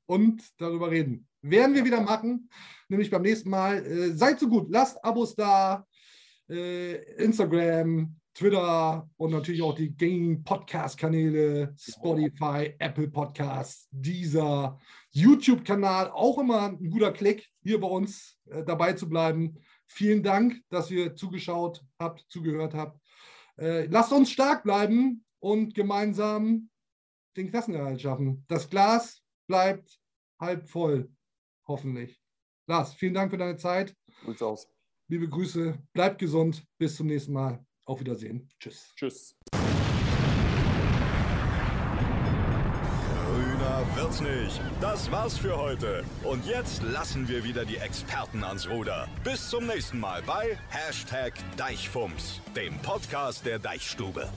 und 0.06 0.44
darüber 0.62 0.92
reden. 0.92 1.29
Werden 1.42 1.76
wir 1.76 1.86
wieder 1.86 2.02
machen, 2.02 2.50
nämlich 2.88 3.10
beim 3.10 3.22
nächsten 3.22 3.50
Mal. 3.50 3.86
Äh, 3.86 4.12
seid 4.12 4.40
so 4.40 4.48
gut, 4.48 4.68
lasst 4.70 5.04
Abos 5.04 5.36
da, 5.36 5.86
Instagram, 6.48 8.20
Twitter 8.40 9.10
und 9.18 9.32
natürlich 9.32 9.62
auch 9.62 9.76
die 9.76 9.96
gängigen 9.96 10.46
Podcast-Kanäle, 10.46 11.76
Spotify, 11.78 12.74
Apple 12.80 13.10
Podcasts, 13.10 13.90
dieser 13.92 14.80
YouTube-Kanal. 15.12 16.10
Auch 16.12 16.38
immer 16.38 16.70
ein 16.70 16.90
guter 16.90 17.12
Klick, 17.12 17.50
hier 17.62 17.82
bei 17.82 17.88
uns 17.88 18.38
äh, 18.50 18.64
dabei 18.64 18.94
zu 18.94 19.10
bleiben. 19.10 19.58
Vielen 19.88 20.24
Dank, 20.24 20.62
dass 20.70 20.90
ihr 20.90 21.16
zugeschaut 21.16 21.84
habt, 22.00 22.26
zugehört 22.30 22.74
habt. 22.76 23.02
Äh, 23.58 23.88
lasst 23.88 24.14
uns 24.14 24.32
stark 24.32 24.64
bleiben 24.64 25.26
und 25.40 25.74
gemeinsam 25.74 26.70
den 27.36 27.50
Klassenerhalt 27.50 28.02
schaffen. 28.02 28.46
Das 28.48 28.70
Glas 28.70 29.22
bleibt 29.48 30.00
halb 30.40 30.70
voll, 30.70 31.12
hoffentlich. 31.70 32.20
Lars, 32.68 32.94
vielen 32.94 33.14
Dank 33.14 33.32
für 33.32 33.38
deine 33.38 33.56
Zeit. 33.56 33.96
Gut 34.26 34.42
aus. 34.42 34.68
Liebe 35.08 35.28
Grüße, 35.28 35.82
bleibt 35.94 36.20
gesund. 36.20 36.64
Bis 36.78 36.98
zum 36.98 37.08
nächsten 37.08 37.34
Mal. 37.34 37.66
Auf 37.86 38.00
Wiedersehen. 38.00 38.48
Tschüss. 38.60 38.94
Tschüss. 38.96 39.36
Grüner 43.26 43.86
wird's 43.96 44.22
nicht. 44.22 44.62
Das 44.80 45.10
war's 45.12 45.38
für 45.38 45.58
heute. 45.58 46.04
Und 46.24 46.46
jetzt 46.46 46.84
lassen 46.84 47.28
wir 47.28 47.44
wieder 47.44 47.66
die 47.66 47.78
Experten 47.78 48.44
ans 48.44 48.70
Ruder. 48.70 49.08
Bis 49.24 49.50
zum 49.50 49.66
nächsten 49.66 50.00
Mal 50.00 50.22
bei 50.22 50.58
Hashtag 50.70 51.34
Deichfumms, 51.58 52.42
dem 52.56 52.78
Podcast 52.80 53.46
der 53.46 53.58
Deichstube. 53.58 54.30